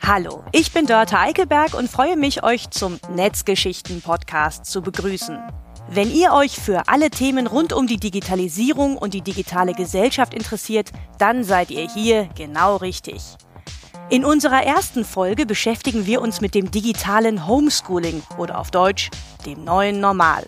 Hallo, 0.00 0.42
ich 0.52 0.72
bin 0.72 0.86
Dörte 0.86 1.18
Eichelberg 1.18 1.74
und 1.74 1.90
freue 1.90 2.16
mich, 2.16 2.42
euch 2.42 2.70
zum 2.70 2.98
Netzgeschichten-Podcast 3.14 4.64
zu 4.64 4.80
begrüßen. 4.80 5.38
Wenn 5.90 6.10
ihr 6.10 6.32
euch 6.32 6.58
für 6.58 6.88
alle 6.88 7.10
Themen 7.10 7.46
rund 7.46 7.72
um 7.72 7.86
die 7.86 7.98
Digitalisierung 7.98 8.96
und 8.96 9.14
die 9.14 9.20
digitale 9.20 9.74
Gesellschaft 9.74 10.34
interessiert, 10.34 10.92
dann 11.18 11.44
seid 11.44 11.70
ihr 11.70 11.88
hier 11.90 12.28
genau 12.36 12.76
richtig. 12.76 13.22
In 14.10 14.24
unserer 14.24 14.62
ersten 14.62 15.04
Folge 15.04 15.44
beschäftigen 15.44 16.06
wir 16.06 16.22
uns 16.22 16.40
mit 16.40 16.54
dem 16.54 16.70
digitalen 16.70 17.46
Homeschooling 17.46 18.22
oder 18.38 18.58
auf 18.58 18.70
Deutsch 18.70 19.10
dem 19.44 19.64
neuen 19.64 20.00
Normal. 20.00 20.46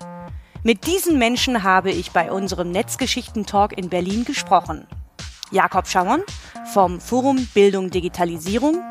Mit 0.62 0.86
diesen 0.86 1.18
Menschen 1.18 1.62
habe 1.62 1.90
ich 1.90 2.10
bei 2.12 2.32
unserem 2.32 2.70
Netzgeschichten-Talk 2.70 3.76
in 3.76 3.90
Berlin 3.90 4.24
gesprochen. 4.24 4.86
Jakob 5.50 5.88
Schauern 5.88 6.22
vom 6.72 7.00
Forum 7.00 7.46
Bildung 7.54 7.90
Digitalisierung, 7.90 8.82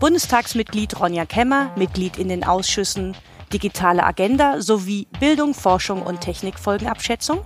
Bundestagsmitglied 0.00 0.98
Ronja 1.00 1.26
Kemmer, 1.26 1.70
Mitglied 1.76 2.18
in 2.18 2.28
den 2.28 2.44
Ausschüssen 2.44 3.16
Digitale 3.52 4.04
Agenda 4.04 4.60
sowie 4.60 5.08
Bildung, 5.20 5.54
Forschung 5.54 6.02
und 6.02 6.20
Technikfolgenabschätzung 6.20 7.44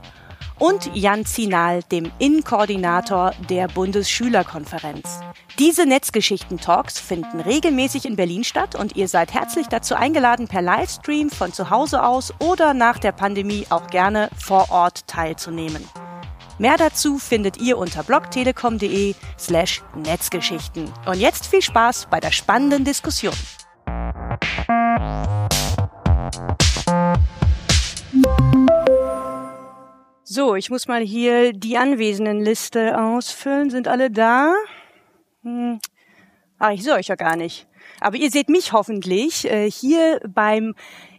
und 0.59 0.95
Jan 0.95 1.25
Zinal, 1.25 1.83
dem 1.85 2.11
Innenkoordinator 2.19 3.33
der 3.49 3.69
Bundesschülerkonferenz. 3.69 5.21
Diese 5.59 5.87
Netzgeschichten-Talks 5.87 6.99
finden 6.99 7.41
regelmäßig 7.41 8.07
in 8.07 8.17
Berlin 8.17 8.45
statt 8.45 8.75
und 8.75 8.97
ihr 8.97 9.09
seid 9.09 9.35
herzlich 9.35 9.67
dazu 9.67 9.95
eingeladen, 9.95 10.49
per 10.49 10.63
Livestream 10.63 11.31
von 11.31 11.53
zu 11.53 11.71
Hause 11.71 12.05
aus 12.05 12.33
oder 12.39 12.75
nach 12.75 12.99
der 12.99 13.13
Pandemie 13.13 13.67
auch 13.71 13.89
gerne 13.89 14.29
vor 14.39 14.71
Ort 14.71 15.07
teilzunehmen. 15.07 15.87
Mehr 16.63 16.77
dazu 16.77 17.19
findet 17.19 17.57
ihr 17.57 17.77
unter 17.77 18.05
blogtelekom.de 18.05 19.17
slash 19.37 19.83
Netzgeschichten. 19.97 20.89
Und 21.07 21.19
jetzt 21.19 21.49
viel 21.49 21.61
Spaß 21.61 22.07
bei 22.09 22.21
der 22.21 22.31
spannenden 22.31 22.85
Diskussion. 22.85 23.35
So, 30.23 30.55
ich 30.55 30.71
muss 30.71 30.87
mal 30.87 31.03
hier 31.03 31.53
die 31.53 31.77
Anwesendenliste 31.77 32.97
ausfüllen. 32.97 33.71
Sind 33.71 33.89
alle 33.89 34.13
da? 34.13 34.55
Hm. 35.43 35.81
Ah, 36.61 36.71
ich 36.71 36.85
sehe 36.85 36.95
euch 36.95 37.09
ja 37.09 37.17
gar 37.17 37.35
nicht. 37.35 37.67
Aber 37.99 38.17
ihr 38.17 38.31
seht 38.31 38.49
mich 38.49 38.73
hoffentlich 38.73 39.51
äh, 39.51 39.69
hier 39.69 40.21
beim 40.29 40.77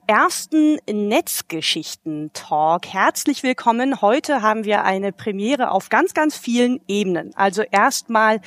ersten 0.08 0.78
Netzgeschichten-Talk. 0.90 2.88
Herzlich 2.88 3.44
willkommen. 3.44 4.02
Heute 4.02 4.42
haben 4.42 4.66
wir 4.66 4.84
eine 4.84 5.12
Premiere 5.12 5.72
auf 5.72 5.90
ganz, 5.90 6.14
ganz 6.14 6.38
vielen 6.38 6.82
Ebenen. 6.88 7.34
Also 7.36 7.64
erstmal 7.64 8.42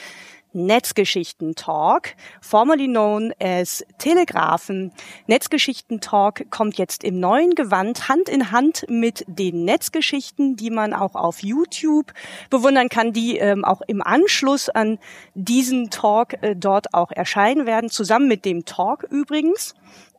Netzgeschichten-Talk, 0.53 2.15
formerly 2.41 2.87
known 2.87 3.33
as 3.39 3.85
Telegrafen. 3.99 4.93
Netzgeschichten-Talk 5.27 6.51
kommt 6.51 6.79
jetzt 6.79 7.05
im 7.05 7.21
neuen 7.21 7.55
Gewand 7.55 8.09
Hand 8.09 8.29
in 8.29 8.51
Hand 8.51 8.87
mit 8.89 9.25
den 9.29 9.65
Netzgeschichten, 9.65 10.57
die 10.57 10.71
man 10.71 10.95
auch 10.95 11.15
auf 11.15 11.43
YouTube 11.43 12.13
bewundern 12.49 12.89
kann, 12.89 13.13
die 13.13 13.37
ähm, 13.37 13.65
auch 13.65 13.83
im 13.87 14.01
Anschluss 14.01 14.71
an 14.71 14.99
diesen 15.35 15.91
Talk 15.91 16.43
äh, 16.43 16.57
dort 16.57 16.95
auch 16.95 17.13
erscheinen 17.13 17.67
werden, 17.67 17.91
zusammen 17.91 18.27
mit 18.27 18.47
dem 18.47 18.65
Talk 18.65 19.05
übrigens. 19.11 19.75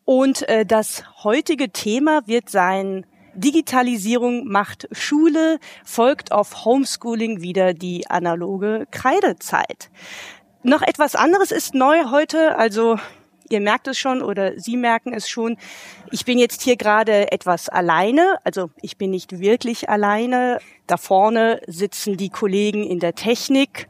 Und 0.07 0.47
äh, 0.47 0.65
das 0.65 1.03
heutige 1.25 1.69
Thema 1.69 2.21
wird 2.27 2.49
sein 2.49 3.05
Digitalisierung 3.33 4.47
macht 4.47 4.87
Schule, 4.93 5.59
folgt 5.83 6.31
auf 6.31 6.63
Homeschooling 6.63 7.41
wieder 7.41 7.73
die 7.73 8.09
analoge 8.09 8.87
Kreidezeit. 8.89 9.89
Noch 10.63 10.81
etwas 10.81 11.15
anderes 11.15 11.51
ist 11.51 11.73
neu 11.73 12.05
heute, 12.09 12.57
also 12.57 12.97
ihr 13.49 13.59
merkt 13.59 13.89
es 13.89 13.99
schon 13.99 14.21
oder 14.21 14.57
Sie 14.57 14.77
merken 14.77 15.13
es 15.13 15.27
schon. 15.27 15.57
Ich 16.09 16.23
bin 16.23 16.39
jetzt 16.39 16.61
hier 16.61 16.77
gerade 16.77 17.33
etwas 17.33 17.67
alleine, 17.67 18.37
also 18.45 18.69
ich 18.81 18.97
bin 18.97 19.11
nicht 19.11 19.41
wirklich 19.41 19.89
alleine. 19.89 20.59
Da 20.87 20.95
vorne 20.95 21.59
sitzen 21.67 22.15
die 22.15 22.29
Kollegen 22.29 22.85
in 22.85 22.99
der 22.99 23.13
Technik. 23.13 23.89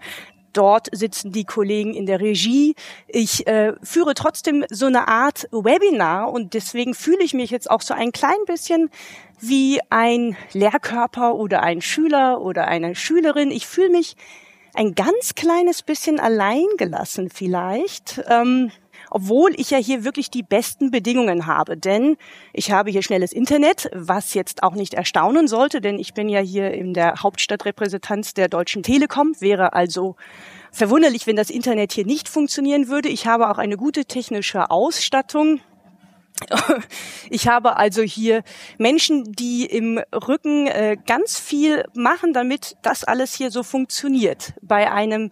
Dort 0.57 0.87
sitzen 0.91 1.31
die 1.31 1.43
Kollegen 1.43 1.93
in 1.93 2.07
der 2.07 2.19
Regie. 2.19 2.73
Ich 3.07 3.45
äh, 3.45 3.73
führe 3.83 4.15
trotzdem 4.15 4.65
so 4.71 4.87
eine 4.87 5.07
Art 5.07 5.47
Webinar 5.51 6.31
und 6.33 6.55
deswegen 6.55 6.95
fühle 6.95 7.23
ich 7.23 7.35
mich 7.35 7.51
jetzt 7.51 7.69
auch 7.69 7.81
so 7.81 7.93
ein 7.93 8.11
klein 8.11 8.39
bisschen 8.47 8.89
wie 9.39 9.79
ein 9.91 10.35
Lehrkörper 10.53 11.35
oder 11.35 11.61
ein 11.61 11.81
Schüler 11.81 12.41
oder 12.41 12.67
eine 12.67 12.95
Schülerin. 12.95 13.51
Ich 13.51 13.67
fühle 13.67 13.91
mich 13.91 14.15
ein 14.73 14.95
ganz 14.95 15.35
kleines 15.35 15.83
bisschen 15.83 16.19
alleingelassen 16.19 17.29
vielleicht. 17.29 18.19
Ähm, 18.27 18.71
obwohl 19.09 19.53
ich 19.55 19.71
ja 19.71 19.77
hier 19.77 20.03
wirklich 20.03 20.29
die 20.29 20.43
besten 20.43 20.91
Bedingungen 20.91 21.45
habe. 21.45 21.77
Denn 21.77 22.17
ich 22.53 22.71
habe 22.71 22.91
hier 22.91 23.01
schnelles 23.01 23.33
Internet, 23.33 23.89
was 23.93 24.33
jetzt 24.33 24.63
auch 24.63 24.75
nicht 24.75 24.93
erstaunen 24.93 25.47
sollte, 25.47 25.81
denn 25.81 25.99
ich 25.99 26.13
bin 26.13 26.29
ja 26.29 26.39
hier 26.39 26.71
in 26.71 26.93
der 26.93 27.15
Hauptstadtrepräsentanz 27.23 28.33
der 28.33 28.47
Deutschen 28.47 28.83
Telekom, 28.83 29.33
wäre 29.39 29.73
also 29.73 30.15
verwunderlich, 30.71 31.27
wenn 31.27 31.35
das 31.35 31.49
Internet 31.49 31.91
hier 31.91 32.05
nicht 32.05 32.29
funktionieren 32.29 32.87
würde. 32.87 33.09
Ich 33.09 33.27
habe 33.27 33.49
auch 33.49 33.57
eine 33.57 33.77
gute 33.77 34.05
technische 34.05 34.69
Ausstattung. 34.69 35.59
Ich 37.29 37.47
habe 37.47 37.75
also 37.75 38.01
hier 38.03 38.43
Menschen, 38.77 39.33
die 39.33 39.65
im 39.65 39.99
Rücken 40.13 40.67
äh, 40.67 40.95
ganz 41.05 41.39
viel 41.39 41.83
machen, 41.93 42.31
damit 42.31 42.77
das 42.81 43.03
alles 43.03 43.33
hier 43.33 43.51
so 43.51 43.63
funktioniert. 43.63 44.53
Bei 44.61 44.91
einem 44.91 45.29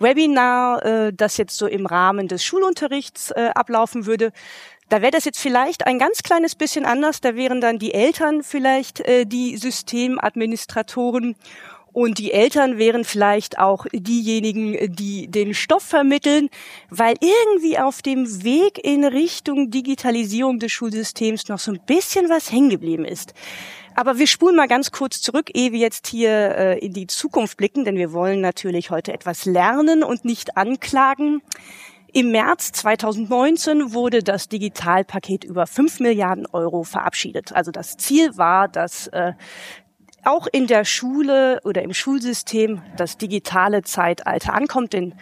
Webinar, 0.00 0.84
äh, 0.84 1.12
das 1.12 1.36
jetzt 1.36 1.56
so 1.56 1.66
im 1.66 1.86
Rahmen 1.86 2.26
des 2.26 2.42
Schulunterrichts 2.42 3.30
äh, 3.30 3.50
ablaufen 3.54 4.06
würde, 4.06 4.32
da 4.88 5.02
wäre 5.02 5.12
das 5.12 5.24
jetzt 5.24 5.38
vielleicht 5.38 5.86
ein 5.86 6.00
ganz 6.00 6.24
kleines 6.24 6.56
bisschen 6.56 6.84
anders. 6.84 7.20
Da 7.20 7.36
wären 7.36 7.60
dann 7.60 7.78
die 7.78 7.94
Eltern 7.94 8.42
vielleicht 8.42 9.00
äh, 9.00 9.24
die 9.24 9.56
Systemadministratoren 9.56 11.36
und 11.92 12.18
die 12.18 12.32
Eltern 12.32 12.78
wären 12.78 13.04
vielleicht 13.04 13.58
auch 13.58 13.86
diejenigen, 13.92 14.94
die 14.94 15.28
den 15.28 15.54
Stoff 15.54 15.82
vermitteln, 15.82 16.48
weil 16.88 17.16
irgendwie 17.20 17.78
auf 17.78 18.02
dem 18.02 18.44
Weg 18.44 18.78
in 18.84 19.04
Richtung 19.04 19.70
Digitalisierung 19.70 20.58
des 20.58 20.72
Schulsystems 20.72 21.48
noch 21.48 21.58
so 21.58 21.72
ein 21.72 21.80
bisschen 21.86 22.28
was 22.28 22.52
hängen 22.52 22.70
geblieben 22.70 23.04
ist. 23.04 23.34
Aber 23.94 24.18
wir 24.18 24.26
spulen 24.26 24.56
mal 24.56 24.68
ganz 24.68 24.92
kurz 24.92 25.20
zurück, 25.20 25.50
ehe 25.52 25.72
wir 25.72 25.78
jetzt 25.78 26.06
hier 26.06 26.30
äh, 26.30 26.78
in 26.78 26.92
die 26.92 27.06
Zukunft 27.06 27.56
blicken, 27.56 27.84
denn 27.84 27.96
wir 27.96 28.12
wollen 28.12 28.40
natürlich 28.40 28.90
heute 28.90 29.12
etwas 29.12 29.44
lernen 29.44 30.02
und 30.02 30.24
nicht 30.24 30.56
anklagen. 30.56 31.42
Im 32.12 32.32
März 32.32 32.72
2019 32.72 33.92
wurde 33.92 34.22
das 34.22 34.48
Digitalpaket 34.48 35.44
über 35.44 35.66
5 35.66 36.00
Milliarden 36.00 36.46
Euro 36.46 36.82
verabschiedet. 36.82 37.52
Also 37.52 37.70
das 37.70 37.96
Ziel 37.96 38.36
war, 38.36 38.68
dass 38.68 39.06
äh, 39.08 39.32
auch 40.24 40.46
in 40.50 40.66
der 40.66 40.84
Schule 40.84 41.60
oder 41.64 41.82
im 41.82 41.94
Schulsystem 41.94 42.82
das 42.96 43.16
digitale 43.16 43.82
Zeitalter 43.82 44.54
ankommt, 44.54 44.92
denn 44.92 45.14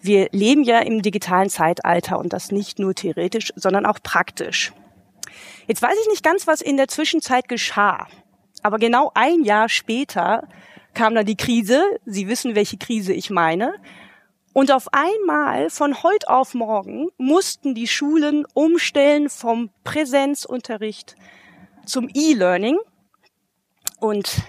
wir 0.00 0.28
leben 0.32 0.64
ja 0.64 0.80
im 0.80 1.00
digitalen 1.00 1.48
Zeitalter 1.48 2.18
und 2.18 2.32
das 2.32 2.52
nicht 2.52 2.78
nur 2.78 2.94
theoretisch, 2.94 3.52
sondern 3.56 3.86
auch 3.86 3.98
praktisch. 4.02 4.72
Jetzt 5.66 5.82
weiß 5.82 5.96
ich 6.02 6.08
nicht 6.08 6.22
ganz, 6.22 6.46
was 6.46 6.60
in 6.60 6.76
der 6.76 6.88
Zwischenzeit 6.88 7.48
geschah. 7.48 8.06
Aber 8.62 8.78
genau 8.78 9.10
ein 9.14 9.44
Jahr 9.44 9.68
später 9.68 10.48
kam 10.94 11.14
dann 11.14 11.26
die 11.26 11.36
Krise. 11.36 11.82
Sie 12.06 12.28
wissen, 12.28 12.54
welche 12.54 12.78
Krise 12.78 13.12
ich 13.12 13.30
meine. 13.30 13.74
Und 14.52 14.70
auf 14.70 14.86
einmal, 14.92 15.68
von 15.68 16.02
heute 16.02 16.28
auf 16.28 16.54
morgen, 16.54 17.08
mussten 17.18 17.74
die 17.74 17.88
Schulen 17.88 18.46
umstellen 18.54 19.28
vom 19.28 19.70
Präsenzunterricht 19.82 21.16
zum 21.84 22.08
E-Learning. 22.12 22.78
Und 23.98 24.42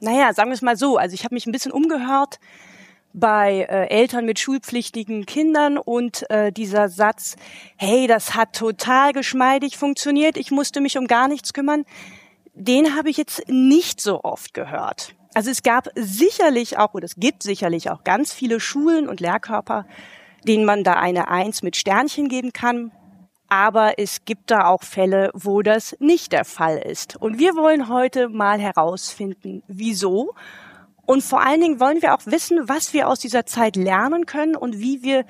naja, 0.00 0.32
sagen 0.34 0.50
wir 0.50 0.54
es 0.54 0.62
mal 0.62 0.76
so, 0.76 0.98
also 0.98 1.14
ich 1.14 1.24
habe 1.24 1.34
mich 1.34 1.46
ein 1.46 1.52
bisschen 1.52 1.72
umgehört 1.72 2.38
bei 3.18 3.66
äh, 3.68 3.88
Eltern 3.88 4.24
mit 4.24 4.38
schulpflichtigen 4.38 5.26
Kindern 5.26 5.78
und 5.78 6.28
äh, 6.30 6.52
dieser 6.52 6.88
Satz, 6.88 7.36
hey, 7.76 8.06
das 8.06 8.34
hat 8.34 8.54
total 8.54 9.12
geschmeidig 9.12 9.76
funktioniert, 9.76 10.36
ich 10.36 10.50
musste 10.50 10.80
mich 10.80 10.98
um 10.98 11.06
gar 11.06 11.28
nichts 11.28 11.52
kümmern, 11.52 11.84
den 12.54 12.96
habe 12.96 13.10
ich 13.10 13.16
jetzt 13.16 13.48
nicht 13.48 14.00
so 14.00 14.22
oft 14.24 14.54
gehört. 14.54 15.14
Also 15.34 15.50
es 15.50 15.62
gab 15.62 15.88
sicherlich 15.94 16.78
auch, 16.78 16.94
oder 16.94 17.04
es 17.04 17.16
gibt 17.16 17.42
sicherlich 17.42 17.90
auch 17.90 18.02
ganz 18.02 18.32
viele 18.32 18.60
Schulen 18.60 19.08
und 19.08 19.20
Lehrkörper, 19.20 19.86
denen 20.46 20.64
man 20.64 20.84
da 20.84 20.94
eine 20.94 21.28
Eins 21.28 21.62
mit 21.62 21.76
Sternchen 21.76 22.28
geben 22.28 22.52
kann. 22.52 22.90
Aber 23.48 23.98
es 23.98 24.24
gibt 24.24 24.50
da 24.50 24.66
auch 24.66 24.82
Fälle, 24.82 25.30
wo 25.34 25.62
das 25.62 25.96
nicht 26.00 26.32
der 26.32 26.44
Fall 26.44 26.78
ist. 26.78 27.16
Und 27.16 27.38
wir 27.38 27.54
wollen 27.54 27.88
heute 27.88 28.28
mal 28.28 28.60
herausfinden, 28.60 29.62
wieso 29.68 30.34
und 31.08 31.24
vor 31.24 31.40
allen 31.40 31.62
Dingen 31.62 31.80
wollen 31.80 32.02
wir 32.02 32.14
auch 32.14 32.26
wissen, 32.26 32.68
was 32.68 32.92
wir 32.92 33.08
aus 33.08 33.18
dieser 33.18 33.46
Zeit 33.46 33.76
lernen 33.76 34.26
können 34.26 34.54
und 34.54 34.78
wie 34.78 35.02
wir 35.02 35.24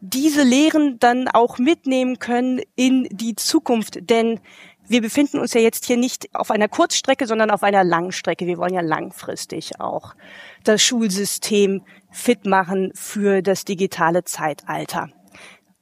diese 0.00 0.44
Lehren 0.44 1.00
dann 1.00 1.26
auch 1.26 1.58
mitnehmen 1.58 2.20
können 2.20 2.60
in 2.76 3.08
die 3.10 3.34
Zukunft. 3.34 4.08
Denn 4.08 4.38
wir 4.86 5.02
befinden 5.02 5.40
uns 5.40 5.52
ja 5.52 5.60
jetzt 5.60 5.84
hier 5.84 5.96
nicht 5.96 6.32
auf 6.32 6.52
einer 6.52 6.68
Kurzstrecke, 6.68 7.26
sondern 7.26 7.50
auf 7.50 7.64
einer 7.64 7.82
Langstrecke. 7.82 8.46
Wir 8.46 8.56
wollen 8.56 8.74
ja 8.74 8.82
langfristig 8.82 9.80
auch 9.80 10.14
das 10.62 10.80
Schulsystem 10.84 11.82
fit 12.12 12.46
machen 12.46 12.92
für 12.94 13.42
das 13.42 13.64
digitale 13.64 14.22
Zeitalter. 14.22 15.08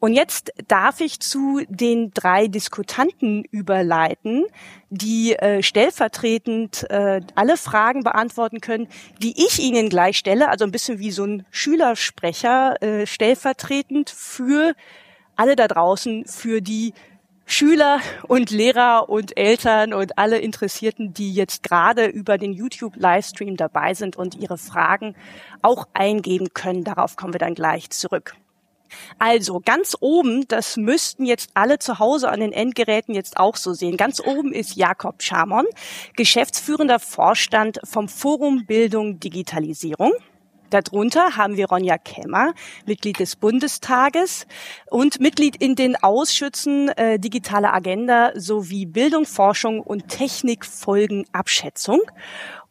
Und 0.04 0.12
jetzt 0.12 0.52
darf 0.68 1.00
ich 1.00 1.20
zu 1.20 1.62
den 1.66 2.10
drei 2.12 2.46
Diskutanten 2.46 3.42
überleiten, 3.44 4.44
die 4.90 5.34
äh, 5.34 5.62
stellvertretend 5.62 6.84
äh, 6.90 7.22
alle 7.34 7.56
Fragen 7.56 8.02
beantworten 8.02 8.60
können, 8.60 8.86
die 9.22 9.30
ich 9.46 9.60
Ihnen 9.60 9.88
gleich 9.88 10.18
stelle, 10.18 10.50
also 10.50 10.66
ein 10.66 10.72
bisschen 10.72 10.98
wie 10.98 11.10
so 11.10 11.24
ein 11.24 11.46
Schülersprecher, 11.50 12.82
äh, 12.82 13.06
stellvertretend 13.06 14.10
für 14.10 14.74
alle 15.36 15.56
da 15.56 15.68
draußen, 15.68 16.26
für 16.26 16.60
die 16.60 16.92
Schüler 17.46 18.00
und 18.28 18.50
Lehrer 18.50 19.08
und 19.08 19.38
Eltern 19.38 19.94
und 19.94 20.18
alle 20.18 20.36
Interessierten, 20.36 21.14
die 21.14 21.32
jetzt 21.32 21.62
gerade 21.62 22.04
über 22.04 22.36
den 22.36 22.52
YouTube-Livestream 22.52 23.56
dabei 23.56 23.94
sind 23.94 24.16
und 24.16 24.34
ihre 24.34 24.58
Fragen 24.58 25.16
auch 25.62 25.88
eingeben 25.94 26.52
können. 26.52 26.84
Darauf 26.84 27.16
kommen 27.16 27.32
wir 27.32 27.40
dann 27.40 27.54
gleich 27.54 27.88
zurück. 27.88 28.34
Also 29.18 29.60
ganz 29.64 29.96
oben, 30.00 30.46
das 30.48 30.76
müssten 30.76 31.24
jetzt 31.24 31.50
alle 31.54 31.78
zu 31.78 31.98
Hause 31.98 32.28
an 32.28 32.40
den 32.40 32.52
Endgeräten 32.52 33.14
jetzt 33.14 33.36
auch 33.36 33.56
so 33.56 33.72
sehen. 33.72 33.96
Ganz 33.96 34.20
oben 34.20 34.52
ist 34.52 34.76
Jakob 34.76 35.22
Schamon, 35.22 35.66
geschäftsführender 36.16 36.98
Vorstand 36.98 37.80
vom 37.84 38.08
Forum 38.08 38.66
Bildung 38.66 39.20
Digitalisierung. 39.20 40.12
Darunter 40.74 41.36
haben 41.36 41.56
wir 41.56 41.68
Ronja 41.68 41.98
Kemmer, 41.98 42.52
Mitglied 42.84 43.20
des 43.20 43.36
Bundestages 43.36 44.46
und 44.90 45.20
Mitglied 45.20 45.54
in 45.62 45.76
den 45.76 45.94
Ausschüssen 45.94 46.88
äh, 46.88 47.20
Digitale 47.20 47.72
Agenda 47.72 48.32
sowie 48.34 48.84
Bildung, 48.84 49.24
Forschung 49.24 49.80
und 49.80 50.08
Technikfolgenabschätzung. 50.08 52.00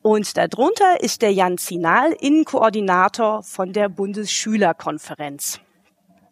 Und 0.02 0.36
darunter 0.36 1.00
ist 1.00 1.22
der 1.22 1.32
Jan 1.32 1.58
Zinal, 1.58 2.12
Innenkoordinator 2.20 3.42
von 3.42 3.72
der 3.72 3.88
Bundesschülerkonferenz. 3.88 5.62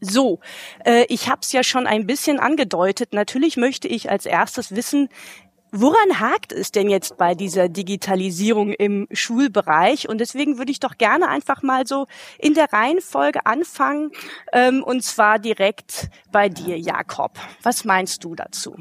So, 0.01 0.39
äh, 0.83 1.06
ich 1.09 1.30
habe 1.30 1.42
es 1.44 1.51
ja 1.51 1.63
schon 1.63 1.88
ein 1.88 2.07
bisschen 2.07 2.39
angedeutet. 2.39 3.13
Natürlich 3.13 3.56
möchte 3.56 3.88
ich 3.88 4.09
als 4.09 4.25
erstes 4.25 4.75
wissen, 4.75 5.09
Woran 5.74 6.19
hakt 6.19 6.51
es 6.51 6.74
denn 6.74 6.89
jetzt 6.89 7.15
bei 7.18 7.33
dieser 7.33 7.69
Digitalisierung 7.69 8.74
im 8.74 9.07
Schulbereich? 9.13 10.09
Und 10.09 10.18
deswegen 10.18 10.57
würde 10.57 10.69
ich 10.69 10.81
doch 10.81 10.98
gerne 10.98 11.30
einfach 11.30 11.63
mal 11.63 11.88
so 11.88 12.07
in 12.38 12.53
der 12.53 12.74
Reihenfolge 12.74 13.45
anfangen, 13.45 14.12
ähm, 14.51 14.83
und 14.83 15.01
zwar 15.01 15.39
direkt 15.39 16.09
bei 16.30 16.50
dir, 16.50 16.77
Jakob. 16.77 17.39
Was 17.63 17.86
meinst 17.86 18.25
du 18.25 18.36
dazu? 18.36 18.75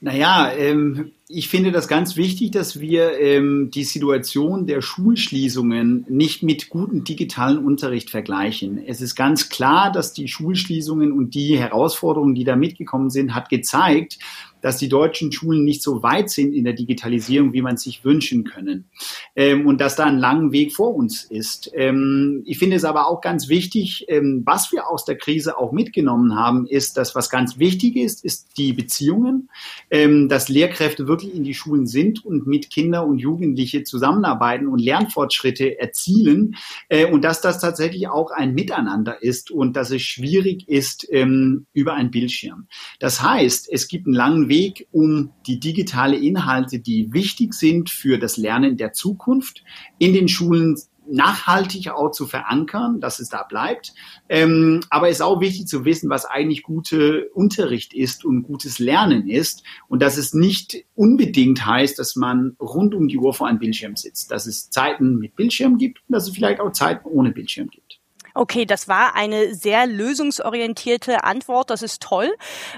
Naja, 0.00 0.52
ähm, 0.52 1.12
ich 1.32 1.48
finde 1.48 1.70
das 1.70 1.86
ganz 1.86 2.16
wichtig, 2.16 2.50
dass 2.50 2.80
wir 2.80 3.18
ähm, 3.20 3.70
die 3.72 3.84
Situation 3.84 4.66
der 4.66 4.82
Schulschließungen 4.82 6.04
nicht 6.08 6.42
mit 6.42 6.70
gutem 6.70 7.04
digitalen 7.04 7.64
Unterricht 7.64 8.10
vergleichen. 8.10 8.82
Es 8.84 9.00
ist 9.00 9.14
ganz 9.14 9.48
klar, 9.48 9.92
dass 9.92 10.12
die 10.12 10.26
Schulschließungen 10.26 11.12
und 11.12 11.34
die 11.34 11.56
Herausforderungen, 11.56 12.34
die 12.34 12.42
da 12.42 12.56
mitgekommen 12.56 13.10
sind, 13.10 13.32
hat 13.32 13.48
gezeigt, 13.48 14.18
dass 14.60 14.78
die 14.78 14.88
deutschen 14.88 15.32
Schulen 15.32 15.64
nicht 15.64 15.82
so 15.82 16.02
weit 16.02 16.30
sind 16.30 16.52
in 16.52 16.64
der 16.64 16.74
Digitalisierung, 16.74 17.52
wie 17.52 17.62
man 17.62 17.76
sich 17.76 18.04
wünschen 18.04 18.44
können. 18.44 18.90
Ähm, 19.36 19.66
und 19.66 19.80
dass 19.80 19.96
da 19.96 20.04
ein 20.04 20.18
langer 20.18 20.52
Weg 20.52 20.74
vor 20.74 20.94
uns 20.94 21.24
ist. 21.24 21.70
Ähm, 21.74 22.42
ich 22.46 22.58
finde 22.58 22.76
es 22.76 22.84
aber 22.84 23.08
auch 23.08 23.20
ganz 23.20 23.48
wichtig, 23.48 24.06
ähm, 24.08 24.42
was 24.44 24.72
wir 24.72 24.88
aus 24.88 25.04
der 25.04 25.16
Krise 25.16 25.58
auch 25.58 25.72
mitgenommen 25.72 26.36
haben, 26.36 26.66
ist, 26.66 26.96
dass 26.96 27.14
was 27.14 27.30
ganz 27.30 27.58
wichtig 27.58 27.96
ist, 27.96 28.24
ist 28.24 28.58
die 28.58 28.72
Beziehungen, 28.72 29.48
ähm, 29.90 30.28
dass 30.28 30.48
Lehrkräfte 30.48 31.06
wirklich 31.06 31.34
in 31.34 31.44
die 31.44 31.54
Schulen 31.54 31.86
sind 31.86 32.24
und 32.24 32.46
mit 32.46 32.70
Kinder 32.70 33.06
und 33.06 33.18
Jugendliche 33.18 33.84
zusammenarbeiten 33.84 34.66
und 34.66 34.78
Lernfortschritte 34.78 35.78
erzielen 35.78 36.56
äh, 36.88 37.06
und 37.06 37.22
dass 37.22 37.40
das 37.40 37.60
tatsächlich 37.60 38.08
auch 38.08 38.30
ein 38.30 38.54
Miteinander 38.54 39.22
ist 39.22 39.50
und 39.50 39.76
dass 39.76 39.90
es 39.90 40.02
schwierig 40.02 40.68
ist 40.68 41.06
ähm, 41.10 41.66
über 41.72 41.94
einen 41.94 42.10
Bildschirm. 42.10 42.66
Das 42.98 43.22
heißt, 43.22 43.68
es 43.70 43.88
gibt 43.88 44.06
einen 44.06 44.14
langen 44.14 44.48
Weg, 44.50 44.86
um 44.92 45.30
die 45.46 45.58
digitale 45.58 46.18
Inhalte, 46.18 46.78
die 46.78 47.14
wichtig 47.14 47.54
sind 47.54 47.88
für 47.88 48.18
das 48.18 48.36
Lernen 48.36 48.76
der 48.76 48.92
Zukunft, 48.92 49.64
in 49.98 50.12
den 50.12 50.28
Schulen 50.28 50.76
nachhaltig 51.10 51.88
auch 51.90 52.10
zu 52.10 52.26
verankern, 52.26 53.00
dass 53.00 53.18
es 53.20 53.28
da 53.28 53.42
bleibt. 53.42 53.92
Ähm, 54.28 54.80
aber 54.90 55.08
es 55.08 55.16
ist 55.16 55.22
auch 55.22 55.40
wichtig 55.40 55.66
zu 55.66 55.84
wissen, 55.84 56.10
was 56.10 56.24
eigentlich 56.24 56.62
gute 56.62 57.28
Unterricht 57.34 57.94
ist 57.94 58.24
und 58.24 58.42
gutes 58.42 58.78
Lernen 58.78 59.28
ist. 59.28 59.62
Und 59.88 60.02
dass 60.02 60.16
es 60.16 60.34
nicht 60.34 60.84
unbedingt 60.94 61.64
heißt, 61.64 61.98
dass 61.98 62.16
man 62.16 62.56
rund 62.60 62.94
um 62.94 63.08
die 63.08 63.18
Uhr 63.18 63.34
vor 63.34 63.48
einem 63.48 63.58
Bildschirm 63.58 63.96
sitzt. 63.96 64.30
Dass 64.30 64.46
es 64.46 64.70
Zeiten 64.70 65.16
mit 65.16 65.36
Bildschirm 65.36 65.78
gibt 65.78 66.00
und 66.06 66.12
dass 66.12 66.28
es 66.28 66.34
vielleicht 66.34 66.60
auch 66.60 66.72
Zeiten 66.72 67.08
ohne 67.08 67.32
Bildschirm 67.32 67.68
gibt. 67.68 67.99
Okay, 68.34 68.64
das 68.64 68.88
war 68.88 69.14
eine 69.14 69.54
sehr 69.54 69.86
lösungsorientierte 69.86 71.24
Antwort. 71.24 71.70
Das 71.70 71.82
ist 71.82 72.02
toll. 72.02 72.30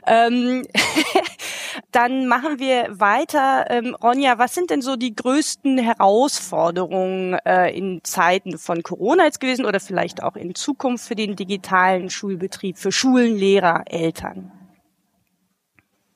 Ähm, 0.06 0.66
dann 1.92 2.26
machen 2.26 2.58
wir 2.58 2.88
weiter. 2.90 3.66
Ähm, 3.70 3.94
Ronja, 4.02 4.38
was 4.38 4.54
sind 4.54 4.70
denn 4.70 4.82
so 4.82 4.96
die 4.96 5.14
größten 5.14 5.78
Herausforderungen 5.78 7.34
äh, 7.44 7.76
in 7.76 8.00
Zeiten 8.02 8.58
von 8.58 8.82
Corona 8.82 9.24
jetzt 9.24 9.40
gewesen 9.40 9.64
oder 9.64 9.80
vielleicht 9.80 10.22
auch 10.22 10.36
in 10.36 10.54
Zukunft 10.54 11.06
für 11.06 11.14
den 11.14 11.36
digitalen 11.36 12.10
Schulbetrieb, 12.10 12.78
für 12.78 12.92
Schulen, 12.92 13.36
Lehrer, 13.36 13.84
Eltern? 13.86 14.52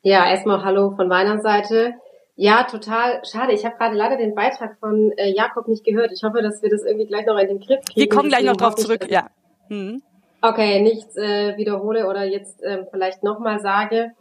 Ja, 0.03 0.29
erstmal 0.31 0.65
Hallo 0.65 0.93
von 0.95 1.09
meiner 1.09 1.41
Seite. 1.41 1.95
Ja, 2.39 2.65
total 2.65 3.23
schade. 3.25 3.55
Ich 3.55 3.65
habe 3.65 3.77
gerade 3.77 3.97
leider 3.97 4.19
den 4.19 4.35
Beitrag 4.35 4.77
von 4.79 5.11
äh, 5.17 5.33
Jakob 5.35 5.69
nicht 5.69 5.85
gehört. 5.85 6.13
Ich 6.13 6.23
hoffe, 6.23 6.43
dass 6.43 6.63
wir 6.63 6.69
das 6.69 6.85
irgendwie 6.85 7.07
gleich 7.07 7.25
noch 7.25 7.39
in 7.39 7.49
den 7.49 7.61
Griff 7.61 7.83
kriegen. 7.87 8.01
Wir 8.01 8.09
kommen 8.09 8.29
gleich 8.29 8.45
noch 8.45 8.57
drauf 8.57 8.75
zurück, 8.75 9.11
ja. 9.11 9.29
Mhm. 9.71 10.03
Okay, 10.43 10.81
nichts 10.81 11.17
äh, 11.17 11.57
wiederhole 11.57 12.07
oder 12.07 12.25
jetzt 12.25 12.63
äh, 12.63 12.85
vielleicht 12.91 13.23
nochmal 13.23 13.61
sage. 13.61 14.13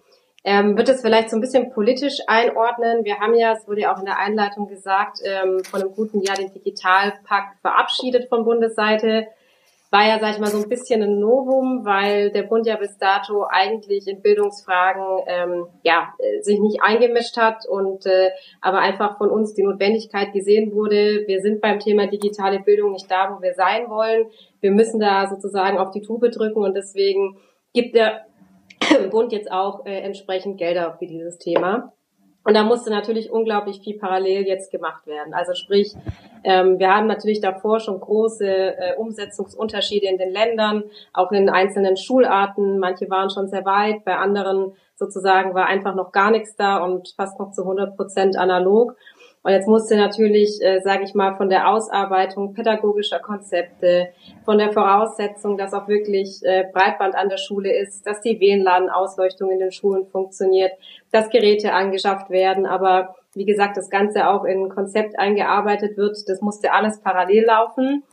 Ähm, 0.46 0.78
wird 0.78 0.88
es 0.88 1.02
vielleicht 1.02 1.30
so 1.30 1.36
ein 1.36 1.42
bisschen 1.42 1.72
politisch 1.72 2.20
einordnen. 2.28 3.04
Wir 3.04 3.20
haben 3.20 3.34
ja, 3.36 3.54
es 3.54 3.68
wurde 3.68 3.82
ja 3.82 3.94
auch 3.94 4.00
in 4.00 4.06
der 4.06 4.20
Einleitung 4.20 4.68
gesagt, 4.68 5.18
ähm, 5.24 5.64
von 5.64 5.82
einem 5.82 5.94
guten 5.94 6.22
Jahr 6.22 6.38
den 6.38 6.54
Digitalpakt 6.54 7.60
verabschiedet 7.62 8.30
von 8.30 8.46
Bundesseite 8.46 9.28
war 9.96 10.06
ja, 10.06 10.20
sag 10.20 10.34
ich 10.34 10.40
mal, 10.40 10.50
so 10.50 10.58
ein 10.62 10.68
bisschen 10.68 11.02
ein 11.02 11.20
Novum, 11.20 11.86
weil 11.86 12.30
der 12.30 12.44
Bund 12.44 12.66
ja 12.68 12.76
bis 12.76 12.98
dato 12.98 13.46
eigentlich 13.50 14.08
in 14.08 14.22
Bildungsfragen 14.22 15.24
ähm, 15.26 15.68
ja 15.84 16.14
sich 16.42 16.60
nicht 16.60 16.82
eingemischt 16.84 17.38
hat 17.38 17.66
und 17.66 18.06
äh, 18.06 18.32
aber 18.60 18.80
einfach 18.80 19.18
von 19.18 19.30
uns 19.30 19.54
die 19.54 19.64
Notwendigkeit 19.64 20.34
gesehen 20.34 20.74
wurde, 20.74 21.24
wir 21.28 21.40
sind 21.40 21.62
beim 21.62 21.80
Thema 21.80 22.08
digitale 22.08 22.60
Bildung 22.60 22.92
nicht 22.92 23.10
da, 23.10 23.34
wo 23.34 23.42
wir 23.42 23.54
sein 23.54 23.90
wollen. 23.90 24.26
Wir 24.60 24.72
müssen 24.72 25.00
da 25.00 25.30
sozusagen 25.30 25.78
auf 25.78 25.92
die 25.92 26.02
Tube 26.02 26.30
drücken 26.30 26.60
und 26.60 26.76
deswegen 26.76 27.38
gibt 27.74 27.96
der 27.96 28.26
Bund 29.12 29.32
jetzt 29.32 29.50
auch 29.50 29.86
äh, 29.86 30.02
entsprechend 30.02 30.58
Gelder 30.58 30.98
für 31.00 31.08
dieses 31.08 31.38
Thema. 31.38 31.95
Und 32.46 32.54
da 32.54 32.64
musste 32.64 32.92
natürlich 32.92 33.32
unglaublich 33.32 33.82
viel 33.82 33.98
parallel 33.98 34.46
jetzt 34.46 34.72
gemacht 34.72 35.08
werden. 35.08 35.34
Also 35.34 35.56
sprich, 35.56 35.96
ähm, 36.44 36.78
wir 36.78 36.96
haben 36.96 37.08
natürlich 37.08 37.42
davor 37.42 37.80
schon 37.80 38.00
große 38.00 38.48
äh, 38.48 38.96
Umsetzungsunterschiede 38.98 40.06
in 40.06 40.20
den 40.20 40.32
Ländern, 40.32 40.84
auch 41.12 41.32
in 41.32 41.50
einzelnen 41.50 41.98
Schularten. 41.98 42.78
Manche 42.78 43.10
waren 43.10 43.32
schon 43.32 43.48
sehr 43.48 43.66
weit, 43.66 44.06
bei 44.06 44.16
anderen 44.16 44.74
sozusagen 44.94 45.56
war 45.56 45.66
einfach 45.66 45.96
noch 45.96 46.12
gar 46.12 46.30
nichts 46.32 46.56
da 46.56 46.78
und 46.78 47.14
fast 47.18 47.40
noch 47.40 47.52
zu 47.52 47.64
100 47.64 47.98
Prozent 47.98 48.38
analog. 48.38 48.96
Und 49.46 49.52
jetzt 49.52 49.68
musste 49.68 49.96
natürlich, 49.96 50.60
äh, 50.64 50.80
sage 50.82 51.04
ich 51.04 51.14
mal, 51.14 51.36
von 51.36 51.50
der 51.50 51.70
Ausarbeitung 51.70 52.56
pädagogischer 52.56 53.20
Konzepte, 53.20 54.08
von 54.44 54.58
der 54.58 54.72
Voraussetzung, 54.72 55.56
dass 55.56 55.72
auch 55.72 55.88
wirklich 55.88 56.40
äh, 56.42 56.64
Breitband 56.74 57.14
an 57.14 57.30
der 57.30 57.38
Schule 57.38 57.72
ist, 57.72 58.08
dass 58.08 58.22
die 58.22 58.40
WLAN-Ausleuchtung 58.40 59.52
in 59.52 59.60
den 59.60 59.72
Schulen 59.72 60.08
funktioniert, 60.08 60.72
dass 61.12 61.30
Geräte 61.30 61.74
angeschafft 61.74 62.32
werden, 62.32 62.66
aber 62.66 63.14
wie 63.36 63.46
gesagt, 63.46 63.78
das 63.78 63.92
Ganze 63.92 64.30
auch 64.30 64.46
in 64.46 64.64
ein 64.64 64.70
Konzept 64.70 65.20
eingearbeitet 65.20 65.96
wird, 65.96 66.18
das 66.28 66.42
musste 66.42 66.74
alles 66.74 67.00
parallel 67.02 67.46
laufen. 67.46 68.04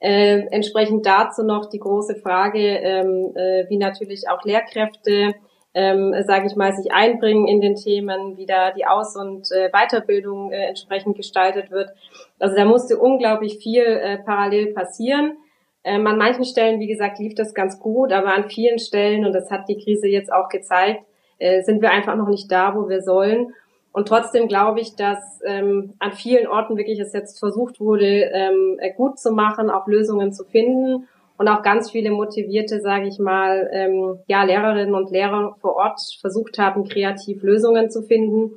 Äh, 0.00 0.40
entsprechend 0.50 1.06
dazu 1.06 1.44
noch 1.44 1.70
die 1.70 1.78
große 1.78 2.16
Frage, 2.16 2.60
ähm, 2.60 3.32
äh, 3.34 3.64
wie 3.70 3.78
natürlich 3.78 4.28
auch 4.28 4.44
Lehrkräfte 4.44 5.34
ähm, 5.74 6.14
sage 6.24 6.46
ich 6.46 6.54
mal, 6.54 6.72
sich 6.72 6.92
einbringen 6.92 7.48
in 7.48 7.60
den 7.60 7.74
Themen, 7.74 8.36
wie 8.36 8.46
da 8.46 8.70
die 8.70 8.86
Aus- 8.86 9.16
und 9.16 9.50
äh, 9.50 9.70
Weiterbildung 9.70 10.52
äh, 10.52 10.66
entsprechend 10.66 11.16
gestaltet 11.16 11.70
wird. 11.70 11.90
Also 12.38 12.54
da 12.56 12.64
musste 12.64 12.96
unglaublich 12.96 13.58
viel 13.58 13.82
äh, 13.82 14.18
parallel 14.18 14.72
passieren. 14.72 15.36
Ähm, 15.82 16.06
an 16.06 16.16
manchen 16.16 16.44
Stellen, 16.44 16.80
wie 16.80 16.86
gesagt, 16.86 17.18
lief 17.18 17.34
das 17.34 17.54
ganz 17.54 17.80
gut, 17.80 18.12
aber 18.12 18.32
an 18.32 18.48
vielen 18.48 18.78
Stellen, 18.78 19.26
und 19.26 19.32
das 19.32 19.50
hat 19.50 19.68
die 19.68 19.76
Krise 19.76 20.06
jetzt 20.06 20.32
auch 20.32 20.48
gezeigt, 20.48 21.04
äh, 21.38 21.62
sind 21.62 21.82
wir 21.82 21.90
einfach 21.90 22.16
noch 22.16 22.28
nicht 22.28 22.50
da, 22.50 22.74
wo 22.76 22.88
wir 22.88 23.02
sollen. 23.02 23.52
Und 23.92 24.08
trotzdem 24.08 24.48
glaube 24.48 24.80
ich, 24.80 24.96
dass 24.96 25.40
ähm, 25.44 25.94
an 25.98 26.12
vielen 26.12 26.46
Orten 26.46 26.76
wirklich 26.76 27.00
es 27.00 27.12
jetzt 27.12 27.38
versucht 27.38 27.80
wurde, 27.80 28.30
ähm, 28.32 28.78
gut 28.96 29.18
zu 29.18 29.32
machen, 29.32 29.70
auch 29.70 29.86
Lösungen 29.86 30.32
zu 30.32 30.44
finden 30.44 31.08
und 31.36 31.48
auch 31.48 31.62
ganz 31.62 31.90
viele 31.90 32.10
motivierte, 32.10 32.80
sage 32.80 33.08
ich 33.08 33.18
mal, 33.18 33.68
ähm, 33.72 34.18
ja, 34.26 34.44
Lehrerinnen 34.44 34.94
und 34.94 35.10
Lehrer 35.10 35.56
vor 35.60 35.76
Ort 35.76 36.00
versucht 36.20 36.58
haben, 36.58 36.84
kreativ 36.84 37.42
Lösungen 37.42 37.90
zu 37.90 38.02
finden. 38.02 38.52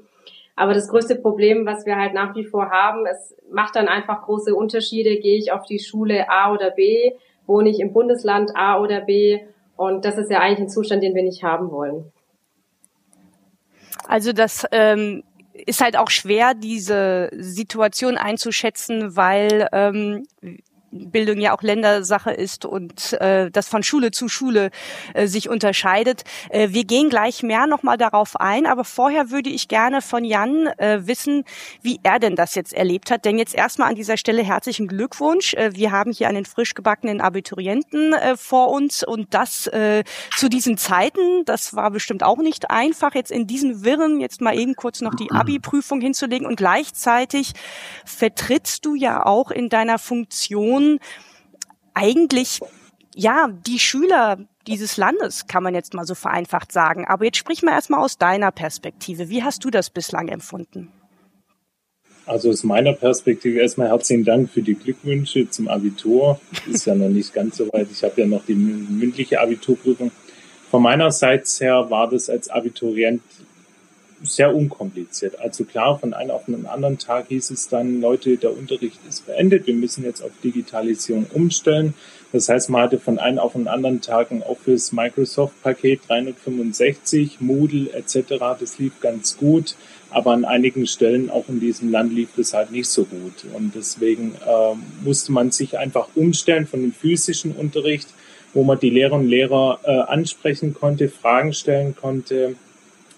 Aber 0.56 0.74
das 0.74 0.88
größte 0.88 1.16
Problem, 1.16 1.66
was 1.66 1.86
wir 1.86 1.98
halt 1.98 2.14
nach 2.14 2.36
wie 2.36 2.46
vor 2.46 2.70
haben, 2.70 3.06
es 3.06 3.36
macht 3.52 3.76
dann 3.76 3.88
einfach 3.88 4.24
große 4.24 4.56
Unterschiede. 4.56 5.18
Gehe 5.18 5.38
ich 5.38 5.52
auf 5.52 5.66
die 5.66 5.80
Schule 5.80 6.30
A 6.30 6.52
oder 6.52 6.72
B? 6.72 7.14
Wohne 7.46 7.70
ich 7.70 7.80
im 7.80 7.94
Bundesland 7.94 8.52
A 8.56 8.80
oder 8.80 9.02
B? 9.02 9.40
Und 9.76 10.06
das 10.06 10.18
ist 10.18 10.32
ja 10.32 10.40
eigentlich 10.40 10.60
ein 10.60 10.70
Zustand, 10.70 11.04
den 11.04 11.16
wir 11.16 11.24
nicht 11.24 11.44
haben 11.44 11.72
wollen. 11.72 12.12
Also 14.08 14.34
das 14.34 14.66
ähm, 14.72 15.24
ist 15.54 15.82
halt 15.82 15.98
auch 15.98 16.10
schwer, 16.10 16.54
diese 16.54 17.30
Situation 17.38 18.18
einzuschätzen, 18.18 19.16
weil 19.16 19.68
ähm, 19.72 20.26
Bildung 20.92 21.40
ja 21.40 21.56
auch 21.56 21.62
Ländersache 21.62 22.32
ist 22.32 22.66
und 22.66 23.14
äh, 23.14 23.52
das 23.52 23.68
von 23.68 23.84
Schule 23.84 24.12
zu 24.12 24.30
Schule 24.30 24.72
äh, 25.14 25.28
sich 25.28 25.50
unterscheidet. 25.50 26.24
Äh, 26.50 26.70
wir 26.72 26.86
gehen 26.86 27.10
gleich 27.10 27.44
mehr 27.44 27.68
nochmal 27.68 27.98
darauf 27.98 28.40
ein, 28.40 28.66
aber 28.66 28.86
vorher 28.86 29.30
würde 29.30 29.50
ich 29.50 29.68
gerne 29.68 30.02
von 30.02 30.24
Jan 30.24 30.68
äh, 30.78 31.06
wissen, 31.06 31.44
wie 31.82 32.00
er 32.04 32.20
denn 32.20 32.36
das 32.36 32.56
jetzt 32.56 32.74
erlebt 32.74 33.12
hat. 33.12 33.26
Denn 33.26 33.38
jetzt 33.38 33.54
erstmal 33.54 33.90
an 33.90 33.96
dieser 33.96 34.18
Stelle 34.18 34.44
herzlichen 34.44 34.88
Glückwunsch. 34.88 35.54
Äh, 35.56 35.76
wir 35.76 35.92
haben 35.92 36.12
hier 36.12 36.30
einen 36.30 36.46
frisch 36.46 36.74
gebackenen 36.74 37.20
Abiturienten 37.20 38.14
äh, 38.14 38.38
vor 38.38 38.70
uns 38.70 39.04
und 39.04 39.34
das 39.34 39.68
äh, 39.68 40.04
zu 40.38 40.48
diesen 40.48 40.78
Zeiten, 40.78 41.44
das 41.46 41.76
war 41.76 41.92
bestimmt 41.92 42.24
auch 42.24 42.38
nicht 42.38 42.72
einfach, 42.72 43.14
jetzt 43.14 43.32
in 43.32 43.46
diesen 43.46 43.84
Wirren 43.84 44.22
jetzt 44.22 44.40
mal 44.40 44.58
eben 44.58 44.76
kurz 44.76 45.02
noch 45.02 45.16
die 45.16 45.32
Abi-Prüfung 45.32 46.00
hinzulegen 46.00 46.48
und 46.48 46.56
gleichzeitig 46.56 47.54
vertrittst 48.06 48.86
du 48.86 48.96
ja 48.96 49.26
auch 49.26 49.52
in 49.52 49.70
deiner 49.70 50.00
Funktion 50.00 50.77
eigentlich 51.94 52.60
ja 53.16 53.50
die 53.66 53.80
Schüler 53.80 54.38
dieses 54.68 54.98
Landes, 54.98 55.48
kann 55.48 55.64
man 55.64 55.74
jetzt 55.74 55.94
mal 55.94 56.06
so 56.06 56.14
vereinfacht 56.14 56.72
sagen. 56.72 57.06
Aber 57.08 57.26
jetzt 57.26 57.38
sprich 57.38 57.64
mal 57.64 57.72
erstmal 57.72 58.02
aus 58.02 58.18
deiner 58.18 58.52
Perspektive. 58.52 59.30
Wie 59.30 59.44
hast 59.44 59.64
du 59.64 59.70
das 59.70 59.90
bislang 59.90 60.28
empfunden? 60.28 60.92
Also 62.26 62.50
aus 62.50 62.64
meiner 62.64 62.92
Perspektive 62.92 63.60
erstmal 63.60 63.88
herzlichen 63.88 64.26
Dank 64.26 64.50
für 64.50 64.62
die 64.62 64.76
Glückwünsche 64.76 65.50
zum 65.50 65.70
Abitur. 65.70 66.42
Ist 66.70 66.86
ja 66.86 66.94
noch 66.94 67.08
nicht 67.08 67.34
ganz 67.34 67.56
so 67.56 67.72
weit. 67.72 67.88
Ich 67.90 68.04
habe 68.04 68.22
ja 68.22 68.28
noch 68.28 68.46
die 68.46 68.56
mündliche 68.56 69.40
Abiturprüfung. 69.40 70.12
Von 70.70 70.84
meiner 70.84 71.12
Seite 71.12 71.50
her 71.60 71.90
war 71.90 72.10
das 72.10 72.30
als 72.30 72.50
Abiturient 72.50 73.22
sehr 74.24 74.54
unkompliziert. 74.54 75.40
Also 75.40 75.64
klar, 75.64 76.00
von 76.00 76.14
einem 76.14 76.32
auf 76.32 76.46
den 76.46 76.66
anderen 76.66 76.98
Tag 76.98 77.28
hieß 77.28 77.52
es 77.52 77.68
dann, 77.68 78.02
Leute, 78.02 78.38
der 78.38 78.56
Unterricht 78.56 79.00
ist 79.08 79.26
beendet, 79.26 79.68
wir 79.68 79.76
müssen 79.76 80.04
jetzt 80.04 80.22
auf 80.22 80.32
Digitalisierung 80.44 81.28
umstellen. 81.34 81.94
Das 82.32 82.50
heißt, 82.50 82.70
man 82.70 82.82
hatte 82.82 83.00
von 83.00 83.20
einem 83.20 83.40
auf 83.40 83.54
den 83.54 83.68
anderen 83.68 84.02
Tag 84.02 84.32
ein 84.32 84.44
Office 84.44 84.92
Microsoft 84.92 85.62
Paket 85.64 86.02
365, 86.08 87.40
Moodle 87.40 87.92
etc. 87.94 88.58
Das 88.60 88.80
lief 88.80 89.00
ganz 89.00 89.38
gut, 89.38 89.76
aber 90.10 90.34
an 90.34 90.46
einigen 90.46 90.88
Stellen 90.88 91.30
auch 91.30 91.48
in 91.48 91.60
diesem 91.60 91.90
Land 91.90 92.14
lief 92.14 92.30
das 92.36 92.54
halt 92.54 92.72
nicht 92.72 92.90
so 92.90 93.06
gut. 93.06 93.46
Und 93.54 93.76
deswegen 93.76 94.36
äh, 94.46 94.76
musste 95.04 95.32
man 95.32 95.52
sich 95.52 95.78
einfach 95.78 96.10
umstellen 96.16 96.68
von 96.68 96.82
dem 96.82 96.92
physischen 96.92 97.54
Unterricht, 97.54 98.10
wo 98.54 98.64
man 98.64 98.80
die 98.80 98.90
Lehrerinnen 98.90 99.26
und 99.26 99.30
Lehrer 99.30 99.80
äh, 99.84 99.92
ansprechen 99.92 100.74
konnte, 100.74 101.10
Fragen 101.10 101.54
stellen 101.54 101.96
konnte, 101.96 102.56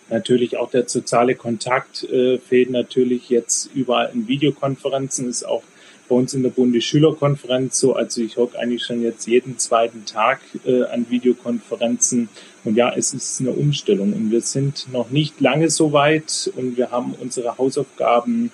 Natürlich 0.09 0.57
auch 0.57 0.71
der 0.71 0.89
soziale 0.89 1.35
Kontakt 1.35 2.03
äh, 2.03 2.39
fehlt 2.39 2.71
natürlich 2.71 3.29
jetzt 3.29 3.69
überall 3.73 4.11
in 4.13 4.27
Videokonferenzen, 4.27 5.29
ist 5.29 5.43
auch 5.43 5.63
bei 6.09 6.15
uns 6.15 6.33
in 6.33 6.43
der 6.43 6.49
Bundesschülerkonferenz 6.49 7.79
so. 7.79 7.93
Also 7.93 8.21
ich 8.21 8.37
hocke 8.37 8.57
eigentlich 8.57 8.83
schon 8.83 9.01
jetzt 9.01 9.27
jeden 9.27 9.59
zweiten 9.59 10.05
Tag 10.05 10.41
äh, 10.65 10.83
an 10.83 11.05
Videokonferenzen. 11.09 12.29
Und 12.65 12.75
ja, 12.75 12.91
es 12.93 13.13
ist 13.13 13.39
eine 13.39 13.51
Umstellung 13.51 14.11
und 14.13 14.31
wir 14.31 14.41
sind 14.41 14.91
noch 14.91 15.11
nicht 15.11 15.39
lange 15.39 15.69
so 15.69 15.93
weit 15.93 16.51
und 16.55 16.75
wir 16.75 16.91
haben 16.91 17.13
unsere 17.21 17.57
Hausaufgaben 17.57 18.51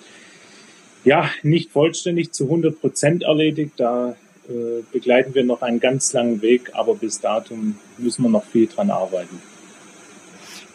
ja 1.04 1.30
nicht 1.42 1.72
vollständig 1.72 2.32
zu 2.32 2.44
100 2.44 2.80
Prozent 2.80 3.22
erledigt. 3.24 3.72
Da 3.78 4.16
äh, 4.48 4.82
begleiten 4.92 5.34
wir 5.34 5.44
noch 5.44 5.62
einen 5.62 5.80
ganz 5.80 6.12
langen 6.12 6.42
Weg, 6.42 6.70
aber 6.74 6.94
bis 6.94 7.20
datum 7.20 7.76
müssen 7.98 8.22
wir 8.22 8.28
noch 8.28 8.44
viel 8.44 8.66
dran 8.66 8.90
arbeiten. 8.90 9.40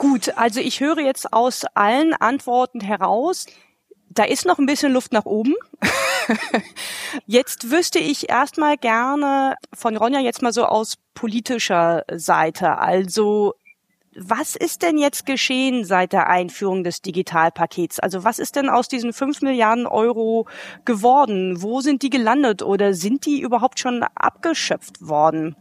Gut, 0.01 0.35
also 0.35 0.59
ich 0.59 0.79
höre 0.79 0.97
jetzt 0.97 1.31
aus 1.31 1.63
allen 1.75 2.15
Antworten 2.15 2.81
heraus, 2.81 3.45
da 4.09 4.23
ist 4.23 4.47
noch 4.47 4.57
ein 4.57 4.65
bisschen 4.65 4.91
Luft 4.91 5.13
nach 5.13 5.25
oben. 5.25 5.53
jetzt 7.27 7.69
wüsste 7.69 7.99
ich 7.99 8.27
erstmal 8.27 8.77
gerne 8.77 9.57
von 9.71 9.95
Ronja 9.95 10.19
jetzt 10.19 10.41
mal 10.41 10.53
so 10.53 10.65
aus 10.65 10.95
politischer 11.13 12.03
Seite. 12.11 12.79
Also 12.79 13.53
was 14.15 14.55
ist 14.55 14.81
denn 14.81 14.97
jetzt 14.97 15.27
geschehen 15.27 15.85
seit 15.85 16.13
der 16.13 16.27
Einführung 16.27 16.83
des 16.83 17.03
Digitalpakets? 17.03 17.99
Also 17.99 18.23
was 18.23 18.39
ist 18.39 18.55
denn 18.55 18.69
aus 18.69 18.87
diesen 18.87 19.13
fünf 19.13 19.43
Milliarden 19.43 19.85
Euro 19.85 20.47
geworden? 20.83 21.61
Wo 21.61 21.81
sind 21.81 22.01
die 22.01 22.09
gelandet 22.09 22.63
oder 22.63 22.95
sind 22.95 23.27
die 23.27 23.39
überhaupt 23.39 23.77
schon 23.77 24.01
abgeschöpft 24.15 25.07
worden? 25.07 25.55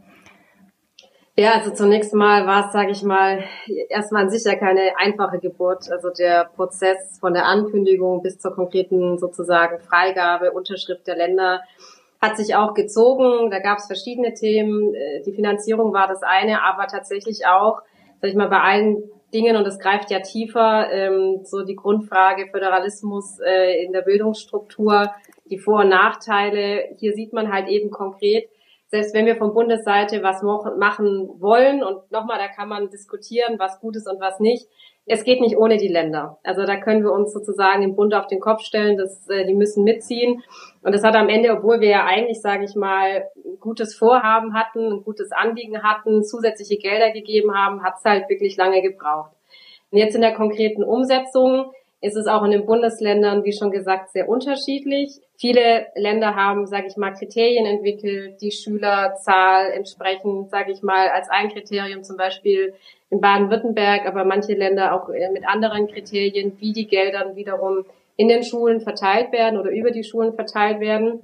Ja, 1.37 1.53
also 1.53 1.71
zunächst 1.71 2.13
mal 2.13 2.45
war 2.45 2.67
es, 2.67 2.73
sage 2.73 2.91
ich 2.91 3.03
mal, 3.03 3.43
erstmal 3.89 4.23
an 4.23 4.29
sich 4.29 4.43
ja 4.43 4.55
keine 4.55 4.97
einfache 4.97 5.39
Geburt. 5.39 5.89
Also 5.89 6.09
der 6.09 6.51
Prozess 6.55 7.17
von 7.19 7.33
der 7.33 7.45
Ankündigung 7.45 8.21
bis 8.21 8.37
zur 8.37 8.53
konkreten 8.53 9.17
sozusagen 9.17 9.79
Freigabe, 9.79 10.51
Unterschrift 10.51 11.07
der 11.07 11.15
Länder 11.15 11.61
hat 12.21 12.37
sich 12.37 12.55
auch 12.55 12.73
gezogen. 12.73 13.49
Da 13.49 13.59
gab 13.59 13.79
es 13.79 13.87
verschiedene 13.87 14.33
Themen. 14.33 14.93
Äh, 14.93 15.23
die 15.23 15.33
Finanzierung 15.33 15.93
war 15.93 16.07
das 16.07 16.21
eine, 16.21 16.63
aber 16.63 16.87
tatsächlich 16.87 17.47
auch, 17.47 17.81
sag 18.21 18.29
ich 18.29 18.35
mal, 18.35 18.49
bei 18.49 18.59
allen 18.59 19.03
Dingen, 19.33 19.55
und 19.55 19.63
das 19.63 19.79
greift 19.79 20.11
ja 20.11 20.19
tiefer, 20.19 20.91
ähm, 20.91 21.39
so 21.43 21.63
die 21.63 21.75
Grundfrage 21.75 22.47
Föderalismus 22.51 23.39
äh, 23.39 23.83
in 23.83 23.93
der 23.93 24.01
Bildungsstruktur, 24.01 25.09
die 25.45 25.57
Vor- 25.57 25.81
und 25.81 25.89
Nachteile. 25.89 26.89
Hier 26.97 27.13
sieht 27.13 27.31
man 27.31 27.51
halt 27.51 27.69
eben 27.69 27.89
konkret, 27.89 28.49
selbst 28.91 29.15
wenn 29.15 29.25
wir 29.25 29.37
von 29.37 29.53
Bundesseite 29.53 30.21
was 30.21 30.43
machen 30.43 31.29
wollen 31.39 31.81
und 31.81 32.11
nochmal, 32.11 32.37
da 32.37 32.49
kann 32.49 32.67
man 32.67 32.89
diskutieren, 32.89 33.57
was 33.57 33.79
gut 33.79 33.95
ist 33.95 34.07
und 34.07 34.19
was 34.19 34.41
nicht. 34.41 34.67
Es 35.05 35.23
geht 35.23 35.39
nicht 35.39 35.57
ohne 35.57 35.77
die 35.77 35.87
Länder. 35.87 36.39
Also 36.43 36.65
da 36.65 36.75
können 36.75 37.01
wir 37.01 37.11
uns 37.13 37.31
sozusagen 37.31 37.83
im 37.83 37.95
Bund 37.95 38.13
auf 38.13 38.27
den 38.27 38.41
Kopf 38.41 38.61
stellen, 38.61 38.97
dass 38.97 39.27
äh, 39.29 39.45
die 39.45 39.53
müssen 39.53 39.85
mitziehen. 39.85 40.43
Und 40.83 40.93
das 40.93 41.03
hat 41.03 41.15
am 41.15 41.29
Ende, 41.29 41.53
obwohl 41.53 41.79
wir 41.79 41.89
ja 41.89 42.05
eigentlich, 42.05 42.41
sage 42.41 42.65
ich 42.65 42.75
mal, 42.75 43.29
ein 43.35 43.59
gutes 43.59 43.95
Vorhaben 43.95 44.53
hatten, 44.53 44.91
ein 44.91 45.03
gutes 45.03 45.31
Anliegen 45.31 45.81
hatten, 45.83 46.23
zusätzliche 46.23 46.77
Gelder 46.77 47.11
gegeben 47.11 47.55
haben, 47.55 47.83
hat 47.83 47.95
es 47.97 48.03
halt 48.03 48.29
wirklich 48.29 48.57
lange 48.57 48.81
gebraucht. 48.81 49.31
Und 49.89 49.97
jetzt 49.97 50.15
in 50.15 50.21
der 50.21 50.35
konkreten 50.35 50.83
Umsetzung 50.83 51.71
ist 52.01 52.15
es 52.15 52.25
auch 52.25 52.43
in 52.43 52.51
den 52.51 52.65
Bundesländern, 52.65 53.43
wie 53.43 53.53
schon 53.53 53.69
gesagt, 53.69 54.09
sehr 54.09 54.27
unterschiedlich. 54.27 55.21
Viele 55.37 55.85
Länder 55.95 56.35
haben, 56.35 56.65
sage 56.65 56.87
ich 56.87 56.97
mal, 56.97 57.11
Kriterien 57.11 57.67
entwickelt, 57.67 58.41
die 58.41 58.51
Schülerzahl 58.51 59.71
entsprechend, 59.71 60.49
sage 60.49 60.71
ich 60.71 60.81
mal, 60.81 61.09
als 61.09 61.29
ein 61.29 61.49
Kriterium 61.49 62.03
zum 62.03 62.17
Beispiel 62.17 62.73
in 63.11 63.21
Baden-Württemberg, 63.21 64.07
aber 64.07 64.25
manche 64.25 64.53
Länder 64.53 64.95
auch 64.95 65.09
äh, 65.09 65.29
mit 65.31 65.47
anderen 65.47 65.87
Kriterien, 65.87 66.57
wie 66.59 66.73
die 66.73 66.87
Gelder 66.87 67.35
wiederum 67.35 67.85
in 68.17 68.27
den 68.27 68.43
Schulen 68.43 68.81
verteilt 68.81 69.31
werden 69.31 69.59
oder 69.59 69.69
über 69.69 69.91
die 69.91 70.03
Schulen 70.03 70.33
verteilt 70.33 70.79
werden. 70.79 71.21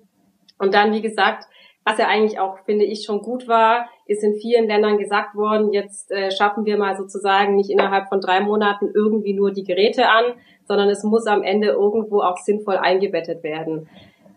Und 0.59 0.73
dann, 0.73 0.93
wie 0.93 1.01
gesagt, 1.01 1.47
was 1.87 1.97
ja 1.97 2.07
eigentlich 2.07 2.37
auch, 2.37 2.59
finde 2.65 2.83
ich, 2.83 3.05
schon 3.05 3.21
gut 3.21 3.47
war, 3.47 3.87
ist 4.07 4.21
in 4.21 4.35
vielen 4.35 4.67
Ländern 4.67 4.97
gesagt 4.97 5.35
worden, 5.35 5.71
jetzt 5.71 6.11
äh, 6.11 6.31
schaffen 6.31 6.65
wir 6.65 6.77
mal 6.77 6.97
sozusagen 6.97 7.55
nicht 7.55 7.69
innerhalb 7.69 8.09
von 8.09 8.19
drei 8.19 8.41
Monaten 8.41 8.89
irgendwie 8.93 9.33
nur 9.33 9.53
die 9.53 9.63
Geräte 9.63 10.09
an, 10.09 10.33
sondern 10.67 10.89
es 10.89 11.03
muss 11.03 11.27
am 11.27 11.43
Ende 11.43 11.69
irgendwo 11.69 12.19
auch 12.19 12.37
sinnvoll 12.39 12.75
eingebettet 12.75 13.41
werden. 13.41 13.87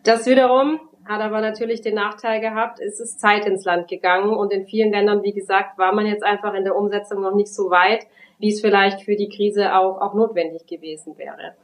Das 0.05 0.27
wiederum 0.27 0.79
hat 1.05 1.21
aber 1.21 1.41
natürlich 1.41 1.81
den 1.81 1.97
Nachteil 1.97 2.41
gehabt, 2.41 2.79
es 2.79 3.01
ist 3.01 3.19
Zeit 3.19 3.45
ins 3.47 3.65
Land 3.65 3.89
gegangen 3.89 4.33
und 4.33 4.53
in 4.53 4.67
vielen 4.67 4.93
Ländern, 4.93 5.25
wie 5.25 5.33
gesagt, 5.33 5.77
war 5.77 5.93
man 5.93 6.07
jetzt 6.07 6.23
einfach 6.23 6.55
in 6.55 6.63
der 6.63 6.77
Umsetzung 6.77 7.21
noch 7.21 7.35
nicht 7.35 7.53
so 7.53 7.69
weit, 7.69 8.07
wie 8.39 8.51
es 8.51 8.61
vielleicht 8.61 9.03
für 9.03 9.17
die 9.17 9.29
Krise 9.29 9.75
auch, 9.75 10.01
auch 10.01 10.15
notwendig 10.15 10.69
gewesen 10.69 11.19
wäre. 11.19 11.57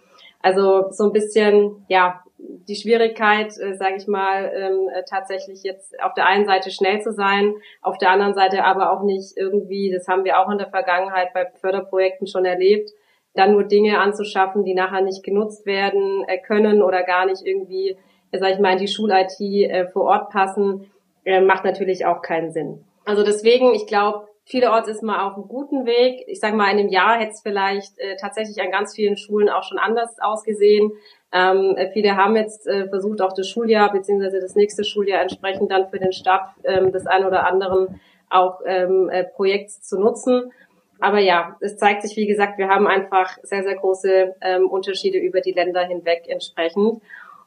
Also 0.42 0.90
so 0.90 1.04
ein 1.04 1.12
bisschen, 1.12 1.84
ja, 1.86 2.24
die 2.68 2.76
Schwierigkeit, 2.76 3.52
äh, 3.58 3.74
sage 3.74 3.96
ich 3.96 4.06
mal, 4.06 4.52
ähm, 4.54 4.88
äh, 4.94 5.02
tatsächlich 5.08 5.62
jetzt 5.62 5.98
auf 6.00 6.14
der 6.14 6.26
einen 6.26 6.46
Seite 6.46 6.70
schnell 6.70 7.00
zu 7.00 7.12
sein, 7.12 7.54
auf 7.82 7.98
der 7.98 8.10
anderen 8.10 8.34
Seite 8.34 8.64
aber 8.64 8.92
auch 8.92 9.02
nicht 9.02 9.36
irgendwie, 9.36 9.90
das 9.90 10.08
haben 10.08 10.24
wir 10.24 10.38
auch 10.38 10.50
in 10.50 10.58
der 10.58 10.70
Vergangenheit 10.70 11.32
bei 11.34 11.46
Förderprojekten 11.60 12.26
schon 12.26 12.44
erlebt, 12.44 12.90
dann 13.34 13.52
nur 13.52 13.64
Dinge 13.64 13.98
anzuschaffen, 13.98 14.64
die 14.64 14.74
nachher 14.74 15.02
nicht 15.02 15.22
genutzt 15.22 15.66
werden 15.66 16.24
äh, 16.26 16.38
können 16.38 16.82
oder 16.82 17.02
gar 17.02 17.26
nicht 17.26 17.44
irgendwie, 17.44 17.96
äh, 18.30 18.38
sage 18.38 18.54
ich 18.54 18.58
mal, 18.58 18.72
in 18.72 18.78
die 18.78 18.88
Schul-IT 18.88 19.40
äh, 19.40 19.86
vor 19.88 20.04
Ort 20.04 20.30
passen, 20.30 20.90
äh, 21.24 21.40
macht 21.40 21.64
natürlich 21.64 22.06
auch 22.06 22.22
keinen 22.22 22.50
Sinn. 22.50 22.84
Also 23.04 23.22
deswegen, 23.22 23.74
ich 23.74 23.86
glaube, 23.86 24.26
Vielerorts 24.48 24.88
ist 24.88 25.02
man 25.02 25.18
auf 25.18 25.34
einem 25.34 25.48
guten 25.48 25.86
Weg. 25.86 26.22
Ich 26.28 26.38
sage 26.38 26.56
mal, 26.56 26.70
in 26.70 26.78
einem 26.78 26.88
Jahr 26.88 27.18
hätte 27.18 27.32
es 27.32 27.42
vielleicht 27.42 27.98
äh, 27.98 28.16
tatsächlich 28.16 28.60
an 28.62 28.70
ganz 28.70 28.94
vielen 28.94 29.16
Schulen 29.16 29.48
auch 29.48 29.64
schon 29.64 29.78
anders 29.78 30.20
ausgesehen. 30.20 30.92
Ähm, 31.32 31.76
viele 31.92 32.16
haben 32.16 32.36
jetzt 32.36 32.66
äh, 32.66 32.88
versucht, 32.88 33.20
auch 33.20 33.32
das 33.32 33.48
Schuljahr 33.48 33.92
beziehungsweise 33.92 34.40
das 34.40 34.54
nächste 34.54 34.84
Schuljahr 34.84 35.22
entsprechend 35.22 35.70
dann 35.70 35.88
für 35.88 35.98
den 35.98 36.12
Start 36.12 36.50
ähm, 36.64 36.92
des 36.92 37.06
einen 37.06 37.26
oder 37.26 37.46
anderen 37.46 38.00
auch 38.30 38.60
ähm, 38.64 39.08
äh, 39.10 39.24
Projekts 39.24 39.82
zu 39.82 39.98
nutzen. 39.98 40.52
Aber 40.98 41.18
ja, 41.18 41.56
es 41.60 41.76
zeigt 41.76 42.02
sich, 42.02 42.16
wie 42.16 42.26
gesagt, 42.26 42.58
wir 42.58 42.68
haben 42.68 42.86
einfach 42.86 43.36
sehr, 43.42 43.62
sehr 43.62 43.74
große 43.74 44.34
ähm, 44.40 44.68
Unterschiede 44.68 45.18
über 45.18 45.40
die 45.40 45.52
Länder 45.52 45.84
hinweg 45.84 46.24
entsprechend. 46.26 47.02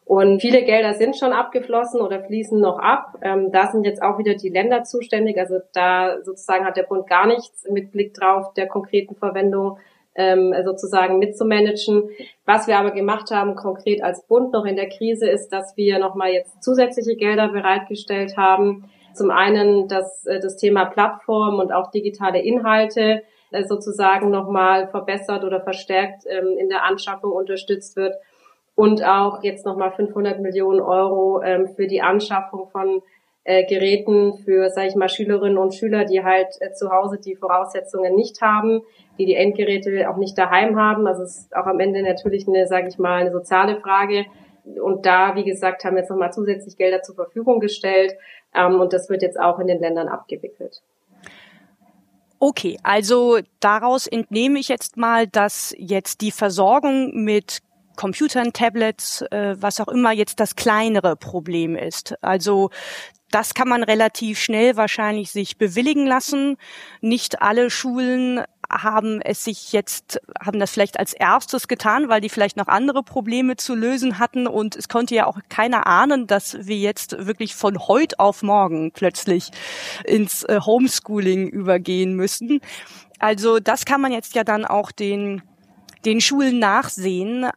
Und 0.06 0.42
viele 0.42 0.64
Gelder 0.64 0.96
sind 0.96 1.18
schon 1.18 1.34
abgeflossen 1.34 2.02
oder 2.02 2.24
fließen 2.24 2.60
noch 2.60 2.80
ab. 2.80 3.20
Ähm, 3.22 3.52
da 3.52 3.68
sind 3.72 3.86
jetzt 3.86 4.02
auch 4.02 4.18
wieder 4.18 4.34
die 4.34 4.50
Länder 4.50 4.84
zuständig. 4.84 5.38
Also 5.38 5.60
da 5.74 6.22
sozusagen 6.24 6.66
hat 6.66 6.78
der 6.78 6.84
Bund 6.84 7.08
gar 7.08 7.28
nichts 7.28 7.68
mit 7.70 7.92
Blick 7.92 8.16
drauf 8.16 8.54
der 8.56 8.68
konkreten 8.68 9.16
Verwendung 9.16 9.78
ähm, 10.16 10.54
sozusagen 10.66 11.20
mitzumanagen. 11.20 12.10
Was 12.46 12.68
wir 12.68 12.78
aber 12.78 12.92
gemacht 12.92 13.32
haben, 13.32 13.56
konkret 13.56 14.04
als 14.04 14.26
Bund 14.28 14.54
noch 14.54 14.66
in 14.66 14.76
der 14.76 14.90
Krise, 14.90 15.30
ist, 15.30 15.50
dass 15.50 15.78
wir 15.78 16.00
nochmal 16.00 16.32
jetzt 16.32 16.64
zusätzliche 16.64 17.16
Gelder 17.16 17.50
bereitgestellt 17.50 18.38
haben. 18.38 18.90
Zum 19.14 19.32
einen 19.32 19.88
dass 19.88 20.26
äh, 20.26 20.40
das 20.40 20.58
Thema 20.58 20.86
Plattform 20.86 21.60
und 21.60 21.72
auch 21.72 21.92
digitale 21.92 22.42
Inhalte 22.42 23.24
äh, 23.52 23.64
sozusagen 23.64 24.30
nochmal 24.30 24.88
verbessert 24.90 25.44
oder 25.44 25.62
verstärkt 25.62 26.24
ähm, 26.28 26.58
in 26.58 26.70
der 26.70 26.86
Anschaffung 26.86 27.32
unterstützt 27.32 27.96
wird 27.96 28.16
und 28.76 29.04
auch 29.04 29.44
jetzt 29.44 29.66
nochmal 29.66 29.92
500 29.92 30.40
Millionen 30.40 30.80
Euro 30.80 31.42
ähm, 31.42 31.68
für 31.76 31.88
die 31.88 32.02
Anschaffung 32.02 32.70
von 32.70 33.02
äh, 33.44 33.66
Geräten 33.66 34.38
für, 34.46 34.70
sage 34.70 34.88
ich 34.88 34.96
mal, 34.96 35.10
Schülerinnen 35.10 35.58
und 35.58 35.74
Schüler, 35.74 36.06
die 36.06 36.24
halt 36.24 36.48
äh, 36.60 36.72
zu 36.74 36.92
Hause 36.92 37.20
die 37.20 37.36
Voraussetzungen 37.36 38.16
nicht 38.16 38.42
haben, 38.42 38.82
die 39.18 39.26
die 39.26 39.36
Endgeräte 39.36 40.10
auch 40.10 40.18
nicht 40.18 40.38
daheim 40.38 40.78
haben. 40.78 41.08
Also 41.08 41.24
es 41.24 41.40
ist 41.40 41.56
auch 41.56 41.66
am 41.66 41.80
Ende 41.80 42.04
natürlich 42.04 42.48
eine, 42.48 42.68
sage 42.68 42.88
ich 42.88 42.98
mal, 42.98 43.22
eine 43.22 43.32
soziale 43.32 43.80
Frage. 43.80 44.26
Und 44.84 45.06
da, 45.06 45.36
wie 45.36 45.44
gesagt, 45.44 45.84
haben 45.84 45.98
jetzt 45.98 46.10
nochmal 46.10 46.32
zusätzlich 46.32 46.78
Gelder 46.78 47.02
zur 47.02 47.16
Verfügung 47.16 47.60
gestellt. 47.60 48.14
Ähm, 48.54 48.80
und 48.80 48.94
das 48.94 49.10
wird 49.10 49.22
jetzt 49.22 49.40
auch 49.40 49.60
in 49.60 49.68
den 49.68 49.80
Ländern 49.80 50.08
abgewickelt. 50.08 50.82
Okay, 52.42 52.78
also 52.84 53.40
daraus 53.60 54.08
entnehme 54.08 54.60
ich 54.60 54.70
jetzt 54.70 54.96
mal, 54.96 55.28
dass 55.28 55.76
jetzt 55.78 56.22
die 56.22 56.32
Versorgung 56.32 57.12
mit 57.14 57.60
Computern, 58.00 58.54
Tablets, 58.54 59.24
äh, 59.24 59.58
was 59.60 59.82
auch 59.82 59.90
immer 59.90 60.14
jetzt 60.14 60.40
das 60.40 60.56
kleinere 60.56 61.18
Problem 61.18 61.76
ist. 61.76 62.16
Also 62.24 62.70
das 63.30 63.54
kann 63.54 63.68
man 63.68 63.84
relativ 63.84 64.40
schnell 64.40 64.78
wahrscheinlich 64.78 65.32
sich 65.32 65.58
bewilligen 65.58 66.08
lassen. 66.08 66.56
Nicht 67.02 67.42
alle 67.42 67.70
Schulen 67.70 68.42
haben 68.72 69.20
es 69.20 69.44
sich 69.44 69.74
jetzt, 69.74 70.22
haben 70.40 70.62
das 70.62 70.72
vielleicht 70.72 70.98
als 70.98 71.12
erstes 71.12 71.68
getan, 71.68 72.08
weil 72.08 72.22
die 72.22 72.30
vielleicht 72.30 72.56
noch 72.56 72.68
andere 72.70 73.04
Probleme 73.04 73.58
zu 73.58 73.76
lösen 73.76 74.18
hatten. 74.18 74.48
Und 74.48 74.78
es 74.78 74.88
konnte 74.88 75.14
ja 75.14 75.28
auch 75.28 75.38
keiner 75.50 75.86
ahnen, 75.86 76.26
dass 76.26 76.68
wir 76.68 76.78
jetzt 76.78 77.28
wirklich 77.28 77.54
von 77.54 77.80
heute 77.80 78.18
auf 78.18 78.44
morgen 78.44 78.94
plötzlich 78.94 79.52
ins 80.06 80.44
äh, 80.44 80.62
Homeschooling 80.66 81.50
übergehen 81.50 82.16
müssen. 82.16 82.62
Also 83.20 83.60
das 83.60 83.84
kann 83.84 84.00
man 84.00 84.14
jetzt 84.14 84.36
ja 84.36 84.46
dann 84.46 84.64
auch 84.64 84.94
den 84.94 85.42
den 86.06 86.22
Schulen 86.22 86.60
nachsehen. 86.60 87.50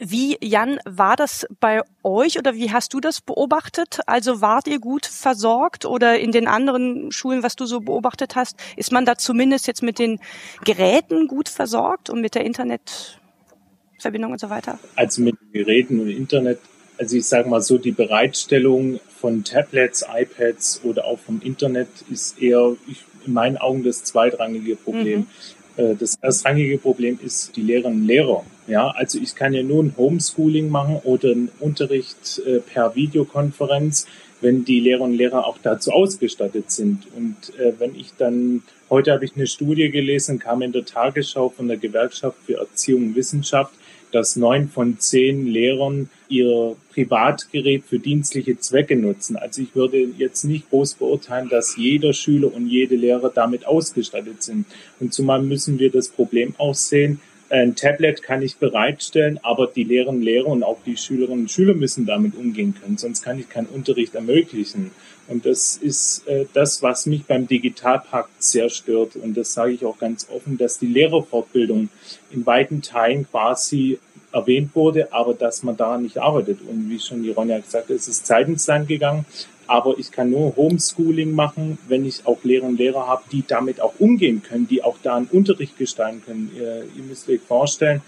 Wie, 0.00 0.36
Jan, 0.42 0.78
war 0.84 1.14
das 1.14 1.46
bei 1.60 1.82
euch 2.02 2.38
oder 2.38 2.54
wie 2.54 2.72
hast 2.72 2.94
du 2.94 3.00
das 3.00 3.20
beobachtet? 3.20 4.00
Also 4.06 4.40
wart 4.40 4.66
ihr 4.66 4.80
gut 4.80 5.06
versorgt 5.06 5.84
oder 5.84 6.18
in 6.18 6.32
den 6.32 6.48
anderen 6.48 7.12
Schulen, 7.12 7.44
was 7.44 7.54
du 7.54 7.64
so 7.64 7.80
beobachtet 7.80 8.34
hast, 8.34 8.56
ist 8.76 8.90
man 8.90 9.04
da 9.04 9.16
zumindest 9.16 9.68
jetzt 9.68 9.82
mit 9.82 10.00
den 10.00 10.18
Geräten 10.64 11.28
gut 11.28 11.48
versorgt 11.48 12.10
und 12.10 12.20
mit 12.20 12.34
der 12.34 12.44
Internetverbindung 12.44 14.32
und 14.32 14.40
so 14.40 14.50
weiter? 14.50 14.80
Also 14.96 15.22
mit 15.22 15.36
Geräten 15.52 16.00
und 16.00 16.08
Internet, 16.08 16.58
also 16.98 17.16
ich 17.16 17.26
sage 17.26 17.48
mal 17.48 17.62
so, 17.62 17.78
die 17.78 17.92
Bereitstellung 17.92 18.98
von 19.20 19.44
Tablets, 19.44 20.04
iPads 20.12 20.80
oder 20.82 21.04
auch 21.04 21.20
vom 21.20 21.40
Internet 21.40 21.88
ist 22.10 22.42
eher 22.42 22.74
ich, 22.88 23.04
in 23.26 23.32
meinen 23.32 23.58
Augen 23.58 23.84
das 23.84 24.02
zweitrangige 24.02 24.74
Problem. 24.74 25.20
Mhm. 25.20 25.26
Äh, 25.76 25.94
das 25.94 26.16
erstrangige 26.20 26.78
Problem 26.78 27.18
ist 27.22 27.56
die 27.56 27.62
Lehrerinnen 27.62 28.02
und 28.02 28.06
Lehrer. 28.06 28.44
Ja, 28.66 28.88
also 28.90 29.18
ich 29.18 29.34
kann 29.34 29.52
ja 29.52 29.62
nur 29.62 29.82
ein 29.82 29.94
Homeschooling 29.96 30.70
machen 30.70 31.00
oder 31.04 31.32
einen 31.32 31.50
Unterricht 31.60 32.40
äh, 32.46 32.60
per 32.60 32.94
Videokonferenz, 32.94 34.06
wenn 34.40 34.64
die 34.64 34.80
Lehrerinnen 34.80 35.12
und 35.12 35.18
Lehrer 35.18 35.46
auch 35.46 35.58
dazu 35.62 35.90
ausgestattet 35.90 36.70
sind. 36.70 37.06
Und 37.16 37.58
äh, 37.58 37.72
wenn 37.78 37.94
ich 37.94 38.12
dann, 38.16 38.62
heute 38.90 39.12
habe 39.12 39.24
ich 39.24 39.36
eine 39.36 39.46
Studie 39.46 39.90
gelesen, 39.90 40.38
kam 40.38 40.62
in 40.62 40.72
der 40.72 40.84
Tagesschau 40.84 41.50
von 41.50 41.68
der 41.68 41.76
Gewerkschaft 41.76 42.38
für 42.46 42.58
Erziehung 42.58 43.08
und 43.08 43.16
Wissenschaft, 43.16 43.72
dass 44.14 44.36
neun 44.36 44.68
von 44.68 45.00
zehn 45.00 45.46
Lehrern 45.46 46.08
ihr 46.28 46.76
Privatgerät 46.92 47.82
für 47.84 47.98
dienstliche 47.98 48.56
Zwecke 48.58 48.94
nutzen. 48.94 49.36
Also 49.36 49.62
ich 49.62 49.74
würde 49.74 50.08
jetzt 50.16 50.44
nicht 50.44 50.70
groß 50.70 50.94
beurteilen, 50.94 51.48
dass 51.48 51.76
jeder 51.76 52.12
Schüler 52.12 52.54
und 52.54 52.68
jede 52.68 52.94
Lehrer 52.94 53.30
damit 53.34 53.66
ausgestattet 53.66 54.44
sind. 54.44 54.66
Und 55.00 55.12
zumal 55.12 55.42
müssen 55.42 55.80
wir 55.80 55.90
das 55.90 56.08
Problem 56.08 56.54
auch 56.58 56.76
sehen, 56.76 57.20
ein 57.50 57.76
Tablet 57.76 58.22
kann 58.22 58.42
ich 58.42 58.56
bereitstellen, 58.56 59.38
aber 59.42 59.66
die 59.66 59.84
Lehrerinnen 59.84 60.20
und 60.20 60.24
Lehrer 60.24 60.46
und 60.46 60.62
auch 60.62 60.78
die 60.84 60.96
Schülerinnen 60.96 61.42
und 61.42 61.50
Schüler 61.50 61.74
müssen 61.74 62.06
damit 62.06 62.36
umgehen 62.36 62.74
können, 62.80 62.96
sonst 62.96 63.22
kann 63.22 63.38
ich 63.38 63.48
keinen 63.48 63.66
Unterricht 63.66 64.14
ermöglichen. 64.14 64.90
Und 65.26 65.46
das 65.46 65.76
ist 65.76 66.26
äh, 66.26 66.46
das, 66.52 66.82
was 66.82 67.06
mich 67.06 67.24
beim 67.24 67.46
Digitalpakt 67.46 68.42
sehr 68.42 68.68
stört. 68.68 69.16
Und 69.16 69.36
das 69.36 69.54
sage 69.54 69.72
ich 69.72 69.84
auch 69.84 69.98
ganz 69.98 70.28
offen, 70.30 70.58
dass 70.58 70.78
die 70.78 70.86
Lehrerfortbildung 70.86 71.88
in 72.30 72.44
weiten 72.44 72.82
Teilen 72.82 73.26
quasi 73.30 73.98
erwähnt 74.34 74.74
wurde, 74.74 75.12
aber 75.12 75.32
dass 75.32 75.62
man 75.62 75.76
daran 75.76 76.02
nicht 76.02 76.18
arbeitet. 76.18 76.58
Und 76.68 76.90
wie 76.90 76.98
schon 76.98 77.22
die 77.22 77.30
Ronja 77.30 77.58
gesagt 77.58 77.88
hat, 77.88 77.96
es 77.96 78.08
ist 78.08 78.26
Zeit 78.26 78.48
ins 78.48 78.66
Land 78.66 78.88
gegangen. 78.88 79.24
Aber 79.66 79.94
ich 79.98 80.10
kann 80.10 80.30
nur 80.30 80.54
Homeschooling 80.56 81.32
machen, 81.32 81.78
wenn 81.88 82.04
ich 82.04 82.26
auch 82.26 82.44
Lehrer 82.44 82.66
und 82.66 82.78
Lehrer 82.78 83.06
habe, 83.06 83.22
die 83.32 83.44
damit 83.46 83.80
auch 83.80 83.94
umgehen 83.98 84.42
können, 84.42 84.68
die 84.68 84.82
auch 84.82 84.96
da 85.02 85.16
einen 85.16 85.26
Unterricht 85.26 85.78
gestalten 85.78 86.22
können. 86.22 86.50
Ihr, 86.54 86.84
ihr 86.96 87.02
müsst 87.08 87.30
euch 87.30 87.40
vorstellen, 87.40 88.02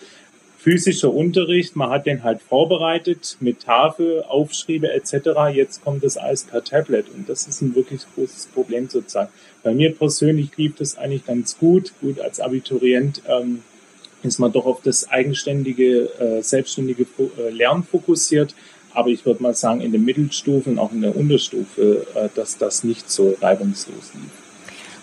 physischer 0.58 1.14
Unterricht, 1.14 1.76
man 1.76 1.90
hat 1.90 2.06
den 2.06 2.24
halt 2.24 2.42
vorbereitet 2.42 3.36
mit 3.38 3.60
Tafel, 3.60 4.24
Aufschriebe 4.24 4.92
etc. 4.92 5.54
Jetzt 5.54 5.82
kommt 5.84 6.02
das 6.02 6.16
alles 6.16 6.42
per 6.42 6.64
Tablet 6.64 7.06
und 7.08 7.28
das 7.28 7.46
ist 7.46 7.62
ein 7.62 7.74
wirklich 7.74 8.02
großes 8.14 8.46
Problem 8.46 8.88
sozusagen. 8.88 9.30
Bei 9.62 9.72
mir 9.72 9.94
persönlich 9.94 10.50
lief 10.56 10.74
das 10.76 10.98
eigentlich 10.98 11.24
ganz 11.24 11.56
gut. 11.56 11.92
Gut, 12.00 12.20
als 12.20 12.40
Abiturient 12.40 13.22
ähm, 13.28 13.62
ist 14.26 14.38
man 14.38 14.52
doch 14.52 14.66
auf 14.66 14.82
das 14.82 15.08
eigenständige, 15.08 16.10
äh, 16.20 16.42
selbstständige 16.42 17.06
äh, 17.18 17.50
Lernen 17.50 17.84
fokussiert. 17.84 18.54
Aber 18.92 19.08
ich 19.08 19.26
würde 19.26 19.42
mal 19.42 19.54
sagen, 19.54 19.82
in 19.82 19.92
den 19.92 20.04
Mittelstufen, 20.04 20.78
auch 20.78 20.92
in 20.92 21.02
der 21.02 21.16
Unterstufe, 21.16 22.06
äh, 22.14 22.28
dass 22.34 22.56
das 22.56 22.82
nicht 22.82 23.10
so 23.10 23.36
reibungslos 23.40 24.12
lief. 24.14 24.30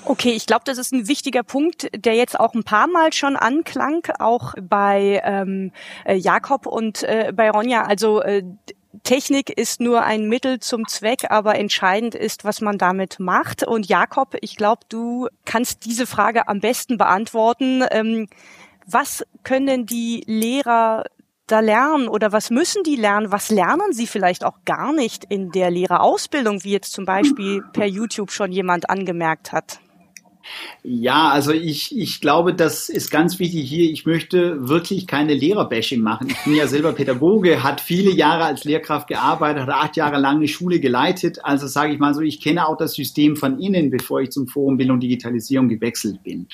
Okay, 0.06 0.32
ich 0.32 0.46
glaube, 0.46 0.64
das 0.66 0.78
ist 0.78 0.92
ein 0.92 1.08
wichtiger 1.08 1.44
Punkt, 1.44 1.90
der 1.96 2.16
jetzt 2.16 2.38
auch 2.38 2.54
ein 2.54 2.64
paar 2.64 2.88
Mal 2.88 3.14
schon 3.14 3.38
anklang, 3.38 4.06
auch 4.20 4.54
bei 4.62 5.22
ähm, 5.24 5.72
äh, 6.06 6.16
Jakob 6.16 6.66
und 6.66 7.04
äh, 7.04 7.32
bei 7.34 7.50
Ronja. 7.50 7.84
Also 7.84 8.22
äh, 8.22 8.44
Technik 9.04 9.50
ist 9.50 9.80
nur 9.80 10.04
ein 10.04 10.28
Mittel 10.28 10.60
zum 10.60 10.88
Zweck, 10.88 11.32
aber 11.32 11.56
entscheidend 11.56 12.16
ist, 12.16 12.44
was 12.44 12.62
man 12.62 12.78
damit 12.78 13.20
macht. 13.20 13.66
Und 13.66 13.88
Jakob, 13.88 14.36
ich 14.42 14.56
glaube, 14.56 14.82
du 14.90 15.30
kannst 15.46 15.86
diese 15.86 16.06
Frage 16.06 16.48
am 16.48 16.60
besten 16.60 16.98
beantworten. 16.98 17.84
Ähm, 17.90 18.28
was 18.86 19.26
können 19.44 19.86
die 19.86 20.24
Lehrer 20.26 21.04
da 21.48 21.60
lernen 21.60 22.08
oder 22.08 22.32
was 22.32 22.50
müssen 22.50 22.84
die 22.84 22.96
lernen? 22.96 23.32
Was 23.32 23.50
lernen 23.50 23.92
sie 23.92 24.08
vielleicht 24.08 24.44
auch 24.44 24.64
gar 24.66 24.94
nicht 24.94 25.26
in 25.26 25.52
der 25.52 25.70
Lehrerausbildung, 25.70 26.64
wie 26.64 26.72
jetzt 26.72 26.94
zum 26.94 27.06
Beispiel 27.06 27.64
per 27.74 27.86
YouTube 27.86 28.32
schon 28.32 28.52
jemand 28.52 28.90
angemerkt 28.90 29.52
hat? 29.52 29.80
Ja, 30.84 31.30
also 31.30 31.52
ich, 31.52 31.98
ich 31.98 32.20
glaube, 32.22 32.54
das 32.54 32.90
ist 32.90 33.10
ganz 33.10 33.40
wichtig 33.40 33.70
hier. 33.70 33.90
Ich 33.90 34.06
möchte 34.06 34.68
wirklich 34.68 35.08
keine 35.08 35.34
Lehrerbashing 35.34 36.02
machen. 36.02 36.28
Ich 36.30 36.44
bin 36.44 36.56
ja 36.56 36.68
selber 36.68 36.94
Pädagoge, 36.94 37.64
hat 37.64 37.80
viele 37.80 38.12
Jahre 38.12 38.46
als 38.46 38.64
Lehrkraft 38.66 39.08
gearbeitet, 39.08 39.64
hat 39.64 39.70
acht 39.70 39.98
Jahre 39.98 40.20
lang 40.20 40.38
eine 40.38 40.48
Schule 40.48 40.80
geleitet. 40.80 41.40
Also 41.44 41.68
sage 41.68 41.94
ich 41.94 42.00
mal 42.00 42.14
so, 42.14 42.22
ich 42.22 42.42
kenne 42.42 42.68
auch 42.68 42.78
das 42.78 42.94
System 42.94 43.36
von 43.36 43.60
innen, 43.60 43.90
bevor 43.90 44.22
ich 44.22 44.32
zum 44.32 44.48
Forum 44.48 44.78
Bildung 44.78 45.00
Digitalisierung 45.00 45.70
gewechselt 45.70 46.24
bin. 46.24 46.48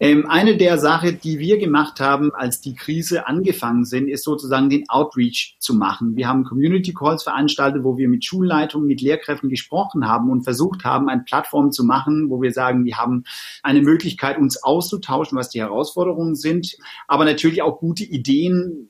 Ähm, 0.00 0.26
eine 0.28 0.56
der 0.56 0.78
Sachen, 0.78 1.20
die 1.22 1.38
wir 1.38 1.58
gemacht 1.58 2.00
haben, 2.00 2.32
als 2.34 2.60
die 2.60 2.74
Krise 2.74 3.26
angefangen 3.26 3.84
sind, 3.84 4.08
ist 4.08 4.24
sozusagen 4.24 4.68
den 4.70 4.88
Outreach 4.88 5.56
zu 5.58 5.74
machen. 5.74 6.16
Wir 6.16 6.28
haben 6.28 6.44
Community 6.44 6.92
Calls 6.92 7.22
veranstaltet, 7.22 7.84
wo 7.84 7.96
wir 7.96 8.08
mit 8.08 8.24
Schulleitungen, 8.24 8.86
mit 8.86 9.00
Lehrkräften 9.00 9.48
gesprochen 9.48 10.08
haben 10.08 10.30
und 10.30 10.42
versucht 10.42 10.84
haben, 10.84 11.08
eine 11.08 11.22
Plattform 11.22 11.70
zu 11.70 11.84
machen, 11.84 12.30
wo 12.30 12.42
wir 12.42 12.52
sagen, 12.52 12.84
wir 12.84 12.96
haben 12.96 13.19
eine 13.62 13.82
Möglichkeit, 13.82 14.38
uns 14.38 14.62
auszutauschen, 14.62 15.38
was 15.38 15.50
die 15.50 15.60
Herausforderungen 15.60 16.34
sind, 16.34 16.76
aber 17.08 17.24
natürlich 17.24 17.62
auch 17.62 17.78
gute 17.78 18.04
Ideen 18.04 18.88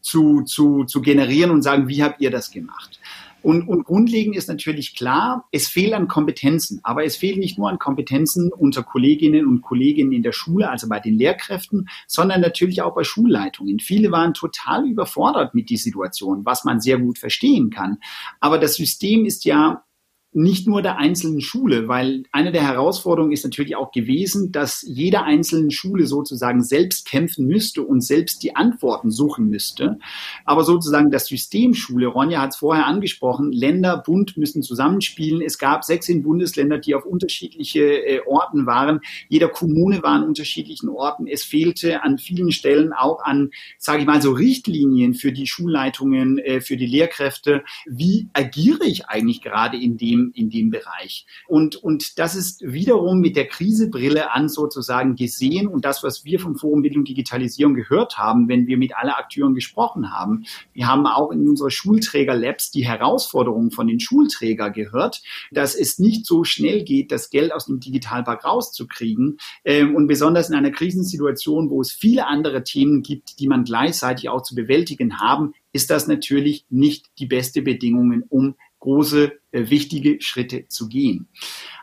zu, 0.00 0.42
zu, 0.42 0.84
zu 0.84 1.02
generieren 1.02 1.50
und 1.50 1.62
sagen, 1.62 1.88
wie 1.88 2.02
habt 2.02 2.20
ihr 2.20 2.30
das 2.30 2.50
gemacht? 2.50 3.00
Und, 3.42 3.66
und 3.68 3.84
grundlegend 3.84 4.36
ist 4.36 4.48
natürlich 4.48 4.94
klar, 4.94 5.48
es 5.50 5.68
fehlt 5.68 5.94
an 5.94 6.08
Kompetenzen. 6.08 6.80
Aber 6.82 7.04
es 7.04 7.16
fehlt 7.16 7.38
nicht 7.38 7.58
nur 7.58 7.70
an 7.70 7.78
Kompetenzen 7.78 8.52
unter 8.52 8.82
Kolleginnen 8.82 9.46
und 9.46 9.62
Kollegen 9.62 10.12
in 10.12 10.22
der 10.22 10.32
Schule, 10.32 10.68
also 10.68 10.88
bei 10.88 11.00
den 11.00 11.16
Lehrkräften, 11.16 11.88
sondern 12.06 12.40
natürlich 12.40 12.82
auch 12.82 12.94
bei 12.94 13.04
Schulleitungen. 13.04 13.78
Viele 13.78 14.10
waren 14.10 14.34
total 14.34 14.86
überfordert 14.86 15.54
mit 15.54 15.70
die 15.70 15.78
Situation, 15.78 16.44
was 16.44 16.64
man 16.64 16.80
sehr 16.80 16.98
gut 16.98 17.18
verstehen 17.18 17.70
kann. 17.70 17.98
Aber 18.40 18.58
das 18.58 18.74
System 18.74 19.24
ist 19.24 19.44
ja 19.44 19.84
nicht 20.32 20.68
nur 20.68 20.80
der 20.80 20.98
einzelnen 20.98 21.40
Schule, 21.40 21.88
weil 21.88 22.22
eine 22.30 22.52
der 22.52 22.62
Herausforderungen 22.62 23.32
ist 23.32 23.42
natürlich 23.42 23.74
auch 23.74 23.90
gewesen, 23.90 24.52
dass 24.52 24.82
jeder 24.86 25.24
einzelnen 25.24 25.72
Schule 25.72 26.06
sozusagen 26.06 26.62
selbst 26.62 27.06
kämpfen 27.06 27.46
müsste 27.46 27.82
und 27.82 28.00
selbst 28.02 28.44
die 28.44 28.54
Antworten 28.54 29.10
suchen 29.10 29.48
müsste. 29.48 29.98
Aber 30.44 30.62
sozusagen 30.62 31.10
das 31.10 31.26
System 31.26 31.74
Schule, 31.74 32.06
Ronja 32.06 32.40
hat 32.40 32.50
es 32.50 32.56
vorher 32.56 32.86
angesprochen, 32.86 33.50
Länder, 33.50 33.96
Bund 33.96 34.36
müssen 34.36 34.62
zusammenspielen. 34.62 35.42
Es 35.42 35.58
gab 35.58 35.82
16 35.82 36.22
Bundesländer, 36.22 36.78
die 36.78 36.94
auf 36.94 37.04
unterschiedliche 37.04 37.80
äh, 37.80 38.20
Orten 38.24 38.66
waren. 38.66 39.00
Jeder 39.28 39.48
Kommune 39.48 40.00
war 40.04 40.12
an 40.12 40.22
unterschiedlichen 40.22 40.88
Orten. 40.88 41.26
Es 41.26 41.42
fehlte 41.42 42.04
an 42.04 42.18
vielen 42.18 42.52
Stellen 42.52 42.92
auch 42.92 43.24
an, 43.24 43.50
sage 43.78 44.02
ich 44.02 44.06
mal, 44.06 44.22
so 44.22 44.30
Richtlinien 44.30 45.14
für 45.14 45.32
die 45.32 45.48
Schulleitungen, 45.48 46.38
äh, 46.38 46.60
für 46.60 46.76
die 46.76 46.86
Lehrkräfte. 46.86 47.64
Wie 47.86 48.28
agiere 48.32 48.84
ich 48.84 49.06
eigentlich 49.06 49.42
gerade 49.42 49.76
in 49.76 49.96
dem 49.96 50.19
dem, 50.20 50.32
in 50.34 50.50
dem 50.50 50.70
Bereich. 50.70 51.26
Und, 51.46 51.76
und 51.76 52.18
das 52.18 52.34
ist 52.34 52.62
wiederum 52.62 53.20
mit 53.20 53.36
der 53.36 53.46
Krisebrille 53.46 54.32
an 54.32 54.48
sozusagen 54.48 55.16
gesehen 55.16 55.66
und 55.66 55.84
das, 55.84 56.02
was 56.02 56.24
wir 56.24 56.40
vom 56.40 56.56
Forum 56.56 56.82
Bildung 56.82 57.04
Digitalisierung 57.04 57.74
gehört 57.74 58.18
haben, 58.18 58.48
wenn 58.48 58.66
wir 58.66 58.76
mit 58.76 58.96
alle 58.96 59.16
Akteuren 59.16 59.54
gesprochen 59.54 60.12
haben. 60.12 60.44
Wir 60.72 60.86
haben 60.86 61.06
auch 61.06 61.30
in 61.30 61.48
unserer 61.48 61.70
Schulträger-Labs 61.70 62.70
die 62.70 62.86
Herausforderungen 62.86 63.70
von 63.70 63.86
den 63.86 64.00
Schulträger 64.00 64.70
gehört, 64.70 65.22
dass 65.50 65.74
es 65.74 65.98
nicht 65.98 66.26
so 66.26 66.44
schnell 66.44 66.84
geht, 66.84 67.12
das 67.12 67.30
Geld 67.30 67.52
aus 67.52 67.66
dem 67.66 67.80
Digitalpark 67.80 68.44
rauszukriegen. 68.44 69.38
Ähm, 69.64 69.94
und 69.94 70.06
besonders 70.06 70.48
in 70.48 70.54
einer 70.54 70.70
Krisensituation, 70.70 71.70
wo 71.70 71.80
es 71.80 71.92
viele 71.92 72.26
andere 72.26 72.62
Themen 72.64 73.02
gibt, 73.02 73.38
die 73.40 73.48
man 73.48 73.64
gleichzeitig 73.64 74.28
auch 74.28 74.42
zu 74.42 74.54
bewältigen 74.54 75.20
haben, 75.20 75.54
ist 75.72 75.90
das 75.90 76.08
natürlich 76.08 76.64
nicht 76.68 77.06
die 77.18 77.26
beste 77.26 77.62
Bedingungen, 77.62 78.24
um 78.28 78.56
große, 78.80 79.32
äh, 79.52 79.70
wichtige 79.70 80.20
Schritte 80.20 80.66
zu 80.68 80.88
gehen. 80.88 81.28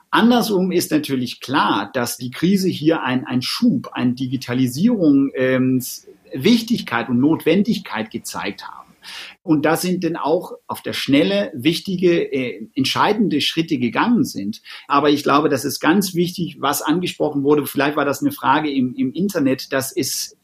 Andersrum 0.09 0.71
ist 0.71 0.91
natürlich 0.91 1.41
klar, 1.41 1.91
dass 1.93 2.17
die 2.17 2.31
Krise 2.31 2.69
hier 2.69 3.03
ein, 3.03 3.25
ein 3.25 3.41
Schub, 3.41 3.89
ein 3.93 4.15
Digitalisierung, 4.15 5.31
ähm, 5.35 5.83
Wichtigkeit 6.33 7.09
und 7.09 7.19
Notwendigkeit 7.19 8.09
gezeigt 8.11 8.67
haben. 8.67 8.87
Und 9.43 9.65
da 9.65 9.77
sind 9.77 10.03
denn 10.03 10.17
auch 10.17 10.53
auf 10.67 10.81
der 10.81 10.93
Schnelle 10.93 11.51
wichtige, 11.53 12.31
äh, 12.31 12.67
entscheidende 12.75 13.41
Schritte 13.41 13.77
gegangen 13.77 14.25
sind. 14.25 14.61
Aber 14.87 15.09
ich 15.09 15.23
glaube, 15.23 15.49
das 15.49 15.65
ist 15.65 15.79
ganz 15.79 16.13
wichtig, 16.13 16.57
was 16.59 16.81
angesprochen 16.81 17.43
wurde. 17.43 17.65
Vielleicht 17.65 17.95
war 17.95 18.05
das 18.05 18.21
eine 18.21 18.31
Frage 18.31 18.71
im, 18.71 18.95
im 18.95 19.13
Internet, 19.13 19.71
dass 19.71 19.95
es 19.95 20.36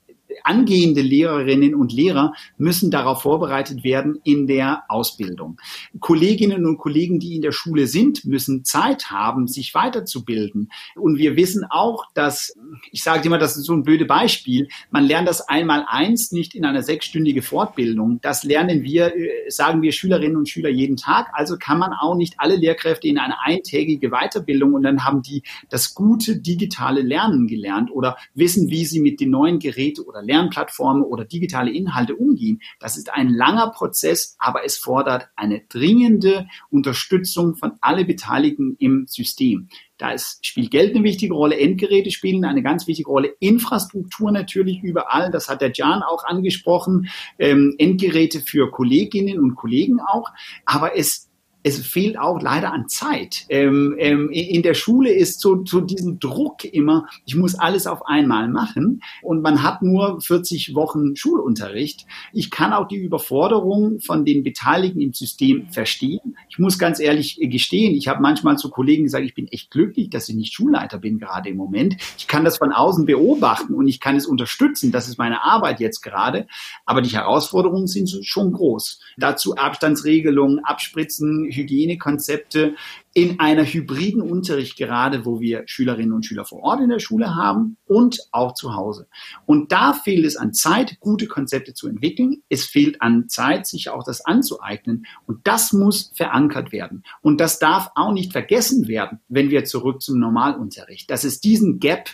angehende 0.43 1.01
Lehrerinnen 1.01 1.75
und 1.75 1.93
Lehrer 1.93 2.33
müssen 2.57 2.91
darauf 2.91 3.21
vorbereitet 3.21 3.83
werden 3.83 4.19
in 4.23 4.47
der 4.47 4.83
Ausbildung. 4.89 5.57
Kolleginnen 5.99 6.65
und 6.65 6.77
Kollegen, 6.77 7.19
die 7.19 7.35
in 7.35 7.41
der 7.41 7.51
Schule 7.51 7.87
sind, 7.87 8.25
müssen 8.25 8.65
Zeit 8.65 9.11
haben, 9.11 9.47
sich 9.47 9.73
weiterzubilden. 9.73 10.71
Und 10.95 11.17
wir 11.17 11.35
wissen 11.35 11.65
auch, 11.69 12.05
dass, 12.13 12.57
ich 12.91 13.03
sage 13.03 13.27
immer, 13.27 13.37
das 13.37 13.57
ist 13.57 13.65
so 13.65 13.73
ein 13.73 13.83
blödes 13.83 14.07
Beispiel, 14.07 14.67
man 14.91 15.05
lernt 15.05 15.27
das 15.27 15.47
einmal 15.47 15.85
eins 15.87 16.31
nicht 16.31 16.55
in 16.55 16.65
einer 16.65 16.83
sechsstündige 16.83 17.41
Fortbildung. 17.41 18.19
Das 18.21 18.43
lernen 18.43 18.83
wir, 18.83 19.15
äh, 19.15 19.49
sagen 19.49 19.81
wir 19.81 19.91
Schülerinnen 19.91 20.37
und 20.37 20.49
Schüler 20.49 20.69
jeden 20.69 20.97
Tag. 20.97 21.29
Also 21.33 21.57
kann 21.57 21.79
man 21.79 21.93
auch 21.93 22.15
nicht 22.15 22.35
alle 22.37 22.55
Lehrkräfte 22.55 23.07
in 23.07 23.17
eine 23.17 23.41
eintägige 23.41 24.09
Weiterbildung 24.09 24.73
und 24.73 24.83
dann 24.83 25.05
haben 25.05 25.21
die 25.21 25.43
das 25.69 25.93
gute 25.93 26.37
digitale 26.37 27.01
Lernen 27.01 27.47
gelernt 27.47 27.91
oder 27.91 28.17
wissen, 28.33 28.69
wie 28.69 28.85
sie 28.85 28.99
mit 28.99 29.19
den 29.19 29.29
neuen 29.29 29.59
Geräten 29.59 30.01
oder 30.01 30.21
Lernplattformen 30.23 31.03
oder 31.03 31.25
digitale 31.25 31.71
Inhalte 31.71 32.15
umgehen. 32.15 32.61
Das 32.79 32.97
ist 32.97 33.13
ein 33.13 33.29
langer 33.29 33.71
Prozess, 33.71 34.35
aber 34.39 34.65
es 34.65 34.77
fordert 34.77 35.29
eine 35.35 35.61
dringende 35.69 36.47
Unterstützung 36.69 37.55
von 37.55 37.73
alle 37.81 38.05
Beteiligten 38.05 38.75
im 38.79 39.05
System. 39.07 39.69
Da 39.97 40.15
spielt 40.17 40.71
Geld 40.71 40.95
eine 40.95 41.03
wichtige 41.03 41.33
Rolle, 41.33 41.57
Endgeräte 41.57 42.11
spielen 42.11 42.43
eine 42.45 42.63
ganz 42.63 42.87
wichtige 42.87 43.09
Rolle, 43.09 43.35
Infrastruktur 43.39 44.31
natürlich 44.31 44.81
überall, 44.81 45.31
das 45.31 45.49
hat 45.49 45.61
der 45.61 45.71
Jan 45.73 46.01
auch 46.01 46.25
angesprochen, 46.25 47.09
ähm, 47.39 47.75
Endgeräte 47.77 48.41
für 48.41 48.71
Kolleginnen 48.71 49.39
und 49.39 49.55
Kollegen 49.55 49.99
auch, 50.01 50.29
aber 50.65 50.97
es 50.97 51.29
es 51.63 51.79
fehlt 51.79 52.19
auch 52.19 52.41
leider 52.41 52.73
an 52.73 52.89
Zeit. 52.89 53.45
Ähm, 53.47 53.95
ähm, 53.97 54.29
in 54.29 54.61
der 54.61 54.73
Schule 54.73 55.11
ist 55.11 55.39
so, 55.39 55.63
so 55.65 55.79
diesen 55.79 56.19
Druck 56.19 56.65
immer, 56.65 57.07
ich 57.25 57.35
muss 57.35 57.55
alles 57.55 57.87
auf 57.87 58.05
einmal 58.05 58.49
machen 58.49 59.01
und 59.21 59.41
man 59.41 59.63
hat 59.63 59.81
nur 59.81 60.19
40 60.19 60.75
Wochen 60.75 61.15
Schulunterricht. 61.15 62.05
Ich 62.33 62.51
kann 62.51 62.73
auch 62.73 62.87
die 62.87 62.97
Überforderung 62.97 63.99
von 64.01 64.25
den 64.25 64.43
Beteiligten 64.43 64.99
im 64.99 65.13
System 65.13 65.69
verstehen. 65.69 66.35
Ich 66.49 66.59
muss 66.59 66.77
ganz 66.77 66.99
ehrlich 66.99 67.39
gestehen, 67.41 67.95
ich 67.95 68.09
habe 68.09 68.21
manchmal 68.21 68.57
zu 68.57 68.69
Kollegen 68.69 69.03
gesagt, 69.03 69.25
ich 69.25 69.33
bin 69.33 69.47
echt 69.47 69.71
glücklich, 69.71 70.09
dass 70.09 70.27
ich 70.27 70.35
nicht 70.35 70.53
Schulleiter 70.53 70.97
bin 70.97 71.17
gerade 71.17 71.49
im 71.49 71.57
Moment. 71.57 71.95
Ich 72.17 72.27
kann 72.27 72.43
das 72.43 72.57
von 72.57 72.73
außen 72.73 73.05
beobachten 73.05 73.73
und 73.73 73.87
ich 73.87 74.01
kann 74.01 74.17
es 74.17 74.27
unterstützen. 74.27 74.91
Das 74.91 75.07
ist 75.07 75.17
meine 75.17 75.43
Arbeit 75.43 75.79
jetzt 75.79 76.01
gerade. 76.01 76.45
Aber 76.85 77.01
die 77.01 77.09
Herausforderungen 77.15 77.87
sind 77.87 78.09
schon 78.23 78.51
groß. 78.51 78.99
Dazu 79.17 79.55
Abstandsregelungen, 79.55 80.59
Abspritzen, 80.65 81.52
Hygienekonzepte 81.55 82.75
in 83.13 83.39
einer 83.39 83.63
hybriden 83.63 84.21
Unterricht 84.21 84.75
gerade, 84.75 85.25
wo 85.25 85.39
wir 85.39 85.63
Schülerinnen 85.67 86.13
und 86.13 86.25
Schüler 86.25 86.45
vor 86.45 86.63
Ort 86.63 86.81
in 86.81 86.89
der 86.89 86.99
Schule 86.99 87.35
haben 87.35 87.77
und 87.85 88.19
auch 88.31 88.53
zu 88.53 88.75
Hause. 88.75 89.07
Und 89.45 89.71
da 89.71 89.93
fehlt 89.93 90.25
es 90.25 90.35
an 90.35 90.53
Zeit, 90.53 90.99
gute 90.99 91.27
Konzepte 91.27 91.73
zu 91.73 91.87
entwickeln. 91.87 92.41
Es 92.49 92.65
fehlt 92.65 93.01
an 93.01 93.29
Zeit, 93.29 93.67
sich 93.67 93.89
auch 93.89 94.03
das 94.03 94.25
anzueignen. 94.25 95.05
Und 95.27 95.45
das 95.45 95.73
muss 95.73 96.11
verankert 96.15 96.71
werden. 96.71 97.03
Und 97.21 97.39
das 97.39 97.59
darf 97.59 97.91
auch 97.95 98.13
nicht 98.13 98.31
vergessen 98.31 98.87
werden, 98.87 99.19
wenn 99.27 99.51
wir 99.51 99.65
zurück 99.65 100.01
zum 100.01 100.19
Normalunterricht. 100.19 101.09
Dass 101.09 101.23
es 101.23 101.39
diesen 101.39 101.79
Gap 101.79 102.09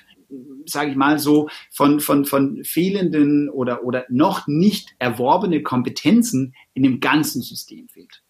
sage 0.65 0.91
ich 0.91 0.95
mal 0.95 1.19
so, 1.19 1.49
von, 1.71 1.99
von, 1.99 2.25
von 2.25 2.63
fehlenden 2.63 3.49
oder, 3.49 3.83
oder 3.83 4.05
noch 4.09 4.47
nicht 4.47 4.95
erworbene 4.99 5.63
Kompetenzen 5.63 6.53
in 6.73 6.83
dem 6.83 6.99
ganzen 6.99 7.41
System 7.41 7.87
fehlt. 7.89 8.21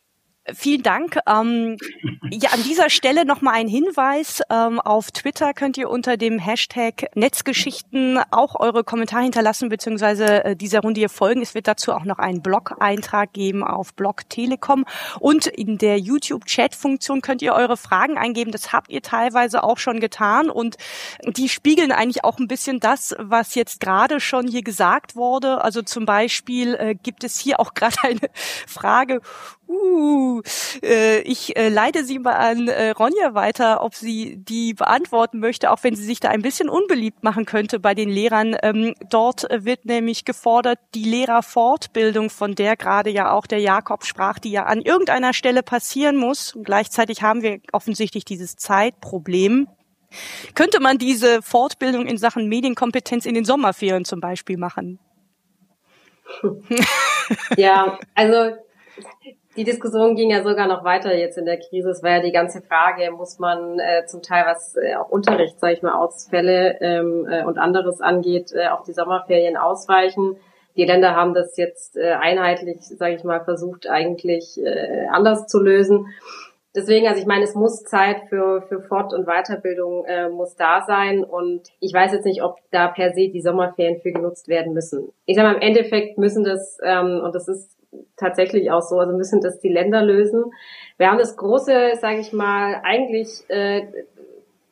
Vielen 0.55 0.83
Dank. 0.83 1.19
Ähm, 1.27 1.77
ja, 2.31 2.51
an 2.51 2.63
dieser 2.63 2.89
Stelle 2.89 3.25
nochmal 3.25 3.55
ein 3.55 3.67
Hinweis. 3.67 4.41
Ähm, 4.49 4.79
auf 4.79 5.11
Twitter 5.11 5.53
könnt 5.53 5.77
ihr 5.77 5.89
unter 5.89 6.17
dem 6.17 6.39
Hashtag 6.39 7.07
Netzgeschichten 7.15 8.19
auch 8.31 8.55
eure 8.59 8.83
Kommentare 8.83 9.23
hinterlassen, 9.23 9.69
beziehungsweise 9.69 10.43
äh, 10.43 10.55
dieser 10.55 10.81
Runde 10.81 10.99
hier 10.99 11.09
folgen. 11.09 11.41
Es 11.41 11.55
wird 11.55 11.67
dazu 11.67 11.93
auch 11.93 12.03
noch 12.03 12.19
einen 12.19 12.41
Blog-Eintrag 12.41 13.33
geben 13.33 13.63
auf 13.63 13.93
Blog 13.93 14.29
Telekom. 14.29 14.85
Und 15.19 15.47
in 15.47 15.77
der 15.77 15.99
YouTube-Chat-Funktion 15.99 17.21
könnt 17.21 17.41
ihr 17.41 17.53
eure 17.53 17.77
Fragen 17.77 18.17
eingeben. 18.17 18.51
Das 18.51 18.73
habt 18.73 18.89
ihr 18.89 19.01
teilweise 19.01 19.63
auch 19.63 19.77
schon 19.77 19.99
getan. 19.99 20.49
Und 20.49 20.77
die 21.25 21.49
spiegeln 21.49 21.91
eigentlich 21.91 22.23
auch 22.23 22.39
ein 22.39 22.47
bisschen 22.47 22.79
das, 22.79 23.15
was 23.17 23.55
jetzt 23.55 23.79
gerade 23.79 24.19
schon 24.19 24.47
hier 24.47 24.63
gesagt 24.63 25.15
wurde. 25.15 25.63
Also 25.63 25.81
zum 25.81 26.05
Beispiel 26.05 26.75
äh, 26.75 26.95
gibt 26.95 27.23
es 27.23 27.39
hier 27.39 27.59
auch 27.59 27.73
gerade 27.73 27.97
eine 28.03 28.29
Frage, 28.67 29.21
Uh, 29.69 30.41
äh, 30.81 31.19
ich 31.21 31.55
äh, 31.55 31.69
leite 31.69 32.03
sie 32.03 32.17
mal 32.17 32.33
an 32.33 32.67
äh, 32.67 32.89
Ronja 32.89 33.35
weiter, 33.35 33.83
ob 33.83 33.93
sie 33.93 34.37
die 34.37 34.73
beantworten 34.73 35.39
möchte, 35.39 35.69
auch 35.69 35.83
wenn 35.83 35.95
sie 35.95 36.03
sich 36.03 36.19
da 36.19 36.29
ein 36.29 36.41
bisschen 36.41 36.69
unbeliebt 36.69 37.21
machen 37.21 37.45
könnte 37.45 37.79
bei 37.79 37.93
den 37.93 38.09
Lehrern. 38.09 38.57
Ähm, 38.63 38.95
dort 39.11 39.45
wird 39.51 39.85
nämlich 39.85 40.25
gefordert, 40.25 40.79
die 40.95 41.03
Lehrerfortbildung, 41.03 42.31
von 42.31 42.55
der 42.55 42.77
gerade 42.77 43.11
ja 43.11 43.31
auch 43.31 43.45
der 43.45 43.59
Jakob 43.59 44.05
sprach, 44.05 44.39
die 44.39 44.49
ja 44.49 44.63
an 44.63 44.81
irgendeiner 44.81 45.33
Stelle 45.33 45.61
passieren 45.61 46.15
muss. 46.15 46.55
Und 46.55 46.63
gleichzeitig 46.63 47.21
haben 47.21 47.43
wir 47.43 47.59
offensichtlich 47.71 48.25
dieses 48.25 48.55
Zeitproblem. 48.55 49.67
Könnte 50.55 50.79
man 50.79 50.97
diese 50.97 51.43
Fortbildung 51.43 52.07
in 52.07 52.17
Sachen 52.17 52.47
Medienkompetenz 52.49 53.27
in 53.27 53.35
den 53.35 53.45
Sommerferien 53.45 54.03
zum 54.03 54.19
Beispiel 54.19 54.57
machen? 54.57 54.97
Ja, 57.55 57.99
also 58.15 58.55
die 59.59 59.65
Diskussion 59.65 60.15
ging 60.15 60.31
ja 60.31 60.41
sogar 60.41 60.67
noch 60.67 60.85
weiter 60.85 61.13
jetzt 61.13 61.37
in 61.37 61.43
der 61.43 61.59
Krise. 61.59 61.89
Es 61.89 62.01
war 62.01 62.11
ja 62.11 62.21
die 62.21 62.31
ganze 62.31 62.61
Frage, 62.61 63.11
muss 63.11 63.39
man 63.39 63.77
äh, 63.77 64.05
zum 64.05 64.21
Teil 64.21 64.45
was 64.45 64.77
äh, 64.77 64.95
auch 64.95 65.09
Unterricht, 65.09 65.59
sage 65.59 65.73
ich 65.73 65.81
mal, 65.81 65.95
Ausfälle 65.95 66.77
ähm, 66.79 67.27
äh, 67.29 67.43
und 67.43 67.57
anderes 67.57 67.99
angeht, 67.99 68.53
äh, 68.53 68.69
auf 68.69 68.83
die 68.83 68.93
Sommerferien 68.93 69.57
ausweichen. 69.57 70.37
Die 70.77 70.85
Länder 70.85 71.13
haben 71.13 71.33
das 71.33 71.57
jetzt 71.57 71.97
äh, 71.97 72.13
einheitlich, 72.13 72.77
sage 72.79 73.15
ich 73.15 73.25
mal, 73.25 73.43
versucht 73.43 73.89
eigentlich 73.89 74.57
äh, 74.63 75.07
anders 75.11 75.45
zu 75.47 75.59
lösen. 75.59 76.07
Deswegen, 76.73 77.07
also 77.07 77.19
ich 77.19 77.27
meine, 77.27 77.43
es 77.43 77.53
muss 77.53 77.83
Zeit 77.83 78.29
für, 78.29 78.61
für 78.61 78.79
Fort- 78.79 79.13
und 79.13 79.25
Weiterbildung 79.25 80.05
äh, 80.05 80.29
muss 80.29 80.55
da 80.55 80.85
sein 80.87 81.25
und 81.25 81.63
ich 81.81 81.93
weiß 81.93 82.13
jetzt 82.13 82.25
nicht, 82.25 82.43
ob 82.43 82.59
da 82.71 82.87
per 82.87 83.11
se 83.11 83.27
die 83.27 83.41
Sommerferien 83.41 83.99
für 83.99 84.13
genutzt 84.13 84.47
werden 84.47 84.73
müssen. 84.73 85.11
Ich 85.25 85.35
sage 85.35 85.49
mal, 85.49 85.55
im 85.55 85.61
Endeffekt 85.61 86.17
müssen 86.17 86.45
das, 86.45 86.77
ähm, 86.81 87.19
und 87.25 87.35
das 87.35 87.49
ist 87.49 87.78
tatsächlich 88.17 88.71
auch 88.71 88.81
so. 88.81 88.99
Also 88.99 89.15
müssen 89.15 89.41
das 89.41 89.59
die 89.59 89.69
Länder 89.69 90.03
lösen. 90.03 90.51
Wir 90.97 91.09
haben 91.09 91.17
das 91.17 91.37
große, 91.37 91.93
sage 91.99 92.19
ich 92.19 92.33
mal, 92.33 92.81
eigentlich 92.83 93.43
äh, 93.47 93.87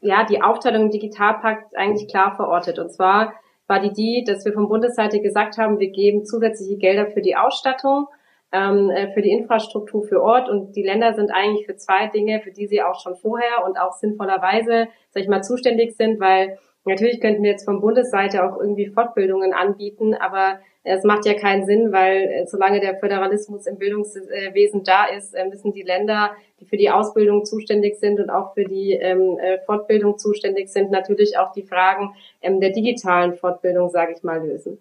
ja 0.01 0.25
die 0.25 0.41
Aufteilung 0.41 0.83
im 0.83 0.91
Digitalpakt 0.91 1.75
eigentlich 1.75 2.07
klar 2.07 2.35
verortet. 2.35 2.79
Und 2.79 2.91
zwar 2.91 3.33
war 3.67 3.79
die 3.79 3.93
die, 3.93 4.23
dass 4.25 4.45
wir 4.45 4.53
von 4.53 4.69
Bundesseite 4.69 5.19
gesagt 5.19 5.57
haben, 5.57 5.79
wir 5.79 5.89
geben 5.89 6.25
zusätzliche 6.25 6.77
Gelder 6.77 7.07
für 7.07 7.21
die 7.21 7.35
Ausstattung, 7.35 8.07
ähm, 8.51 8.89
äh, 8.89 9.11
für 9.13 9.21
die 9.21 9.31
Infrastruktur 9.31 10.03
für 10.03 10.21
Ort 10.21 10.47
und 10.47 10.75
die 10.75 10.83
Länder 10.83 11.13
sind 11.13 11.31
eigentlich 11.31 11.65
für 11.65 11.75
zwei 11.75 12.07
Dinge, 12.07 12.39
für 12.41 12.51
die 12.51 12.67
sie 12.67 12.81
auch 12.81 12.99
schon 12.99 13.15
vorher 13.17 13.65
und 13.65 13.77
auch 13.77 13.93
sinnvollerweise, 13.93 14.87
sag 15.11 15.23
ich 15.23 15.27
mal, 15.27 15.43
zuständig 15.43 15.97
sind, 15.97 16.19
weil 16.21 16.57
natürlich 16.85 17.19
könnten 17.19 17.43
wir 17.43 17.51
jetzt 17.51 17.65
von 17.65 17.81
Bundesseite 17.81 18.45
auch 18.45 18.57
irgendwie 18.57 18.87
Fortbildungen 18.87 19.53
anbieten, 19.53 20.13
aber 20.15 20.59
es 20.95 21.03
macht 21.03 21.25
ja 21.25 21.33
keinen 21.33 21.65
Sinn, 21.65 21.91
weil 21.91 22.23
äh, 22.23 22.45
solange 22.45 22.79
der 22.79 22.97
Föderalismus 22.97 23.67
im 23.67 23.77
Bildungswesen 23.77 24.83
da 24.83 25.05
ist, 25.05 25.33
äh, 25.33 25.45
müssen 25.45 25.73
die 25.73 25.83
Länder, 25.83 26.31
die 26.59 26.65
für 26.65 26.77
die 26.77 26.89
Ausbildung 26.89 27.45
zuständig 27.45 27.99
sind 27.99 28.19
und 28.19 28.29
auch 28.29 28.53
für 28.53 28.63
die 28.63 28.93
ähm, 28.93 29.37
äh, 29.37 29.59
Fortbildung 29.65 30.17
zuständig 30.17 30.69
sind, 30.69 30.89
natürlich 30.91 31.37
auch 31.37 31.51
die 31.51 31.63
Fragen 31.63 32.15
ähm, 32.41 32.59
der 32.61 32.71
digitalen 32.71 33.35
Fortbildung, 33.35 33.89
sage 33.89 34.13
ich 34.15 34.23
mal, 34.23 34.45
lösen. 34.45 34.79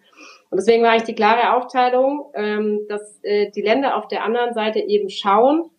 Und 0.51 0.59
deswegen 0.59 0.85
war 0.85 0.91
eigentlich 0.91 1.05
die 1.05 1.15
klare 1.15 1.57
Aufteilung, 1.57 2.27
ähm, 2.35 2.87
dass 2.89 3.21
die 3.23 3.63
Länder 3.63 3.97
auf 3.97 4.07
der 4.07 4.23
anderen 4.23 4.55
Seite 4.55 4.79
eben 4.79 5.11
schauen, 5.11 5.71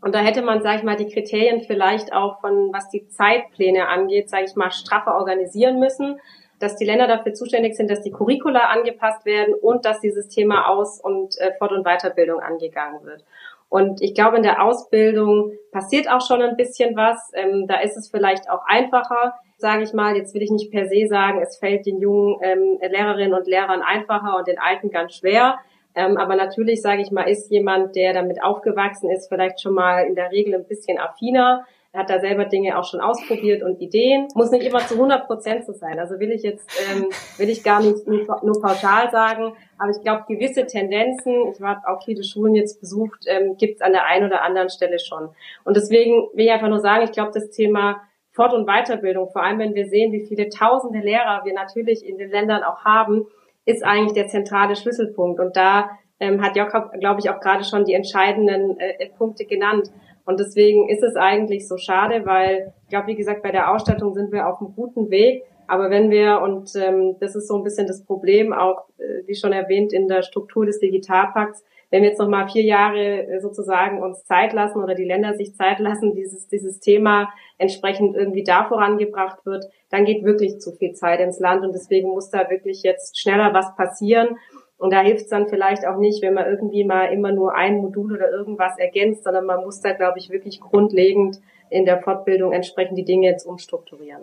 und 0.00 0.14
da 0.14 0.20
hätte 0.20 0.42
man, 0.42 0.62
sage 0.62 0.78
ich 0.78 0.82
mal, 0.84 0.94
die 0.94 1.08
Kriterien 1.08 1.60
vielleicht 1.62 2.12
auch 2.12 2.40
von, 2.40 2.72
was 2.72 2.88
die 2.88 3.08
Zeitpläne 3.08 3.88
angeht, 3.88 4.30
sage 4.30 4.44
ich 4.44 4.54
mal, 4.54 4.70
straffer 4.70 5.16
organisieren 5.16 5.80
müssen 5.80 6.20
dass 6.58 6.76
die 6.76 6.84
Länder 6.84 7.06
dafür 7.06 7.34
zuständig 7.34 7.76
sind, 7.76 7.90
dass 7.90 8.02
die 8.02 8.10
Curricula 8.10 8.68
angepasst 8.68 9.24
werden 9.24 9.54
und 9.54 9.84
dass 9.84 10.00
dieses 10.00 10.28
Thema 10.28 10.68
Aus- 10.68 11.00
und 11.00 11.38
äh, 11.38 11.52
Fort- 11.58 11.72
und 11.72 11.84
Weiterbildung 11.84 12.40
angegangen 12.40 13.04
wird. 13.04 13.24
Und 13.68 14.00
ich 14.00 14.14
glaube, 14.14 14.38
in 14.38 14.42
der 14.42 14.62
Ausbildung 14.62 15.52
passiert 15.72 16.10
auch 16.10 16.26
schon 16.26 16.40
ein 16.40 16.56
bisschen 16.56 16.96
was. 16.96 17.30
Ähm, 17.34 17.66
da 17.66 17.80
ist 17.80 17.96
es 17.96 18.08
vielleicht 18.10 18.48
auch 18.50 18.62
einfacher, 18.66 19.34
sage 19.58 19.82
ich 19.82 19.92
mal. 19.92 20.16
Jetzt 20.16 20.34
will 20.34 20.42
ich 20.42 20.50
nicht 20.50 20.70
per 20.70 20.88
se 20.88 21.06
sagen, 21.06 21.40
es 21.42 21.58
fällt 21.58 21.84
den 21.84 22.00
jungen 22.00 22.38
ähm, 22.42 22.78
Lehrerinnen 22.80 23.34
und 23.34 23.46
Lehrern 23.46 23.82
einfacher 23.82 24.38
und 24.38 24.46
den 24.46 24.58
Alten 24.58 24.90
ganz 24.90 25.14
schwer. 25.14 25.58
Ähm, 25.94 26.16
aber 26.16 26.34
natürlich, 26.34 26.80
sage 26.80 27.02
ich 27.02 27.10
mal, 27.10 27.28
ist 27.28 27.50
jemand, 27.50 27.94
der 27.94 28.14
damit 28.14 28.42
aufgewachsen 28.42 29.10
ist, 29.10 29.28
vielleicht 29.28 29.60
schon 29.60 29.74
mal 29.74 30.06
in 30.06 30.14
der 30.14 30.30
Regel 30.30 30.54
ein 30.54 30.66
bisschen 30.66 30.98
affiner 30.98 31.38
er 31.50 31.66
hat 31.98 32.08
da 32.08 32.20
selber 32.20 32.44
Dinge 32.44 32.78
auch 32.78 32.84
schon 32.84 33.00
ausprobiert 33.00 33.62
und 33.62 33.80
Ideen. 33.80 34.28
Muss 34.34 34.50
nicht 34.50 34.64
immer 34.64 34.78
zu 34.78 34.94
100 34.94 35.26
Prozent 35.26 35.66
so 35.66 35.72
sein. 35.72 35.98
Also 35.98 36.18
will 36.20 36.30
ich 36.30 36.42
jetzt, 36.42 36.66
ähm, 36.90 37.08
will 37.36 37.50
ich 37.50 37.64
gar 37.64 37.82
nicht 37.82 38.06
nur, 38.06 38.24
nur 38.42 38.62
pauschal 38.62 39.10
sagen. 39.10 39.52
Aber 39.76 39.90
ich 39.90 40.00
glaube, 40.00 40.24
gewisse 40.28 40.66
Tendenzen, 40.66 41.52
ich 41.52 41.60
habe 41.60 41.80
auch 41.88 42.04
viele 42.04 42.22
Schulen 42.22 42.54
jetzt 42.54 42.80
besucht, 42.80 43.24
ähm, 43.26 43.56
gibt 43.58 43.76
es 43.76 43.80
an 43.80 43.92
der 43.92 44.06
einen 44.06 44.26
oder 44.26 44.42
anderen 44.42 44.70
Stelle 44.70 44.98
schon. 44.98 45.30
Und 45.64 45.76
deswegen 45.76 46.28
will 46.32 46.46
ich 46.46 46.52
einfach 46.52 46.68
nur 46.68 46.80
sagen, 46.80 47.04
ich 47.04 47.12
glaube, 47.12 47.32
das 47.34 47.50
Thema 47.50 48.00
Fort- 48.30 48.54
und 48.54 48.66
Weiterbildung, 48.66 49.30
vor 49.30 49.42
allem 49.42 49.58
wenn 49.58 49.74
wir 49.74 49.88
sehen, 49.88 50.12
wie 50.12 50.24
viele 50.24 50.48
tausende 50.48 51.00
Lehrer 51.00 51.42
wir 51.44 51.54
natürlich 51.54 52.06
in 52.06 52.18
den 52.18 52.30
Ländern 52.30 52.62
auch 52.62 52.84
haben, 52.84 53.26
ist 53.64 53.84
eigentlich 53.84 54.12
der 54.12 54.28
zentrale 54.28 54.76
Schlüsselpunkt. 54.76 55.40
Und 55.40 55.56
da 55.56 55.90
ähm, 56.20 56.42
hat 56.42 56.56
Jakob, 56.56 56.92
glaube 57.00 57.20
ich, 57.20 57.30
auch 57.30 57.40
gerade 57.40 57.64
schon 57.64 57.84
die 57.84 57.94
entscheidenden 57.94 58.78
äh, 58.78 59.08
Punkte 59.18 59.44
genannt. 59.44 59.90
Und 60.28 60.38
deswegen 60.38 60.90
ist 60.90 61.02
es 61.02 61.16
eigentlich 61.16 61.66
so 61.66 61.78
schade, 61.78 62.26
weil 62.26 62.74
ich 62.82 62.90
glaube, 62.90 63.06
wie 63.06 63.14
gesagt, 63.14 63.42
bei 63.42 63.50
der 63.50 63.72
Ausstattung 63.72 64.12
sind 64.12 64.30
wir 64.30 64.46
auf 64.46 64.60
einem 64.60 64.74
guten 64.74 65.08
Weg. 65.08 65.44
Aber 65.66 65.88
wenn 65.88 66.10
wir, 66.10 66.42
und 66.42 66.70
ähm, 66.76 67.16
das 67.18 67.34
ist 67.34 67.48
so 67.48 67.56
ein 67.56 67.64
bisschen 67.64 67.86
das 67.86 68.04
Problem, 68.04 68.52
auch 68.52 68.90
äh, 68.98 69.26
wie 69.26 69.34
schon 69.34 69.54
erwähnt, 69.54 69.94
in 69.94 70.06
der 70.06 70.20
Struktur 70.20 70.66
des 70.66 70.80
Digitalpakts, 70.80 71.64
wenn 71.90 72.02
wir 72.02 72.10
jetzt 72.10 72.18
noch 72.18 72.28
mal 72.28 72.46
vier 72.46 72.62
Jahre 72.62 73.26
äh, 73.26 73.40
sozusagen 73.40 74.02
uns 74.02 74.22
Zeit 74.26 74.52
lassen 74.52 74.82
oder 74.82 74.94
die 74.94 75.06
Länder 75.06 75.32
sich 75.32 75.54
Zeit 75.54 75.78
lassen, 75.78 76.14
dieses, 76.14 76.46
dieses 76.46 76.78
Thema 76.78 77.30
entsprechend 77.56 78.14
irgendwie 78.14 78.44
da 78.44 78.64
vorangebracht 78.68 79.46
wird, 79.46 79.64
dann 79.88 80.04
geht 80.04 80.24
wirklich 80.24 80.58
zu 80.58 80.72
viel 80.72 80.92
Zeit 80.92 81.20
ins 81.20 81.40
Land 81.40 81.64
und 81.64 81.72
deswegen 81.72 82.10
muss 82.10 82.28
da 82.28 82.50
wirklich 82.50 82.82
jetzt 82.82 83.18
schneller 83.18 83.54
was 83.54 83.74
passieren. 83.76 84.36
Und 84.78 84.92
da 84.92 85.02
hilft 85.02 85.24
es 85.24 85.28
dann 85.28 85.48
vielleicht 85.48 85.84
auch 85.86 85.98
nicht, 85.98 86.22
wenn 86.22 86.34
man 86.34 86.46
irgendwie 86.46 86.84
mal 86.84 87.06
immer 87.06 87.32
nur 87.32 87.54
ein 87.54 87.78
Modul 87.78 88.12
oder 88.14 88.30
irgendwas 88.30 88.78
ergänzt, 88.78 89.24
sondern 89.24 89.44
man 89.44 89.64
muss 89.64 89.80
da, 89.80 89.92
glaube 89.92 90.18
ich, 90.18 90.30
wirklich 90.30 90.60
grundlegend 90.60 91.40
in 91.68 91.84
der 91.84 92.00
Fortbildung 92.00 92.52
entsprechend 92.52 92.96
die 92.96 93.04
Dinge 93.04 93.26
jetzt 93.26 93.44
umstrukturieren. 93.44 94.22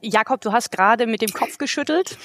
Jakob, 0.00 0.40
du 0.40 0.52
hast 0.52 0.72
gerade 0.72 1.06
mit 1.06 1.22
dem 1.22 1.30
Kopf 1.30 1.58
geschüttelt. 1.58 2.16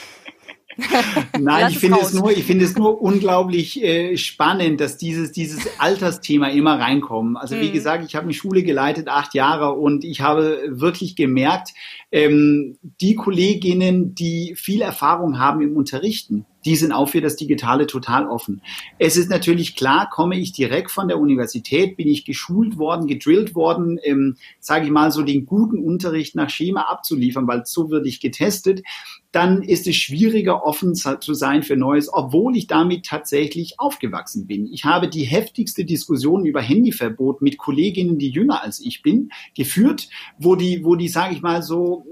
Nein, 1.39 1.71
ich 1.71 1.79
finde 1.79 1.99
es 2.01 2.13
nur, 2.13 2.31
ich 2.31 2.43
finde 2.43 2.65
es 2.65 2.75
nur 2.75 3.01
unglaublich 3.01 3.83
äh, 3.83 4.15
spannend, 4.15 4.79
dass 4.79 4.97
dieses 4.97 5.31
dieses 5.31 5.67
Altersthema 5.79 6.49
immer 6.49 6.79
reinkommt. 6.79 7.37
Also 7.37 7.55
wie 7.59 7.69
mhm. 7.69 7.73
gesagt, 7.73 8.05
ich 8.05 8.15
habe 8.15 8.25
eine 8.25 8.33
Schule 8.33 8.63
geleitet 8.63 9.07
acht 9.07 9.33
Jahre 9.33 9.73
und 9.73 10.03
ich 10.03 10.21
habe 10.21 10.61
wirklich 10.69 11.15
gemerkt, 11.15 11.69
ähm, 12.11 12.77
die 13.01 13.15
Kolleginnen, 13.15 14.13
die 14.13 14.55
viel 14.55 14.81
Erfahrung 14.81 15.39
haben 15.39 15.61
im 15.61 15.75
Unterrichten, 15.75 16.45
die 16.65 16.75
sind 16.75 16.91
auch 16.91 17.09
für 17.09 17.21
das 17.21 17.35
Digitale 17.35 17.87
total 17.87 18.27
offen. 18.27 18.61
Es 18.99 19.17
ist 19.17 19.29
natürlich 19.29 19.75
klar, 19.75 20.09
komme 20.09 20.37
ich 20.37 20.51
direkt 20.51 20.91
von 20.91 21.07
der 21.07 21.19
Universität, 21.19 21.97
bin 21.97 22.07
ich 22.07 22.25
geschult 22.25 22.77
worden, 22.77 23.07
gedrillt 23.07 23.55
worden, 23.55 23.99
ähm, 24.03 24.35
sage 24.59 24.85
ich 24.85 24.91
mal 24.91 25.11
so 25.11 25.23
den 25.23 25.45
guten 25.45 25.79
Unterricht 25.79 26.35
nach 26.35 26.49
Schema 26.49 26.81
abzuliefern, 26.81 27.47
weil 27.47 27.63
so 27.65 27.89
würde 27.89 28.07
ich 28.07 28.19
getestet, 28.19 28.83
dann 29.31 29.61
ist 29.61 29.87
es 29.87 29.95
schwieriger, 29.95 30.65
offen 30.65 30.95
zu 30.95 31.33
sein 31.33 31.61
für 31.61 31.75
Neues, 31.75 32.11
obwohl 32.11 32.57
ich 32.57 32.67
damit 32.67 33.05
tatsächlich 33.05 33.79
aufgewachsen 33.79 34.47
bin. 34.47 34.67
Ich 34.71 34.83
habe 34.85 35.09
die 35.09 35.25
heftigste 35.25 35.85
Diskussion 35.85 36.45
über 36.45 36.61
Handyverbot 36.61 37.41
mit 37.41 37.57
Kolleginnen, 37.57 38.17
die 38.17 38.29
jünger 38.29 38.63
als 38.63 38.79
ich 38.79 39.01
bin, 39.01 39.29
geführt, 39.55 40.09
wo 40.39 40.55
die, 40.55 40.83
wo 40.83 40.95
die, 40.95 41.07
sage 41.07 41.35
ich 41.35 41.41
mal 41.41 41.61
so, 41.61 42.05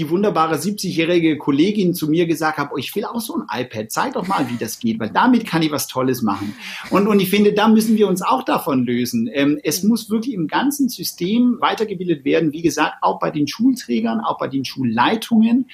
die 0.00 0.08
wunderbare 0.08 0.54
70-jährige 0.54 1.36
Kollegin 1.36 1.92
zu 1.92 2.08
mir 2.08 2.26
gesagt 2.26 2.56
hat, 2.56 2.70
oh, 2.72 2.78
ich 2.78 2.94
will 2.96 3.04
auch 3.04 3.20
so 3.20 3.36
ein 3.36 3.60
iPad, 3.62 3.92
zeig 3.92 4.14
doch 4.14 4.26
mal, 4.26 4.48
wie 4.48 4.56
das 4.56 4.78
geht, 4.78 4.98
weil 4.98 5.10
damit 5.10 5.46
kann 5.46 5.60
ich 5.60 5.70
was 5.70 5.88
Tolles 5.88 6.22
machen. 6.22 6.54
Und, 6.88 7.06
und 7.06 7.20
ich 7.20 7.28
finde, 7.28 7.52
da 7.52 7.68
müssen 7.68 7.98
wir 7.98 8.08
uns 8.08 8.22
auch 8.22 8.42
davon 8.42 8.86
lösen. 8.86 9.28
Ähm, 9.30 9.60
es 9.62 9.82
muss 9.82 10.08
wirklich 10.08 10.34
im 10.34 10.48
ganzen 10.48 10.88
System 10.88 11.58
weitergebildet 11.60 12.24
werden, 12.24 12.54
wie 12.54 12.62
gesagt, 12.62 12.94
auch 13.02 13.18
bei 13.18 13.30
den 13.30 13.46
Schulträgern, 13.46 14.20
auch 14.20 14.38
bei 14.38 14.48
den 14.48 14.64
Schulleitungen 14.64 15.66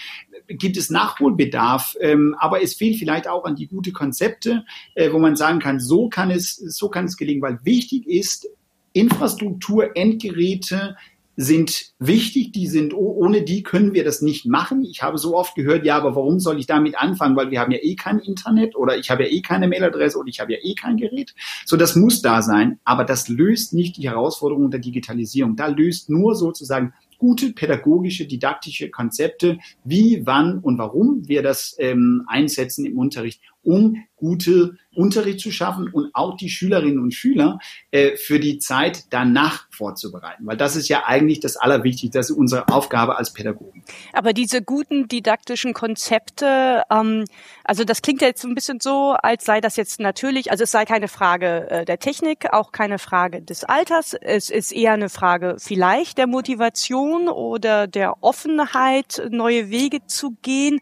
gibt 0.48 0.76
es 0.76 0.90
Nachholbedarf, 0.90 1.96
ähm, 2.00 2.34
aber 2.38 2.62
es 2.62 2.74
fehlt 2.74 2.96
vielleicht 2.96 3.28
auch 3.28 3.44
an 3.44 3.54
die 3.54 3.68
gute 3.68 3.92
Konzepte, 3.92 4.64
äh, 4.94 5.12
wo 5.12 5.18
man 5.18 5.36
sagen 5.36 5.60
kann, 5.60 5.78
so 5.78 6.08
kann 6.08 6.30
es, 6.30 6.56
so 6.56 6.88
kann 6.88 7.04
es 7.04 7.16
gelingen, 7.16 7.42
weil 7.42 7.60
wichtig 7.62 8.06
ist, 8.06 8.48
Infrastruktur, 8.92 9.96
Endgeräte, 9.96 10.96
sind 11.36 11.92
wichtig, 11.98 12.52
die 12.52 12.66
sind, 12.66 12.94
ohne 12.94 13.42
die 13.42 13.62
können 13.62 13.92
wir 13.92 14.04
das 14.04 14.22
nicht 14.22 14.46
machen. 14.46 14.82
Ich 14.84 15.02
habe 15.02 15.18
so 15.18 15.36
oft 15.36 15.54
gehört, 15.54 15.84
ja, 15.84 15.96
aber 15.96 16.16
warum 16.16 16.40
soll 16.40 16.58
ich 16.58 16.66
damit 16.66 16.96
anfangen? 16.98 17.36
Weil 17.36 17.50
wir 17.50 17.60
haben 17.60 17.72
ja 17.72 17.78
eh 17.82 17.94
kein 17.94 18.18
Internet 18.18 18.74
oder 18.74 18.96
ich 18.96 19.10
habe 19.10 19.24
ja 19.24 19.30
eh 19.30 19.42
keine 19.42 19.68
Mailadresse 19.68 20.18
oder 20.18 20.28
ich 20.28 20.40
habe 20.40 20.52
ja 20.52 20.58
eh 20.62 20.74
kein 20.74 20.96
Gerät. 20.96 21.34
So, 21.66 21.76
das 21.76 21.94
muss 21.94 22.22
da 22.22 22.40
sein, 22.40 22.80
aber 22.84 23.04
das 23.04 23.28
löst 23.28 23.74
nicht 23.74 23.98
die 23.98 24.08
Herausforderung 24.08 24.70
der 24.70 24.80
Digitalisierung. 24.80 25.56
Da 25.56 25.66
löst 25.66 26.08
nur 26.08 26.34
sozusagen 26.34 26.94
gute 27.18 27.52
pädagogische, 27.52 28.26
didaktische 28.26 28.90
Konzepte, 28.90 29.58
wie, 29.84 30.22
wann 30.24 30.58
und 30.58 30.78
warum 30.78 31.26
wir 31.28 31.42
das 31.42 31.76
ähm, 31.78 32.24
einsetzen 32.28 32.84
im 32.86 32.98
Unterricht, 32.98 33.40
um 33.66 34.04
gute 34.14 34.78
Unterricht 34.94 35.40
zu 35.40 35.50
schaffen 35.50 35.90
und 35.92 36.10
auch 36.14 36.36
die 36.36 36.48
Schülerinnen 36.48 36.98
und 36.98 37.12
Schüler 37.12 37.58
äh, 37.90 38.16
für 38.16 38.40
die 38.40 38.58
Zeit 38.58 39.04
danach 39.10 39.66
vorzubereiten. 39.70 40.46
Weil 40.46 40.56
das 40.56 40.74
ist 40.74 40.88
ja 40.88 41.04
eigentlich 41.04 41.40
das 41.40 41.56
Allerwichtigste, 41.56 42.18
das 42.18 42.30
ist 42.30 42.36
unsere 42.36 42.68
Aufgabe 42.68 43.18
als 43.18 43.34
Pädagogen. 43.34 43.84
Aber 44.14 44.32
diese 44.32 44.62
guten 44.62 45.08
didaktischen 45.08 45.74
Konzepte, 45.74 46.84
ähm, 46.90 47.24
also 47.64 47.84
das 47.84 48.00
klingt 48.00 48.22
ja 48.22 48.28
jetzt 48.28 48.44
ein 48.44 48.54
bisschen 48.54 48.78
so, 48.80 49.14
als 49.20 49.44
sei 49.44 49.60
das 49.60 49.76
jetzt 49.76 50.00
natürlich, 50.00 50.50
also 50.50 50.64
es 50.64 50.70
sei 50.70 50.86
keine 50.86 51.08
Frage 51.08 51.68
äh, 51.68 51.84
der 51.84 51.98
Technik, 51.98 52.52
auch 52.52 52.72
keine 52.72 52.98
Frage 52.98 53.42
des 53.42 53.64
Alters, 53.64 54.14
es 54.14 54.48
ist 54.48 54.72
eher 54.72 54.92
eine 54.92 55.10
Frage 55.10 55.56
vielleicht 55.58 56.16
der 56.16 56.26
Motivation 56.26 57.28
oder 57.28 57.86
der 57.86 58.22
Offenheit, 58.22 59.20
neue 59.30 59.68
Wege 59.68 60.06
zu 60.06 60.36
gehen. 60.40 60.78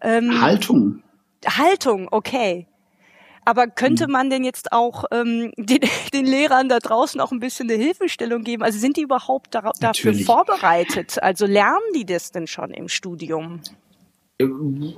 Ähm, 0.00 0.40
Haltung. 0.40 1.02
Haltung, 1.46 2.08
okay. 2.10 2.66
Aber 3.44 3.66
könnte 3.66 4.06
mhm. 4.06 4.12
man 4.12 4.30
denn 4.30 4.44
jetzt 4.44 4.72
auch 4.72 5.04
ähm, 5.10 5.52
den, 5.56 5.80
den 6.12 6.26
Lehrern 6.26 6.68
da 6.68 6.78
draußen 6.80 7.20
auch 7.20 7.32
ein 7.32 7.40
bisschen 7.40 7.70
eine 7.70 7.82
Hilfestellung 7.82 8.44
geben? 8.44 8.62
Also 8.62 8.78
sind 8.78 8.96
die 8.96 9.02
überhaupt 9.02 9.54
da, 9.54 9.72
dafür 9.80 10.12
vorbereitet? 10.14 11.22
Also 11.22 11.46
lernen 11.46 11.78
die 11.94 12.04
das 12.04 12.30
denn 12.30 12.46
schon 12.46 12.70
im 12.72 12.88
Studium? 12.88 13.62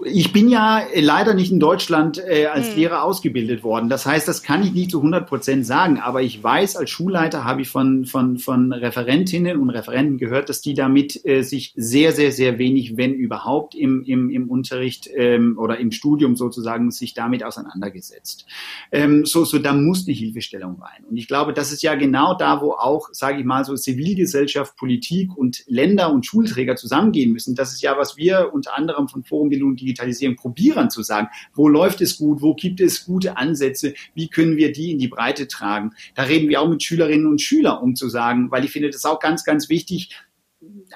Ich 0.05 0.35
bin 0.35 0.51
ja 0.51 0.83
leider 0.95 1.33
nicht 1.33 1.51
in 1.51 1.61
Deutschland 1.61 2.19
äh, 2.19 2.45
als 2.45 2.69
hm. 2.69 2.77
Lehrer 2.77 3.05
ausgebildet 3.05 3.65
worden. 3.65 3.89
Das 3.89 4.05
heißt, 4.05 4.29
das 4.29 4.43
kann 4.43 4.63
ich 4.63 4.75
nicht 4.75 4.91
zu 4.91 4.99
100 4.99 5.27
Prozent 5.27 5.65
sagen. 5.65 5.99
Aber 5.99 6.21
ich 6.21 6.43
weiß, 6.45 6.77
als 6.77 6.91
Schulleiter 6.91 7.43
habe 7.43 7.63
ich 7.63 7.71
von, 7.71 8.05
von, 8.05 8.37
von 8.37 8.71
Referentinnen 8.75 9.59
und 9.59 9.71
Referenten 9.71 10.19
gehört, 10.19 10.51
dass 10.51 10.61
die 10.61 10.75
damit 10.75 11.25
äh, 11.25 11.41
sich 11.41 11.73
sehr, 11.75 12.13
sehr, 12.13 12.33
sehr 12.33 12.59
wenig, 12.59 12.99
wenn 12.99 13.15
überhaupt, 13.15 13.75
im, 13.75 14.05
im, 14.05 14.29
im 14.29 14.51
Unterricht 14.51 15.09
ähm, 15.17 15.57
oder 15.59 15.79
im 15.79 15.91
Studium 15.91 16.37
sozusagen 16.37 16.91
sich 16.91 17.15
damit 17.15 17.43
auseinandergesetzt. 17.43 18.45
Ähm, 18.93 19.25
so, 19.25 19.47
so, 19.47 19.59
da 19.59 19.73
muss 19.73 20.05
die 20.05 20.13
Hilfestellung 20.13 20.83
rein. 20.83 21.07
Und 21.09 21.17
ich 21.17 21.29
glaube, 21.29 21.55
das 21.55 21.73
ist 21.73 21.83
ja 21.83 21.95
genau 21.95 22.35
da, 22.35 22.61
wo 22.61 22.73
auch, 22.73 23.09
sage 23.13 23.39
ich 23.39 23.47
mal, 23.47 23.65
so 23.65 23.75
Zivilgesellschaft, 23.75 24.77
Politik 24.77 25.35
und 25.35 25.65
Länder 25.67 26.13
und 26.13 26.27
Schulträger 26.27 26.77
zusammengehen 26.77 27.33
müssen. 27.33 27.55
Das 27.55 27.73
ist 27.73 27.81
ja, 27.81 27.97
was 27.97 28.19
wir 28.19 28.51
unter 28.53 28.77
anderem 28.77 29.09
von 29.09 29.25
Forumbildung 29.31 29.71
und 29.71 29.81
Digitalisierung 29.81 30.37
probieren 30.37 30.91
zu 30.91 31.03
sagen, 31.03 31.29
wo 31.55 31.69
läuft 31.69 32.03
es 32.03 32.19
gut, 32.19 32.43
wo 32.43 32.55
gibt 32.55 32.81
es 32.81 33.07
gute 33.07 33.37
Ansätze, 33.37 33.95
wie 34.15 34.29
können 34.29 34.57
wir 34.57 34.73
die 34.73 34.91
in 34.91 34.99
die 34.99 35.09
Breite 35.09 35.49
tragen. 35.49 35.93
Da 36.15 36.25
reden 36.25 36.49
wir 36.49 36.61
auch 36.61 36.69
mit 36.69 36.83
Schülerinnen 36.83 37.27
und 37.27 37.41
Schülern, 37.41 37.81
um 37.81 37.95
zu 37.97 38.09
sagen, 38.09 38.51
weil 38.51 38.65
ich 38.65 38.73
finde 38.73 38.91
das 38.91 39.05
auch 39.05 39.21
ganz, 39.21 39.45
ganz 39.45 39.69
wichtig, 39.69 40.11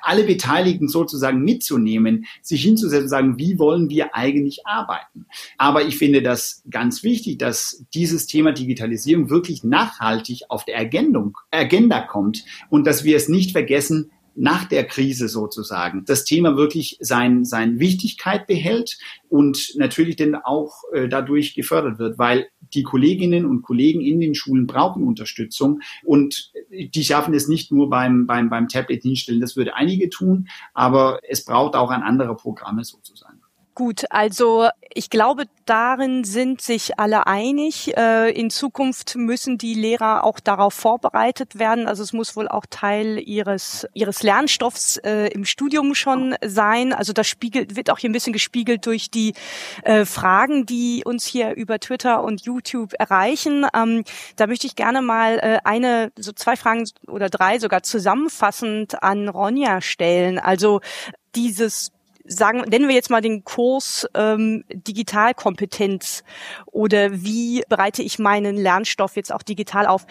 alle 0.02 0.24
Beteiligten 0.24 0.88
sozusagen 0.88 1.42
mitzunehmen, 1.42 2.26
sich 2.42 2.62
hinzusetzen 2.62 3.04
und 3.04 3.08
sagen, 3.08 3.38
wie 3.38 3.58
wollen 3.58 3.88
wir 3.88 4.14
eigentlich 4.14 4.66
arbeiten? 4.66 5.26
Aber 5.56 5.86
ich 5.86 5.96
finde 5.96 6.22
das 6.22 6.62
ganz 6.70 7.02
wichtig, 7.02 7.38
dass 7.38 7.84
dieses 7.94 8.26
Thema 8.26 8.52
Digitalisierung 8.52 9.30
wirklich 9.30 9.64
nachhaltig 9.64 10.42
auf 10.48 10.64
der 10.64 10.78
Agenda 10.78 12.00
kommt 12.00 12.44
und 12.68 12.86
dass 12.86 13.04
wir 13.04 13.16
es 13.16 13.28
nicht 13.28 13.52
vergessen, 13.52 14.10
nach 14.36 14.64
der 14.64 14.84
Krise 14.84 15.28
sozusagen 15.28 16.04
das 16.06 16.24
Thema 16.24 16.56
wirklich 16.56 16.96
sein, 17.00 17.44
sein 17.44 17.78
Wichtigkeit 17.78 18.46
behält 18.46 18.98
und 19.28 19.74
natürlich 19.76 20.16
dann 20.16 20.34
auch 20.34 20.82
äh, 20.92 21.08
dadurch 21.08 21.54
gefördert 21.54 21.98
wird, 21.98 22.18
weil 22.18 22.48
die 22.72 22.82
Kolleginnen 22.82 23.46
und 23.46 23.62
Kollegen 23.62 24.00
in 24.00 24.20
den 24.20 24.34
Schulen 24.34 24.66
brauchen 24.66 25.04
Unterstützung 25.04 25.80
und 26.04 26.52
die 26.70 27.04
schaffen 27.04 27.34
es 27.34 27.48
nicht 27.48 27.70
nur 27.70 27.88
beim, 27.88 28.26
beim, 28.26 28.50
beim 28.50 28.68
Tablet 28.68 29.02
hinstellen, 29.02 29.40
das 29.40 29.56
würde 29.56 29.76
einige 29.76 30.08
tun, 30.08 30.48
aber 30.72 31.20
es 31.28 31.44
braucht 31.44 31.76
auch 31.76 31.90
ein 31.90 32.02
anderer 32.02 32.36
Programme 32.36 32.84
sozusagen. 32.84 33.43
Gut, 33.74 34.04
also 34.10 34.68
ich 34.96 35.10
glaube, 35.10 35.46
darin 35.66 36.22
sind 36.22 36.62
sich 36.62 37.00
alle 37.00 37.26
einig. 37.26 37.96
Äh, 37.96 38.30
in 38.30 38.48
Zukunft 38.50 39.16
müssen 39.16 39.58
die 39.58 39.74
Lehrer 39.74 40.22
auch 40.22 40.38
darauf 40.38 40.74
vorbereitet 40.74 41.58
werden. 41.58 41.88
Also 41.88 42.04
es 42.04 42.12
muss 42.12 42.36
wohl 42.36 42.46
auch 42.46 42.66
Teil 42.70 43.18
ihres 43.18 43.84
ihres 43.92 44.22
Lernstoffs 44.22 44.98
äh, 44.98 45.26
im 45.32 45.44
Studium 45.44 45.96
schon 45.96 46.36
sein. 46.44 46.92
Also 46.92 47.12
das 47.12 47.26
spiegelt 47.26 47.74
wird 47.74 47.90
auch 47.90 47.98
hier 47.98 48.10
ein 48.10 48.12
bisschen 48.12 48.32
gespiegelt 48.32 48.86
durch 48.86 49.10
die 49.10 49.34
äh, 49.82 50.04
Fragen, 50.04 50.66
die 50.66 51.02
uns 51.04 51.24
hier 51.26 51.56
über 51.56 51.80
Twitter 51.80 52.22
und 52.22 52.42
YouTube 52.42 52.92
erreichen. 52.96 53.66
Ähm, 53.74 54.04
da 54.36 54.46
möchte 54.46 54.68
ich 54.68 54.76
gerne 54.76 55.02
mal 55.02 55.60
eine, 55.64 56.12
so 56.16 56.32
zwei 56.32 56.54
Fragen 56.54 56.88
oder 57.08 57.28
drei 57.28 57.58
sogar 57.58 57.82
zusammenfassend 57.82 59.02
an 59.02 59.28
Ronja 59.28 59.80
stellen. 59.80 60.38
Also 60.38 60.80
dieses 61.34 61.90
sagen, 62.24 62.62
nennen 62.68 62.88
wir 62.88 62.94
jetzt 62.94 63.10
mal 63.10 63.20
den 63.20 63.44
Kurs 63.44 64.08
ähm, 64.14 64.64
Digitalkompetenz 64.72 66.24
oder 66.66 67.12
wie 67.12 67.62
bereite 67.68 68.02
ich 68.02 68.18
meinen 68.18 68.56
Lernstoff 68.56 69.16
jetzt 69.16 69.30
auch 69.32 69.42
digital 69.42 69.86
auf. 69.86 70.06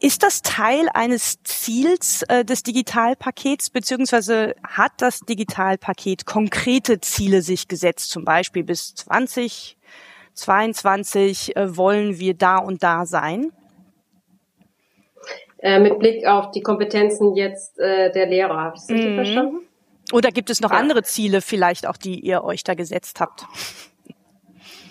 Ist 0.00 0.22
das 0.22 0.40
Teil 0.42 0.88
eines 0.94 1.42
Ziels 1.44 2.22
äh, 2.28 2.44
des 2.44 2.62
Digitalpakets, 2.62 3.70
beziehungsweise 3.70 4.54
hat 4.66 4.92
das 4.98 5.20
Digitalpaket 5.20 6.26
konkrete 6.26 7.00
Ziele 7.00 7.40
sich 7.42 7.68
gesetzt, 7.68 8.10
zum 8.10 8.24
Beispiel 8.24 8.64
bis 8.64 8.94
2022 8.94 11.56
äh, 11.56 11.76
wollen 11.76 12.18
wir 12.18 12.34
da 12.34 12.58
und 12.58 12.82
da 12.82 13.06
sein? 13.06 13.52
Äh, 15.58 15.78
mit 15.78 16.00
Blick 16.00 16.26
auf 16.26 16.50
die 16.50 16.62
Kompetenzen 16.62 17.36
jetzt 17.36 17.78
äh, 17.78 18.10
der 18.10 18.26
Lehrer, 18.26 18.56
habe 18.56 18.74
ich 18.74 18.82
das 18.82 18.90
richtig 18.90 19.10
mhm. 19.10 19.16
verstanden? 19.16 19.58
Oder 20.12 20.30
gibt 20.30 20.50
es 20.50 20.60
noch 20.60 20.70
ja. 20.70 20.76
andere 20.76 21.02
Ziele 21.02 21.40
vielleicht 21.40 21.86
auch, 21.86 21.96
die 21.96 22.20
ihr 22.20 22.44
euch 22.44 22.64
da 22.64 22.74
gesetzt 22.74 23.20
habt? 23.20 23.44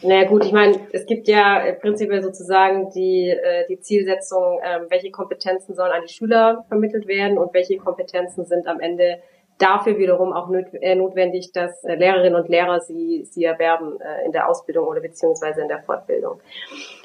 Naja 0.03 0.27
gut, 0.27 0.43
ich 0.45 0.51
meine, 0.51 0.79
es 0.93 1.05
gibt 1.05 1.27
ja 1.27 1.73
prinzipiell 1.79 2.23
sozusagen 2.23 2.89
die, 2.91 3.29
äh, 3.29 3.67
die 3.69 3.79
Zielsetzung, 3.79 4.60
äh, 4.60 4.79
welche 4.89 5.12
Kompetenzen 5.12 5.75
sollen 5.75 5.91
an 5.91 6.01
die 6.07 6.13
Schüler 6.13 6.65
vermittelt 6.67 7.07
werden 7.07 7.38
und 7.38 7.53
welche 7.53 7.77
Kompetenzen 7.77 8.45
sind 8.45 8.67
am 8.67 8.79
Ende 8.79 9.21
dafür 9.60 9.99
wiederum 9.99 10.34
auch 10.34 10.49
äh, 10.51 10.95
notwendig, 10.95 11.51
dass 11.51 11.84
äh, 11.84 11.95
Lehrerinnen 11.95 12.39
und 12.39 12.49
Lehrer 12.49 12.79
sie, 12.79 13.27
sie 13.29 13.43
erwerben 13.43 13.99
äh, 14.01 14.25
in 14.25 14.31
der 14.31 14.49
Ausbildung 14.49 14.88
oder 14.88 15.01
beziehungsweise 15.01 15.62
in 15.62 15.67
der 15.67 15.84
Fortbildung. 15.84 16.39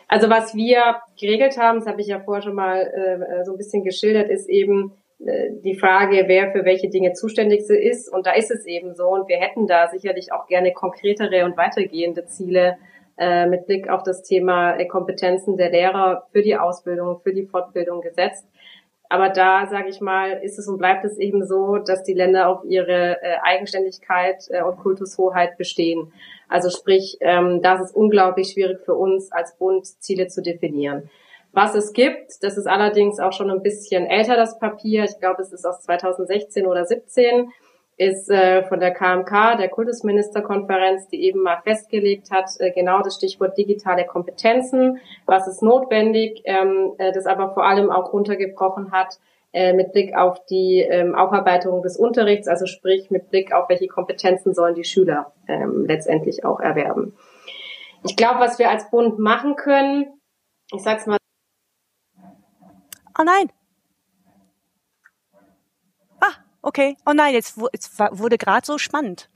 Also 0.08 0.30
was 0.30 0.54
wir 0.54 0.96
geregelt 1.20 1.58
haben, 1.58 1.80
das 1.80 1.88
habe 1.88 2.00
ich 2.00 2.06
ja 2.06 2.20
vorher 2.20 2.42
schon 2.42 2.54
mal 2.54 2.80
äh, 2.80 3.44
so 3.44 3.52
ein 3.52 3.58
bisschen 3.58 3.84
geschildert, 3.84 4.30
ist 4.30 4.48
eben, 4.48 4.86
äh, 4.86 5.05
die 5.18 5.78
Frage, 5.78 6.24
wer 6.26 6.52
für 6.52 6.64
welche 6.64 6.90
Dinge 6.90 7.14
zuständig 7.14 7.60
ist. 7.70 8.12
Und 8.12 8.26
da 8.26 8.32
ist 8.32 8.50
es 8.50 8.66
eben 8.66 8.94
so. 8.94 9.08
Und 9.08 9.28
wir 9.28 9.38
hätten 9.38 9.66
da 9.66 9.88
sicherlich 9.88 10.32
auch 10.32 10.46
gerne 10.46 10.72
konkretere 10.72 11.44
und 11.44 11.56
weitergehende 11.56 12.26
Ziele 12.26 12.76
äh, 13.18 13.46
mit 13.46 13.66
Blick 13.66 13.88
auf 13.88 14.02
das 14.02 14.22
Thema 14.22 14.76
äh, 14.76 14.86
Kompetenzen 14.86 15.56
der 15.56 15.70
Lehrer 15.70 16.26
für 16.32 16.42
die 16.42 16.56
Ausbildung, 16.56 17.20
für 17.22 17.32
die 17.32 17.46
Fortbildung 17.46 18.02
gesetzt. 18.02 18.46
Aber 19.08 19.30
da, 19.30 19.66
sage 19.66 19.88
ich 19.88 20.00
mal, 20.00 20.32
ist 20.42 20.58
es 20.58 20.68
und 20.68 20.78
bleibt 20.78 21.04
es 21.04 21.16
eben 21.16 21.46
so, 21.46 21.78
dass 21.78 22.02
die 22.02 22.12
Länder 22.12 22.48
auf 22.48 22.64
ihre 22.64 23.22
äh, 23.22 23.36
Eigenständigkeit 23.42 24.44
äh, 24.50 24.62
und 24.62 24.76
Kultushoheit 24.76 25.56
bestehen. 25.56 26.12
Also 26.48 26.68
sprich, 26.70 27.16
ähm, 27.20 27.62
das 27.62 27.80
ist 27.80 27.96
unglaublich 27.96 28.50
schwierig 28.52 28.80
für 28.84 28.94
uns 28.94 29.32
als 29.32 29.56
Bund, 29.56 29.86
Ziele 29.86 30.26
zu 30.26 30.42
definieren. 30.42 31.08
Was 31.56 31.74
es 31.74 31.94
gibt, 31.94 32.42
das 32.42 32.58
ist 32.58 32.66
allerdings 32.66 33.18
auch 33.18 33.32
schon 33.32 33.50
ein 33.50 33.62
bisschen 33.62 34.04
älter, 34.04 34.36
das 34.36 34.58
Papier. 34.58 35.04
Ich 35.04 35.18
glaube, 35.18 35.40
es 35.40 35.54
ist 35.54 35.64
aus 35.64 35.80
2016 35.80 36.66
oder 36.66 36.84
17 36.84 37.50
ist 37.96 38.28
äh, 38.28 38.62
von 38.64 38.78
der 38.78 38.90
KMK, 38.92 39.56
der 39.56 39.70
Kultusministerkonferenz, 39.70 41.08
die 41.08 41.24
eben 41.24 41.42
mal 41.42 41.62
festgelegt 41.64 42.30
hat, 42.30 42.50
äh, 42.58 42.72
genau 42.72 43.00
das 43.00 43.14
Stichwort 43.14 43.56
digitale 43.56 44.04
Kompetenzen, 44.04 45.00
was 45.24 45.48
ist 45.48 45.62
notwendig, 45.62 46.42
ähm, 46.44 46.92
äh, 46.98 47.10
das 47.12 47.24
aber 47.24 47.54
vor 47.54 47.64
allem 47.64 47.90
auch 47.90 48.12
runtergebrochen 48.12 48.92
hat 48.92 49.18
äh, 49.54 49.72
mit 49.72 49.92
Blick 49.92 50.14
auf 50.14 50.44
die 50.50 50.80
ähm, 50.80 51.14
Aufarbeitung 51.14 51.80
des 51.80 51.96
Unterrichts, 51.96 52.48
also 52.48 52.66
sprich 52.66 53.10
mit 53.10 53.30
Blick 53.30 53.54
auf 53.54 53.70
welche 53.70 53.86
Kompetenzen 53.86 54.52
sollen 54.52 54.74
die 54.74 54.84
Schüler 54.84 55.32
ähm, 55.48 55.86
letztendlich 55.86 56.44
auch 56.44 56.60
erwerben. 56.60 57.16
Ich 58.04 58.14
glaube, 58.14 58.40
was 58.40 58.58
wir 58.58 58.68
als 58.68 58.90
Bund 58.90 59.18
machen 59.18 59.56
können, 59.56 60.20
ich 60.70 60.82
sag's 60.82 61.06
mal 61.06 61.16
Oh 63.18 63.22
nein. 63.24 63.50
Ah, 66.20 66.32
okay. 66.62 66.96
Oh 67.06 67.12
nein, 67.12 67.34
jetzt, 67.34 67.58
jetzt 67.72 67.98
wurde 67.98 68.38
gerade 68.38 68.66
so 68.66 68.78
spannend. 68.78 69.28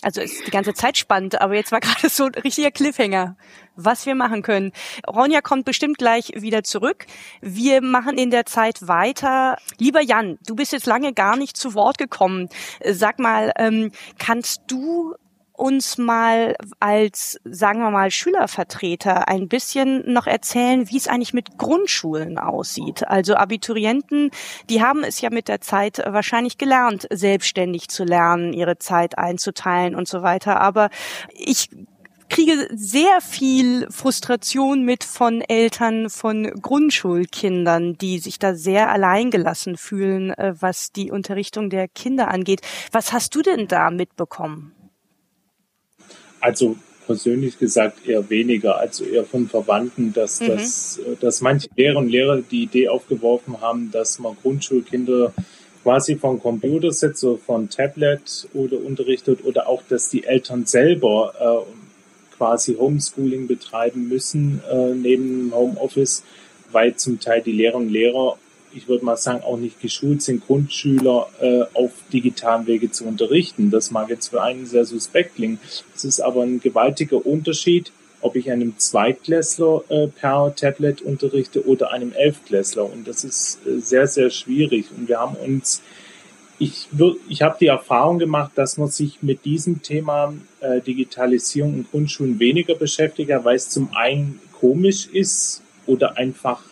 Also 0.00 0.20
ist 0.20 0.46
die 0.46 0.52
ganze 0.52 0.74
Zeit 0.74 0.96
spannend, 0.96 1.40
aber 1.40 1.54
jetzt 1.54 1.72
war 1.72 1.80
gerade 1.80 2.08
so 2.08 2.26
ein 2.26 2.34
richtiger 2.34 2.70
Cliffhanger, 2.70 3.36
was 3.74 4.06
wir 4.06 4.14
machen 4.14 4.42
können. 4.42 4.72
Ronja 5.08 5.40
kommt 5.40 5.64
bestimmt 5.64 5.98
gleich 5.98 6.30
wieder 6.36 6.62
zurück. 6.62 7.06
Wir 7.40 7.82
machen 7.82 8.16
in 8.16 8.30
der 8.30 8.46
Zeit 8.46 8.86
weiter. 8.86 9.56
Lieber 9.78 10.00
Jan, 10.00 10.38
du 10.46 10.54
bist 10.54 10.72
jetzt 10.72 10.86
lange 10.86 11.12
gar 11.12 11.36
nicht 11.36 11.56
zu 11.56 11.74
Wort 11.74 11.98
gekommen. 11.98 12.48
Sag 12.84 13.18
mal, 13.18 13.52
ähm, 13.56 13.90
kannst 14.18 14.62
du 14.68 15.16
uns 15.58 15.98
mal 15.98 16.54
als, 16.80 17.40
sagen 17.44 17.80
wir 17.80 17.90
mal, 17.90 18.10
Schülervertreter 18.10 19.28
ein 19.28 19.48
bisschen 19.48 20.10
noch 20.12 20.26
erzählen, 20.26 20.88
wie 20.88 20.96
es 20.96 21.08
eigentlich 21.08 21.34
mit 21.34 21.58
Grundschulen 21.58 22.38
aussieht. 22.38 23.06
Also 23.06 23.34
Abiturienten, 23.34 24.30
die 24.70 24.82
haben 24.82 25.02
es 25.02 25.20
ja 25.20 25.30
mit 25.30 25.48
der 25.48 25.60
Zeit 25.60 26.02
wahrscheinlich 26.06 26.58
gelernt, 26.58 27.06
selbstständig 27.10 27.88
zu 27.88 28.04
lernen, 28.04 28.52
ihre 28.52 28.78
Zeit 28.78 29.18
einzuteilen 29.18 29.94
und 29.94 30.08
so 30.08 30.22
weiter. 30.22 30.60
Aber 30.60 30.90
ich 31.34 31.68
kriege 32.28 32.68
sehr 32.72 33.20
viel 33.20 33.86
Frustration 33.90 34.84
mit 34.84 35.04
von 35.04 35.40
Eltern 35.40 36.10
von 36.10 36.44
Grundschulkindern, 36.44 37.94
die 37.94 38.18
sich 38.18 38.38
da 38.38 38.54
sehr 38.54 38.90
alleingelassen 38.90 39.76
fühlen, 39.76 40.30
äh, 40.30 40.54
was 40.58 40.92
die 40.92 41.10
Unterrichtung 41.10 41.70
der 41.70 41.88
Kinder 41.88 42.28
angeht. 42.28 42.60
Was 42.92 43.12
hast 43.12 43.34
du 43.34 43.42
denn 43.42 43.66
da 43.66 43.90
mitbekommen? 43.90 44.77
Also 46.40 46.76
persönlich 47.06 47.58
gesagt 47.58 48.06
eher 48.06 48.28
weniger, 48.28 48.78
also 48.78 49.04
eher 49.04 49.24
von 49.24 49.48
Verwandten, 49.48 50.12
dass, 50.12 50.40
mhm. 50.40 50.48
dass, 50.48 51.00
dass 51.20 51.40
manche 51.40 51.68
Lehrer 51.74 51.98
und 51.98 52.08
Lehrer 52.08 52.42
die 52.42 52.64
Idee 52.64 52.88
aufgeworfen 52.88 53.60
haben, 53.60 53.90
dass 53.90 54.18
man 54.18 54.36
Grundschulkinder 54.42 55.32
quasi 55.82 56.16
von 56.16 56.38
Computer 56.38 56.92
setzt 56.92 57.24
oder 57.24 57.38
von 57.38 57.70
Tablet 57.70 58.48
oder 58.52 58.78
unterrichtet 58.78 59.44
oder 59.44 59.68
auch, 59.68 59.82
dass 59.88 60.10
die 60.10 60.24
Eltern 60.24 60.66
selber 60.66 61.32
äh, 61.40 62.36
quasi 62.36 62.74
Homeschooling 62.74 63.46
betreiben 63.46 64.06
müssen 64.08 64.60
äh, 64.70 64.94
neben 64.94 65.50
Homeoffice, 65.54 66.24
weil 66.72 66.94
zum 66.96 67.20
Teil 67.20 67.42
die 67.42 67.52
Lehrer 67.52 67.76
und 67.76 67.88
Lehrer 67.88 68.36
ich 68.74 68.88
würde 68.88 69.04
mal 69.04 69.16
sagen, 69.16 69.42
auch 69.42 69.56
nicht 69.56 69.80
geschult 69.80 70.22
sind, 70.22 70.46
Grundschüler 70.46 71.28
äh, 71.40 71.62
auf 71.74 71.92
digitalen 72.12 72.66
Wege 72.66 72.90
zu 72.90 73.04
unterrichten. 73.04 73.70
Das 73.70 73.90
mag 73.90 74.08
jetzt 74.10 74.28
für 74.28 74.42
einen 74.42 74.66
sehr 74.66 74.84
suspekt 74.84 75.36
klingen. 75.36 75.58
Es 75.94 76.04
ist 76.04 76.20
aber 76.20 76.42
ein 76.42 76.60
gewaltiger 76.60 77.24
Unterschied, 77.24 77.92
ob 78.20 78.36
ich 78.36 78.50
einem 78.50 78.76
Zweitklässler 78.78 79.82
äh, 79.88 80.08
per 80.08 80.54
Tablet 80.54 81.02
unterrichte 81.02 81.66
oder 81.66 81.92
einem 81.92 82.12
Elfklässler. 82.12 82.84
Und 82.84 83.06
das 83.06 83.24
ist 83.24 83.60
äh, 83.66 83.78
sehr, 83.78 84.06
sehr 84.06 84.30
schwierig. 84.30 84.86
Und 84.96 85.08
wir 85.08 85.20
haben 85.20 85.36
uns, 85.36 85.82
ich, 86.58 86.88
ich 87.28 87.42
habe 87.42 87.56
die 87.60 87.66
Erfahrung 87.66 88.18
gemacht, 88.18 88.52
dass 88.56 88.76
man 88.76 88.88
sich 88.88 89.22
mit 89.22 89.44
diesem 89.44 89.82
Thema 89.82 90.34
äh, 90.60 90.80
Digitalisierung 90.80 91.74
in 91.74 91.86
Grundschulen 91.90 92.40
weniger 92.40 92.74
beschäftigt, 92.74 93.30
weil 93.42 93.56
es 93.56 93.70
zum 93.70 93.94
einen 93.94 94.40
komisch 94.52 95.06
ist 95.06 95.62
oder 95.86 96.16
einfach 96.16 96.62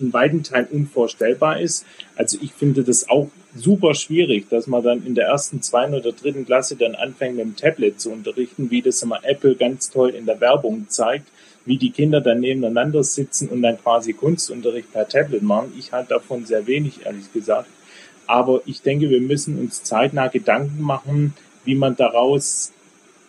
in 0.00 0.12
weiten 0.12 0.42
Teilen 0.42 0.66
unvorstellbar 0.66 1.60
ist. 1.60 1.84
Also 2.16 2.38
ich 2.40 2.52
finde 2.52 2.82
das 2.84 3.08
auch 3.08 3.28
super 3.54 3.94
schwierig, 3.94 4.48
dass 4.48 4.66
man 4.66 4.82
dann 4.82 5.04
in 5.04 5.14
der 5.14 5.26
ersten, 5.26 5.62
zweiten 5.62 5.94
oder 5.94 6.12
dritten 6.12 6.46
Klasse 6.46 6.76
dann 6.76 6.94
anfängt 6.94 7.36
mit 7.36 7.44
dem 7.44 7.56
Tablet 7.56 8.00
zu 8.00 8.10
unterrichten, 8.10 8.70
wie 8.70 8.82
das 8.82 9.02
immer 9.02 9.20
Apple 9.24 9.56
ganz 9.56 9.90
toll 9.90 10.10
in 10.10 10.26
der 10.26 10.40
Werbung 10.40 10.86
zeigt, 10.88 11.28
wie 11.64 11.76
die 11.76 11.90
Kinder 11.90 12.20
dann 12.20 12.40
nebeneinander 12.40 13.02
sitzen 13.02 13.48
und 13.48 13.62
dann 13.62 13.80
quasi 13.80 14.12
Kunstunterricht 14.12 14.92
per 14.92 15.08
Tablet 15.08 15.42
machen. 15.42 15.72
Ich 15.78 15.92
halte 15.92 16.10
davon 16.10 16.46
sehr 16.46 16.66
wenig, 16.66 17.04
ehrlich 17.04 17.32
gesagt. 17.32 17.68
Aber 18.26 18.62
ich 18.66 18.82
denke, 18.82 19.10
wir 19.10 19.20
müssen 19.20 19.58
uns 19.58 19.82
zeitnah 19.82 20.28
Gedanken 20.28 20.82
machen, 20.82 21.34
wie 21.64 21.74
man 21.74 21.96
daraus 21.96 22.72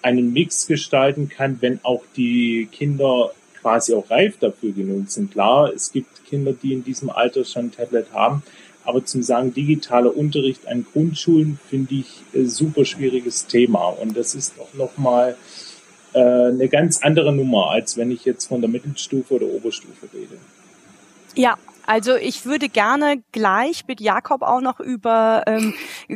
einen 0.03 0.33
Mix 0.33 0.67
gestalten 0.67 1.29
kann, 1.29 1.57
wenn 1.61 1.79
auch 1.83 2.03
die 2.15 2.67
Kinder 2.71 3.31
quasi 3.61 3.93
auch 3.93 4.09
reif 4.09 4.37
dafür 4.39 4.71
genug 4.71 5.09
sind. 5.09 5.31
Klar, 5.31 5.71
es 5.73 5.91
gibt 5.91 6.25
Kinder, 6.25 6.53
die 6.53 6.73
in 6.73 6.83
diesem 6.83 7.09
Alter 7.09 7.45
schon 7.45 7.65
ein 7.65 7.71
Tablet 7.71 8.11
haben, 8.13 8.43
aber 8.83 9.05
zum 9.05 9.21
sagen, 9.21 9.53
digitaler 9.53 10.15
Unterricht 10.15 10.67
an 10.67 10.85
Grundschulen 10.91 11.59
finde 11.69 11.95
ich 11.95 12.23
äh, 12.33 12.45
super 12.45 12.85
schwieriges 12.85 13.45
Thema. 13.45 13.89
Und 13.89 14.17
das 14.17 14.33
ist 14.35 14.53
doch 14.57 14.73
nochmal 14.73 15.35
äh, 16.13 16.19
eine 16.19 16.67
ganz 16.67 17.01
andere 17.01 17.33
Nummer, 17.33 17.69
als 17.69 17.97
wenn 17.97 18.11
ich 18.11 18.25
jetzt 18.25 18.47
von 18.47 18.61
der 18.61 18.69
Mittelstufe 18.69 19.35
oder 19.35 19.45
Oberstufe 19.45 20.07
rede. 20.13 20.37
Ja, 21.35 21.57
also 21.91 22.15
ich 22.15 22.45
würde 22.45 22.69
gerne 22.69 23.21
gleich 23.33 23.85
mit 23.85 23.99
Jakob 23.99 24.43
auch 24.43 24.61
noch 24.61 24.79
über 24.79 25.43
ähm, 25.45 25.73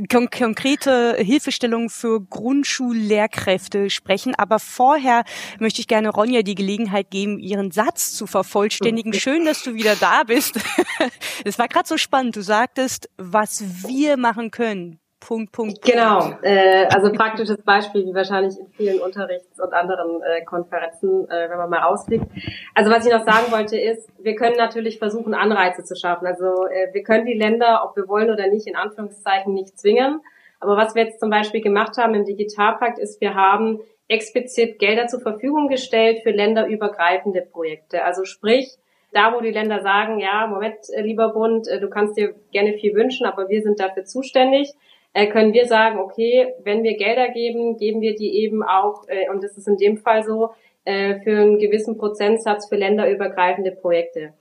kon 0.10 0.30
konkrete 0.30 1.18
Hilfestellungen 1.20 1.90
für 1.90 2.22
Grundschullehrkräfte 2.22 3.90
sprechen. 3.90 4.36
Aber 4.36 4.60
vorher 4.60 5.26
möchte 5.60 5.82
ich 5.82 5.90
gerne 5.90 6.12
Ronja 6.12 6.44
die 6.44 6.56
Gelegenheit 6.56 7.12
geben, 7.12 7.40
ihren 7.40 7.72
Satz 7.72 8.14
zu 8.14 8.26
vervollständigen. 8.26 9.12
Schön, 9.12 9.44
dass 9.44 9.64
du 9.64 9.74
wieder 9.74 9.98
da 9.98 10.24
bist. 10.24 10.62
Es 11.44 11.60
war 11.60 11.68
gerade 11.68 11.88
so 11.88 11.98
spannend. 11.98 12.38
Du 12.38 12.42
sagtest, 12.42 13.10
was 13.18 13.62
wir 13.84 14.16
machen 14.16 14.52
können. 14.52 15.00
Punkt, 15.26 15.52
Punkt. 15.52 15.82
Genau, 15.82 16.38
äh, 16.44 16.86
also 16.94 17.12
praktisches 17.12 17.58
Beispiel, 17.64 18.06
wie 18.06 18.14
wahrscheinlich 18.14 18.60
in 18.60 18.68
vielen 18.68 19.00
Unterrichts- 19.02 19.60
und 19.60 19.74
anderen 19.74 20.22
äh, 20.22 20.44
Konferenzen, 20.46 21.28
äh, 21.32 21.50
wenn 21.50 21.58
man 21.58 21.68
mal 21.68 21.80
rausblickt. 21.80 22.26
Also 22.76 22.92
was 22.92 23.08
ich 23.08 23.12
noch 23.12 23.26
sagen 23.26 23.52
wollte 23.52 23.76
ist, 23.76 24.08
wir 24.20 24.36
können 24.36 24.56
natürlich 24.56 25.00
versuchen, 25.00 25.34
Anreize 25.34 25.84
zu 25.84 25.96
schaffen. 25.96 26.28
Also 26.28 26.68
äh, 26.68 26.94
wir 26.94 27.02
können 27.02 27.26
die 27.26 27.34
Länder, 27.34 27.82
ob 27.84 27.96
wir 27.98 28.08
wollen 28.08 28.30
oder 28.30 28.48
nicht, 28.48 28.68
in 28.68 28.76
Anführungszeichen 28.76 29.52
nicht 29.52 29.80
zwingen. 29.80 30.22
Aber 30.60 30.78
was 30.78 30.94
wir 30.94 31.06
jetzt 31.06 31.20
zum 31.20 31.32
Beispiel 31.32 31.62
gemacht 31.62 31.98
haben 31.98 32.14
im 32.14 32.26
Digitalpakt 32.26 33.00
ist, 33.00 33.20
wir 33.20 33.34
haben 33.34 33.80
explizit 34.08 34.78
Gelder 34.78 35.08
zur 35.08 35.22
Verfügung 35.22 35.70
gestellt 35.70 36.20
für 36.22 36.30
länderübergreifende 36.30 37.42
Projekte. 37.42 38.04
Also 38.04 38.26
sprich, 38.26 38.78
da 39.12 39.34
wo 39.34 39.42
die 39.42 39.50
Länder 39.50 39.82
sagen, 39.82 40.20
ja, 40.20 40.46
Moment, 40.46 40.78
äh, 40.94 41.02
lieber 41.02 41.30
Bund, 41.30 41.68
äh, 41.68 41.80
du 41.80 41.90
kannst 41.90 42.16
dir 42.16 42.36
gerne 42.52 42.74
viel 42.74 42.94
wünschen, 42.94 43.26
aber 43.26 43.50
wir 43.50 43.64
sind 43.64 43.80
dafür 43.80 44.06
zuständig, 44.06 44.72
äh, 45.16 45.28
können 45.28 45.54
wir 45.54 45.66
sagen, 45.66 45.98
okay, 45.98 46.54
wenn 46.64 46.84
wir 46.84 46.98
Gelder 46.98 47.30
geben, 47.30 47.78
geben 47.78 48.02
wir 48.02 48.16
die 48.16 48.38
eben 48.44 48.64
auch, 48.64 49.08
äh, 49.08 49.30
und 49.30 49.42
das 49.42 49.58
ist 49.58 49.66
in 49.66 49.78
dem 49.78 49.98
Fall 49.98 50.24
so, 50.26 50.50
äh, 50.84 51.22
für 51.22 51.38
einen 51.38 51.58
gewissen 51.58 51.98
Prozentsatz 51.98 52.68
für 52.68 52.76
länderübergreifende 52.76 53.72
Projekte. 53.72 54.34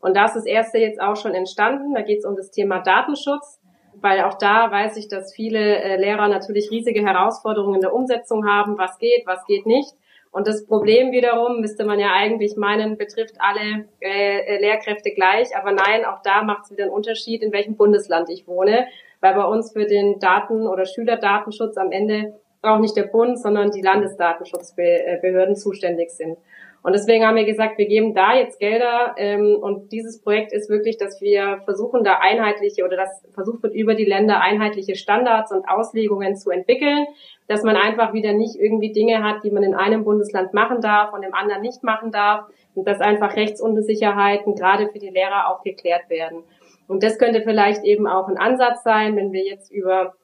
Und 0.00 0.16
da 0.16 0.24
ist 0.24 0.34
das 0.34 0.46
erste 0.46 0.78
jetzt 0.78 1.02
auch 1.02 1.16
schon 1.16 1.34
entstanden. 1.34 1.92
Da 1.94 2.00
geht 2.00 2.20
es 2.20 2.24
um 2.24 2.34
das 2.34 2.50
Thema 2.50 2.78
Datenschutz, 2.78 3.60
weil 4.00 4.22
auch 4.22 4.38
da 4.38 4.70
weiß 4.70 4.96
ich, 4.96 5.08
dass 5.08 5.34
viele 5.34 5.58
äh, 5.58 5.96
Lehrer 6.00 6.28
natürlich 6.28 6.70
riesige 6.70 7.04
Herausforderungen 7.04 7.74
in 7.74 7.80
der 7.82 7.94
Umsetzung 7.94 8.48
haben. 8.48 8.78
Was 8.78 8.98
geht, 8.98 9.26
was 9.26 9.44
geht 9.44 9.66
nicht. 9.66 9.90
Und 10.30 10.46
das 10.46 10.66
Problem 10.66 11.12
wiederum, 11.12 11.60
müsste 11.60 11.84
man 11.84 12.00
ja 12.00 12.08
eigentlich 12.14 12.56
meinen, 12.56 12.96
betrifft 12.96 13.34
alle 13.38 13.84
äh, 14.00 14.58
Lehrkräfte 14.62 15.10
gleich. 15.10 15.54
Aber 15.54 15.72
nein, 15.72 16.06
auch 16.06 16.22
da 16.22 16.42
macht 16.42 16.64
es 16.64 16.70
wieder 16.70 16.84
einen 16.84 16.92
Unterschied, 16.92 17.42
in 17.42 17.52
welchem 17.52 17.76
Bundesland 17.76 18.30
ich 18.30 18.46
wohne 18.46 18.86
weil 19.22 19.34
bei 19.34 19.44
uns 19.44 19.72
für 19.72 19.86
den 19.86 20.18
Daten- 20.18 20.66
oder 20.66 20.84
Schülerdatenschutz 20.84 21.78
am 21.78 21.90
Ende 21.90 22.34
auch 22.60 22.78
nicht 22.78 22.96
der 22.96 23.04
Bund, 23.04 23.40
sondern 23.40 23.70
die 23.70 23.80
Landesdatenschutzbehörden 23.80 25.56
zuständig 25.56 26.10
sind. 26.10 26.36
Und 26.84 26.94
deswegen 26.94 27.24
haben 27.24 27.36
wir 27.36 27.44
gesagt, 27.44 27.78
wir 27.78 27.86
geben 27.86 28.12
da 28.12 28.34
jetzt 28.34 28.58
Gelder 28.58 29.14
ähm, 29.16 29.56
und 29.60 29.92
dieses 29.92 30.20
Projekt 30.20 30.52
ist 30.52 30.68
wirklich, 30.68 30.96
dass 30.96 31.20
wir 31.20 31.60
versuchen, 31.64 32.02
da 32.02 32.18
einheitliche 32.20 32.84
oder 32.84 32.96
das 32.96 33.22
versucht 33.32 33.62
wird, 33.62 33.74
über 33.74 33.94
die 33.94 34.04
Länder 34.04 34.40
einheitliche 34.40 34.96
Standards 34.96 35.52
und 35.52 35.68
Auslegungen 35.68 36.34
zu 36.34 36.50
entwickeln, 36.50 37.06
dass 37.46 37.62
man 37.62 37.76
einfach 37.76 38.12
wieder 38.12 38.32
nicht 38.32 38.56
irgendwie 38.56 38.90
Dinge 38.90 39.22
hat, 39.22 39.44
die 39.44 39.52
man 39.52 39.62
in 39.62 39.74
einem 39.74 40.02
Bundesland 40.02 40.54
machen 40.54 40.80
darf 40.80 41.12
und 41.12 41.22
im 41.22 41.34
anderen 41.34 41.62
nicht 41.62 41.84
machen 41.84 42.10
darf 42.10 42.46
und 42.74 42.88
dass 42.88 43.00
einfach 43.00 43.36
Rechtsunsicherheiten 43.36 44.56
gerade 44.56 44.88
für 44.88 44.98
die 44.98 45.10
Lehrer 45.10 45.50
auch 45.50 45.62
geklärt 45.62 46.10
werden. 46.10 46.42
Und 46.88 47.02
das 47.02 47.18
könnte 47.18 47.42
vielleicht 47.42 47.84
eben 47.84 48.06
auch 48.06 48.28
ein 48.28 48.38
Ansatz 48.38 48.82
sein, 48.82 49.16
wenn 49.16 49.32
wir 49.32 49.44
jetzt 49.44 49.70
über 49.70 50.14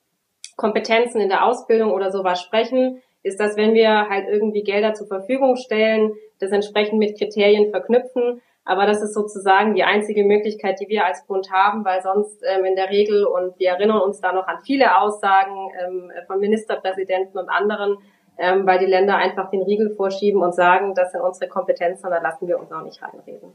Kompetenzen 0.56 1.20
in 1.20 1.28
der 1.28 1.44
Ausbildung 1.44 1.92
oder 1.92 2.10
sowas 2.10 2.42
sprechen, 2.42 3.00
ist, 3.22 3.40
dass 3.40 3.56
wenn 3.56 3.74
wir 3.74 4.08
halt 4.08 4.28
irgendwie 4.28 4.62
Gelder 4.62 4.94
zur 4.94 5.06
Verfügung 5.06 5.56
stellen, 5.56 6.12
das 6.40 6.52
entsprechend 6.52 6.98
mit 6.98 7.18
Kriterien 7.18 7.70
verknüpfen. 7.70 8.40
Aber 8.64 8.84
das 8.84 9.02
ist 9.02 9.14
sozusagen 9.14 9.74
die 9.74 9.84
einzige 9.84 10.24
Möglichkeit, 10.24 10.78
die 10.80 10.88
wir 10.88 11.06
als 11.06 11.26
Bund 11.26 11.50
haben, 11.50 11.84
weil 11.84 12.02
sonst 12.02 12.42
ähm, 12.42 12.66
in 12.66 12.76
der 12.76 12.90
Regel, 12.90 13.24
und 13.24 13.58
wir 13.58 13.70
erinnern 13.70 14.02
uns 14.02 14.20
da 14.20 14.32
noch 14.32 14.46
an 14.46 14.58
viele 14.62 14.98
Aussagen 14.98 15.70
ähm, 15.80 16.12
von 16.26 16.38
Ministerpräsidenten 16.38 17.38
und 17.38 17.48
anderen, 17.48 17.96
ähm, 18.36 18.66
weil 18.66 18.78
die 18.78 18.86
Länder 18.86 19.16
einfach 19.16 19.50
den 19.50 19.62
Riegel 19.62 19.94
vorschieben 19.96 20.42
und 20.42 20.54
sagen, 20.54 20.94
das 20.94 21.12
sind 21.12 21.22
unsere 21.22 21.48
Kompetenzen, 21.48 22.10
da 22.10 22.20
lassen 22.20 22.46
wir 22.46 22.58
uns 22.58 22.70
auch 22.70 22.82
nicht 22.82 23.02
reinreden. 23.02 23.52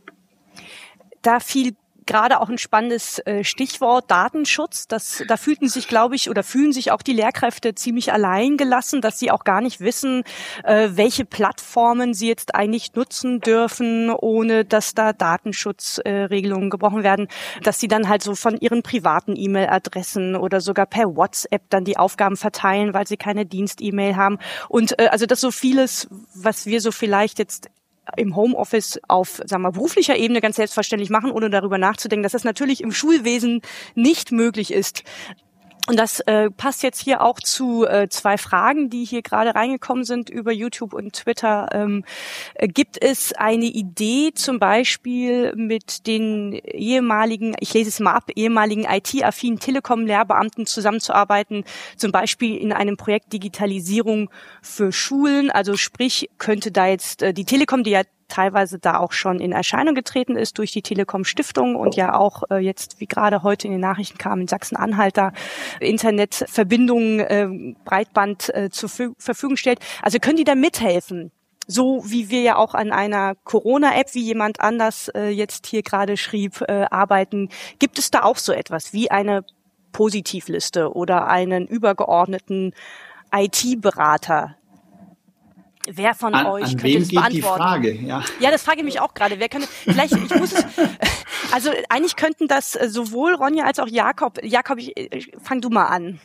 Da 1.22 1.40
fiel 1.40 1.76
gerade 2.06 2.40
auch 2.40 2.50
ein 2.50 2.58
spannendes 2.58 3.20
äh, 3.20 3.44
Stichwort 3.44 4.10
Datenschutz. 4.10 4.88
Das, 4.88 5.24
da 5.28 5.38
fühlten 5.38 5.68
sich, 5.68 5.88
glaube 5.88 6.16
ich, 6.16 6.30
oder 6.30 6.44
fühlen 6.44 6.74
sich 6.74 6.92
auch 6.92 7.02
die 7.02 7.14
Lehrkräfte 7.14 7.76
ziemlich 7.76 8.12
allein 8.14 8.58
gelassen, 8.58 9.02
dass 9.02 9.20
sie 9.20 9.32
auch 9.32 9.44
gar 9.44 9.62
nicht 9.62 9.80
wissen, 9.80 10.24
äh, 10.64 10.90
welche 10.94 11.26
sie 12.14 12.28
jetzt 12.28 12.56
eigentlich 12.56 12.94
nutzen 12.94 13.40
dürfen, 13.40 14.10
ohne 14.12 14.66
dass 14.66 14.94
da 14.94 15.14
Datenschutzregelungen 15.14 16.68
äh, 16.68 16.70
gebrochen 16.70 17.04
werden, 17.04 17.28
dass 17.62 17.80
sie 17.80 17.88
dann 17.88 18.08
halt 18.08 18.24
so 18.24 18.36
von 18.36 18.58
ihren 18.58 18.84
privaten 18.84 19.36
E-Mail-Adressen 19.36 20.36
oder 20.36 20.62
sogar 20.62 20.86
per 20.86 21.16
WhatsApp 21.16 21.64
dann 21.70 21.86
die 21.86 21.98
Aufgaben 21.98 22.38
verteilen, 22.38 22.94
weil 22.94 23.08
sie 23.08 23.18
keine 23.18 23.46
Dienst-E-Mail 23.46 24.16
haben. 24.16 24.40
Und 24.70 25.00
äh, 25.00 25.08
also 25.08 25.26
das 25.26 25.42
so 25.42 25.52
vieles, 25.52 26.08
was 26.34 26.66
wir 26.66 26.82
so 26.82 26.92
vielleicht 26.92 27.40
jetzt 27.40 27.70
im 28.18 28.36
Homeoffice 28.36 29.00
auf 29.08 29.42
sagen 29.46 29.64
wir, 29.64 29.72
beruflicher 29.72 30.18
Ebene 30.18 30.42
ganz 30.42 30.58
selbstverständlich 30.58 31.10
machen, 31.10 31.32
ohne 31.32 31.50
darüber 31.50 31.78
nachzudenken, 31.78 32.24
dass 32.24 32.34
das 32.34 32.44
natürlich 32.44 32.82
im 32.82 32.92
Schulwesen 32.92 33.62
nicht 33.96 34.32
möglich 34.32 34.72
ist. 34.74 35.04
Und 35.86 36.00
das 36.00 36.22
äh, 36.22 36.50
passt 36.50 36.82
jetzt 36.82 37.02
hier 37.02 37.22
auch 37.22 37.42
zu 37.42 37.86
äh, 37.86 38.08
zwei 38.08 38.38
Fragen, 38.38 38.90
die 38.90 39.04
hier 39.04 39.22
gerade 39.22 39.54
reingekommen 39.54 40.06
sind 40.06 40.30
über 40.30 40.54
YouTube 40.54 40.94
und 40.94 41.12
Twitter. 41.12 41.68
Ähm, 41.74 42.06
äh, 42.56 42.70
gibt 42.70 43.04
es 43.04 43.34
eine 43.34 43.66
Idee 43.66 44.32
zum 44.34 44.60
Beispiel 44.60 45.54
mit 45.58 46.08
den 46.08 46.54
ehemaligen, 46.54 47.54
ich 47.60 47.74
lese 47.74 47.90
es 47.90 48.00
mal 48.00 48.14
ab, 48.14 48.30
ehemaligen 48.34 48.86
IT-affinen 48.86 49.60
Telekom-Lehrbeamten 49.60 50.66
zusammenzuarbeiten, 50.66 51.66
zum 51.98 52.14
Beispiel 52.14 52.56
in 52.56 52.72
einem 52.72 52.96
Projekt 52.96 53.34
Digitalisierung 53.34 54.30
für 54.62 54.94
Schulen? 54.94 55.52
Also 55.52 55.76
sprich, 55.76 56.30
könnte 56.38 56.72
da 56.72 56.88
jetzt 56.88 57.24
äh, 57.24 57.34
die 57.34 57.44
Telekom, 57.44 57.84
die 57.84 57.92
ja 57.92 58.04
teilweise 58.34 58.80
da 58.80 58.98
auch 58.98 59.12
schon 59.12 59.40
in 59.40 59.52
Erscheinung 59.52 59.94
getreten 59.94 60.36
ist 60.36 60.58
durch 60.58 60.72
die 60.72 60.82
Telekom 60.82 61.24
Stiftung 61.24 61.76
und 61.76 61.96
ja 61.96 62.16
auch 62.16 62.44
äh, 62.50 62.58
jetzt, 62.58 63.00
wie 63.00 63.06
gerade 63.06 63.44
heute 63.44 63.68
in 63.68 63.74
den 63.74 63.82
Nachrichten 63.82 64.18
kam, 64.18 64.42
in 64.42 64.48
Sachsen-Anhalt 64.48 65.18
da 65.18 65.34
Internetverbindungen, 65.80 67.20
äh, 67.20 67.76
Breitband 67.86 68.54
äh, 68.56 68.70
zur 68.72 68.90
Verfügung 68.90 69.56
stellt. 69.56 69.80
Also 70.02 70.18
können 70.20 70.38
die 70.38 70.44
da 70.44 70.56
mithelfen? 70.56 71.32
so 71.66 72.04
wie 72.06 72.30
wir 72.30 72.42
ja 72.42 72.58
auch 72.58 72.74
an 72.74 72.92
einer 72.92 73.36
Corona-App, 73.46 74.14
wie 74.16 74.22
jemand 74.22 74.60
anders 74.60 75.08
äh, 75.08 75.30
jetzt 75.30 75.66
hier 75.66 75.82
gerade 75.82 76.18
schrieb, 76.18 76.60
äh, 76.68 76.88
arbeiten, 76.92 77.48
gibt 77.80 78.00
es 78.00 78.12
da 78.12 78.24
auch 78.24 78.36
so 78.36 78.52
etwas 78.52 78.92
wie 78.92 79.12
eine 79.12 79.46
Positivliste 79.94 80.94
oder 80.94 81.28
einen 81.28 81.66
übergeordneten 81.66 82.74
IT-Berater, 83.32 84.58
Wer 85.90 86.16
von 86.16 86.34
an, 86.34 86.46
euch 86.48 86.64
an 86.64 86.70
könnte 86.72 86.84
wem 86.84 87.00
das 87.00 87.10
geht 87.10 87.20
beantworten? 87.20 87.36
die 87.36 87.42
Frage? 87.42 87.94
Ja. 87.94 88.24
ja, 88.40 88.52
das 88.52 88.64
frage 88.64 88.80
ich 88.80 88.86
mich 88.86 89.00
auch 89.00 89.14
gerade. 89.14 89.40
Wer 89.40 89.50
könnte, 89.50 89.68
vielleicht, 89.68 90.14
ich 90.14 90.36
muss 90.36 90.54
es, 90.54 90.66
also 91.52 91.72
eigentlich 91.90 92.16
könnten 92.16 92.48
das 92.48 92.76
äh, 92.76 92.88
sowohl 92.90 93.36
Ronja 93.36 93.66
als 93.66 93.80
auch 93.80 93.88
Jakob. 93.88 94.40
Jakob, 94.44 94.80
ich, 94.80 94.96
ich, 94.96 95.32
fang 95.42 95.60
du 95.62 95.70
mal 95.70 95.86
an. 95.86 96.20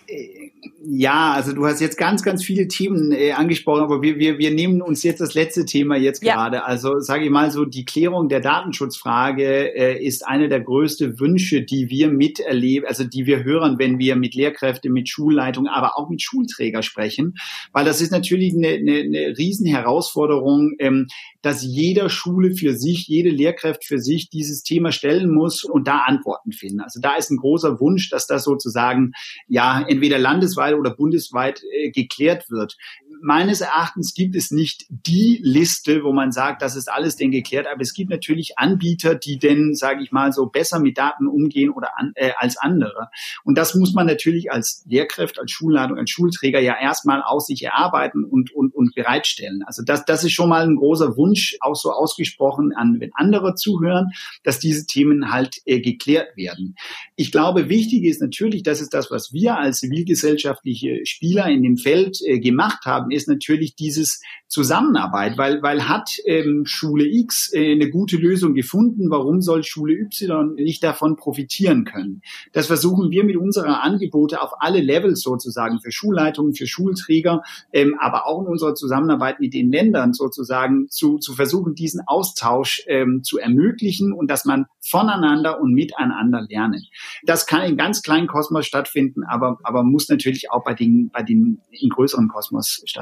Ja, 0.83 1.33
also 1.33 1.53
du 1.53 1.67
hast 1.67 1.81
jetzt 1.81 1.99
ganz, 1.99 2.23
ganz 2.23 2.45
viele 2.45 2.67
Themen 2.67 3.13
äh, 3.13 3.33
angesprochen, 3.33 3.83
aber 3.83 4.03
wir, 4.03 4.19
wir, 4.19 4.39
wir 4.39 4.51
nehmen 4.51 4.81
uns 4.83 5.03
jetzt 5.03 5.21
das 5.21 5.35
letzte 5.35 5.65
Thema 5.65 5.97
jetzt 5.97 6.23
Ja. 6.23 6.35
gerade. 6.35 6.65
Also 6.65 7.01
sage 7.01 7.25
ich 7.25 7.31
mal 7.31 7.51
so, 7.51 7.65
die 7.65 7.85
Klärung 7.85 8.29
der 8.29 8.41
Datenschutzfrage 8.41 9.75
äh, 9.75 10.05
ist 10.05 10.27
eine 10.27 10.49
der 10.49 10.61
größten 10.61 11.21
Wünsche, 11.21 11.63
die 11.63 11.91
wir 11.91 12.09
miterleben, 12.09 12.89
also 12.89 13.05
die 13.05 13.27
wir 13.27 13.45
hören, 13.45 13.79
wenn 13.79 13.99
wir 13.99 14.17
mit 14.17 14.35
Lehrkräften, 14.35 14.93
mit 14.93 15.09
Schulleitungen, 15.09 15.71
aber 15.71 15.99
auch 15.99 16.09
mit 16.09 16.23
Schulträger 16.23 16.83
sprechen, 16.83 17.35
weil 17.73 17.85
das 17.85 18.01
ist 18.01 18.11
natürlich 18.11 18.55
eine, 18.55 18.69
eine, 18.69 19.01
eine 19.01 19.39
Riesenherausforderung, 19.39 20.75
ähm, 20.79 21.07
dass 21.43 21.62
jeder 21.62 22.11
Schule 22.11 22.55
für 22.55 22.74
sich, 22.74 23.07
jede 23.07 23.30
Lehrkraft 23.30 23.84
für 23.84 23.99
sich 23.99 24.28
dieses 24.28 24.62
Thema 24.62 24.93
stellen 24.93 25.32
muss 25.32 25.64
und 25.64 25.86
da 25.86 25.99
Antworten 26.01 26.53
finden. 26.53 26.80
Also 26.80 27.01
da 27.01 27.16
ist 27.16 27.30
ein 27.30 27.36
großer 27.36 27.80
Wunsch, 27.80 28.11
dass 28.11 28.26
das 28.26 28.45
sozusagen 28.45 29.12
ja 29.47 29.84
entweder 29.86 30.18
landesweit 30.18 30.74
oder 30.74 30.95
bundesweit 30.95 31.62
äh, 31.72 31.91
geklärt 31.91 32.51
wird. 32.51 32.76
Meines 33.21 33.61
Erachtens 33.61 34.14
gibt 34.14 34.37
es 34.37 34.51
nicht 34.51 34.87
die 34.89 35.41
Liste, 35.43 36.05
wo 36.05 36.12
man 36.12 36.33
sagt, 36.33 36.62
das 36.62 36.77
ist 36.77 36.91
alles 36.91 37.16
denn 37.16 37.31
geklärt, 37.31 37.66
aber 37.66 37.81
es 37.81 37.95
gibt 37.95 38.11
natürlich 38.11 38.59
Anbieter, 38.59 39.14
die 39.14 39.39
denn, 39.39 39.75
sage 39.75 40.03
ich 40.03 40.12
mal, 40.12 40.33
so 40.33 40.47
besser 40.47 40.79
mit 40.81 40.99
Daten 40.99 41.27
umgehen 41.27 41.71
oder 41.71 41.99
an, 41.99 42.12
äh, 42.14 42.33
als 42.37 42.57
andere. 42.57 43.09
Und 43.45 43.59
das 43.59 43.75
muss 43.75 43.95
man 43.95 44.07
natürlich 44.07 44.53
als 44.53 44.85
Lehrkraft, 44.87 45.39
als 45.39 45.51
Schulleitung, 45.51 45.99
als 45.99 46.11
Schulträger 46.11 46.61
ja 46.61 46.77
erstmal 46.81 47.23
aus 47.23 47.47
sich 47.47 47.62
erarbeiten 47.62 48.25
und, 48.25 48.53
und, 48.53 48.75
und 48.75 48.95
bereitstellen. 48.95 49.62
Also 49.64 49.83
das, 49.83 50.05
das 50.05 50.25
ist 50.25 50.33
schon 50.33 50.49
mal 50.49 50.66
ein 50.66 50.77
großer 50.77 51.16
Wunsch, 51.16 51.57
auch 51.61 51.77
so 51.77 51.91
ausgesprochen 51.91 52.73
an, 52.75 53.01
wenn 53.01 53.11
andere 53.14 53.55
zuhören, 53.55 54.12
dass 54.43 54.59
diese 54.59 54.87
Themen 54.87 55.33
halt 55.33 55.57
äh, 55.64 55.81
geklärt 55.81 56.37
werden. 56.37 56.77
Ich 57.16 57.33
glaube, 57.33 57.69
wichtig 57.69 58.05
ist 58.05 58.21
natürlich, 58.21 58.62
das 58.62 58.81
ist 58.81 58.95
das, 58.95 59.11
was 59.11 59.33
wir 59.33 59.57
als 59.57 59.79
zivilgesellschaftliche 59.79 61.05
Spieler 61.05 61.47
in 61.47 61.62
dem 61.62 61.77
Feld 61.77 62.19
äh, 62.25 62.39
gemacht 62.39 62.85
haben, 62.85 63.08
ist 63.11 63.29
natürlich 63.29 63.75
dieses 63.75 64.21
Zusammenarbeit, 64.47 65.37
weil, 65.37 65.63
weil 65.63 65.89
hat 65.89 66.17
ähm, 66.25 66.63
Schule 66.65 67.07
X 67.07 67.53
äh, 67.53 67.73
eine 67.73 67.91
gute 67.91 68.17
Lösung 68.17 68.55
gefunden, 68.55 69.11
warum 69.11 69.41
soll 69.41 69.63
Schule 69.63 69.95
Y 69.95 70.55
nicht 70.55 70.83
davon 70.83 71.17
profitieren 71.17 71.85
können? 71.85 72.23
Das 72.53 72.67
versuchen 72.67 73.11
wir 73.11 73.25
mit 73.25 73.37
unserer 73.37 73.83
Angebote 73.83 74.41
auf 74.41 74.53
alle 74.61 74.81
Levels 74.81 75.21
sozusagen 75.21 75.81
für 75.81 75.93
Schulleitungen, 75.93 76.55
für 76.55 76.67
Schulträger, 76.67 77.43
ähm, 77.73 77.97
aber 77.99 78.27
auch 78.27 78.43
in 78.43 78.49
unserer 78.49 78.75
Zusammenarbeit 78.75 79.41
mit 79.41 79.55
den 79.55 79.71
Ländern 79.71 80.13
sozusagen 80.13 80.89
zu, 80.89 81.19
zu 81.19 81.35
versuchen, 81.35 81.75
diesen 81.75 82.01
Austausch 82.07 82.83
ähm, 82.87 83.23
zu 83.23 83.39
ermöglichen 83.39 84.13
und 84.13 84.31
dass 84.31 84.45
man 84.45 84.67
voneinander 84.81 85.61
und 85.61 85.73
miteinander 85.73 86.47
lernen. 86.49 86.85
Das 87.25 87.47
kann 87.47 87.63
in 87.63 87.77
ganz 87.77 88.03
kleinen 88.03 88.27
Kosmos 88.27 88.67
stattfinden, 88.67 89.25
aber, 89.25 89.59
aber 89.63 89.85
muss 89.85 90.09
natürlich 90.09 90.51
auch 90.51 90.65
bei 90.65 90.75
den, 90.75 91.11
bei 91.11 91.23
den 91.23 91.61
in 91.71 91.91
größeren 91.91 92.29
Kosmos 92.29 92.83
stattfinden. 92.85 92.97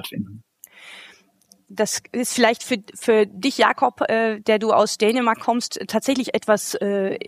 Das 1.68 2.00
ist 2.12 2.34
vielleicht 2.34 2.62
für, 2.62 2.78
für 2.94 3.26
dich, 3.26 3.58
Jakob, 3.58 4.02
äh, 4.08 4.40
der 4.40 4.58
du 4.58 4.72
aus 4.72 4.98
Dänemark 4.98 5.40
kommst, 5.40 5.80
tatsächlich 5.88 6.32
etwas 6.32 6.74
äh, 6.74 7.18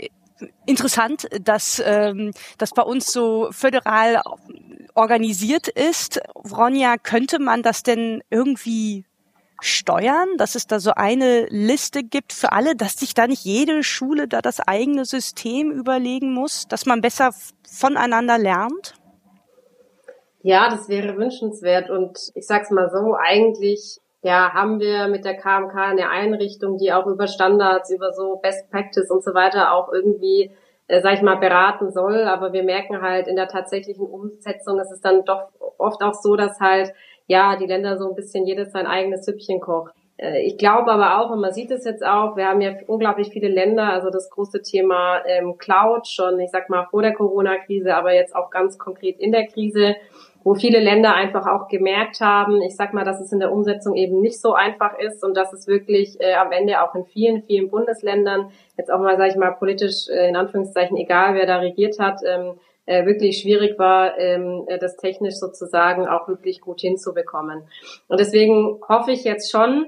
interessant, 0.66 1.28
dass 1.40 1.82
ähm, 1.84 2.32
das 2.56 2.70
bei 2.70 2.82
uns 2.82 3.12
so 3.12 3.48
föderal 3.50 4.22
organisiert 4.94 5.68
ist. 5.68 6.20
Ronja, 6.34 6.96
könnte 6.98 7.40
man 7.40 7.62
das 7.62 7.82
denn 7.82 8.22
irgendwie 8.30 9.04
steuern, 9.60 10.28
dass 10.36 10.54
es 10.54 10.66
da 10.66 10.78
so 10.78 10.92
eine 10.92 11.46
Liste 11.46 12.04
gibt 12.04 12.32
für 12.32 12.52
alle, 12.52 12.76
dass 12.76 12.94
sich 12.94 13.14
da 13.14 13.26
nicht 13.26 13.44
jede 13.44 13.82
Schule 13.82 14.28
da 14.28 14.40
das 14.40 14.60
eigene 14.60 15.04
System 15.04 15.72
überlegen 15.72 16.32
muss, 16.32 16.68
dass 16.68 16.86
man 16.86 17.00
besser 17.00 17.34
voneinander 17.68 18.38
lernt? 18.38 18.94
Ja, 20.42 20.68
das 20.68 20.88
wäre 20.88 21.16
wünschenswert 21.16 21.90
und 21.90 22.18
ich 22.34 22.46
sag's 22.46 22.70
mal 22.70 22.88
so, 22.90 23.14
eigentlich 23.14 23.98
ja, 24.22 24.52
haben 24.52 24.80
wir 24.80 25.08
mit 25.08 25.24
der 25.24 25.36
KMK 25.36 25.74
eine 25.74 26.10
Einrichtung, 26.10 26.76
die 26.76 26.92
auch 26.92 27.06
über 27.06 27.28
Standards, 27.28 27.90
über 27.90 28.12
so 28.12 28.36
Best 28.36 28.68
Practice 28.70 29.10
und 29.10 29.22
so 29.22 29.32
weiter 29.32 29.72
auch 29.72 29.92
irgendwie, 29.92 30.50
äh, 30.88 31.00
sag 31.00 31.14
ich 31.14 31.22
mal, 31.22 31.36
beraten 31.36 31.92
soll. 31.92 32.24
Aber 32.24 32.52
wir 32.52 32.64
merken 32.64 33.00
halt 33.00 33.28
in 33.28 33.36
der 33.36 33.48
tatsächlichen 33.48 34.06
Umsetzung, 34.06 34.80
ist 34.80 34.90
es 34.90 35.00
dann 35.00 35.24
doch 35.24 35.50
oft 35.78 36.02
auch 36.02 36.14
so, 36.14 36.34
dass 36.34 36.58
halt, 36.58 36.92
ja, 37.26 37.56
die 37.56 37.66
Länder 37.66 37.96
so 37.96 38.08
ein 38.08 38.16
bisschen 38.16 38.44
jedes 38.44 38.72
sein 38.72 38.86
eigenes 38.86 39.24
Süppchen 39.24 39.60
kocht. 39.60 39.94
Äh, 40.18 40.42
ich 40.42 40.58
glaube 40.58 40.92
aber 40.92 41.18
auch, 41.18 41.30
und 41.30 41.40
man 41.40 41.52
sieht 41.52 41.70
es 41.70 41.84
jetzt 41.84 42.04
auch, 42.04 42.36
wir 42.36 42.46
haben 42.46 42.60
ja 42.60 42.74
unglaublich 42.86 43.30
viele 43.30 43.48
Länder, 43.48 43.84
also 43.84 44.10
das 44.10 44.28
große 44.28 44.60
Thema 44.60 45.22
ähm, 45.26 45.56
Cloud 45.56 46.06
schon, 46.06 46.38
ich 46.40 46.50
sag 46.50 46.68
mal, 46.68 46.86
vor 46.90 47.00
der 47.00 47.14
Corona-Krise, 47.14 47.94
aber 47.94 48.12
jetzt 48.12 48.36
auch 48.36 48.50
ganz 48.50 48.78
konkret 48.78 49.18
in 49.18 49.32
der 49.32 49.46
Krise 49.46 49.96
wo 50.44 50.54
viele 50.54 50.80
Länder 50.80 51.14
einfach 51.14 51.46
auch 51.46 51.68
gemerkt 51.68 52.20
haben, 52.20 52.62
ich 52.62 52.76
sag 52.76 52.94
mal, 52.94 53.04
dass 53.04 53.20
es 53.20 53.32
in 53.32 53.38
der 53.38 53.52
Umsetzung 53.52 53.94
eben 53.94 54.20
nicht 54.20 54.40
so 54.40 54.54
einfach 54.54 54.98
ist 54.98 55.24
und 55.24 55.36
dass 55.36 55.52
es 55.52 55.66
wirklich 55.66 56.18
äh, 56.20 56.34
am 56.34 56.52
Ende 56.52 56.82
auch 56.82 56.94
in 56.94 57.04
vielen, 57.04 57.42
vielen 57.42 57.68
Bundesländern, 57.68 58.50
jetzt 58.76 58.90
auch 58.90 58.98
mal, 58.98 59.18
sage 59.18 59.30
ich 59.30 59.36
mal, 59.36 59.50
politisch 59.50 60.08
äh, 60.08 60.28
in 60.28 60.36
Anführungszeichen, 60.36 60.96
egal 60.96 61.34
wer 61.34 61.46
da 61.46 61.58
regiert 61.58 61.98
hat, 61.98 62.20
ähm, 62.26 62.54
äh, 62.86 63.04
wirklich 63.04 63.40
schwierig 63.42 63.78
war, 63.78 64.18
ähm, 64.18 64.66
das 64.80 64.96
technisch 64.96 65.34
sozusagen 65.34 66.08
auch 66.08 66.28
wirklich 66.28 66.62
gut 66.62 66.80
hinzubekommen. 66.80 67.64
Und 68.06 68.18
deswegen 68.18 68.80
hoffe 68.88 69.10
ich 69.10 69.24
jetzt 69.24 69.50
schon, 69.50 69.86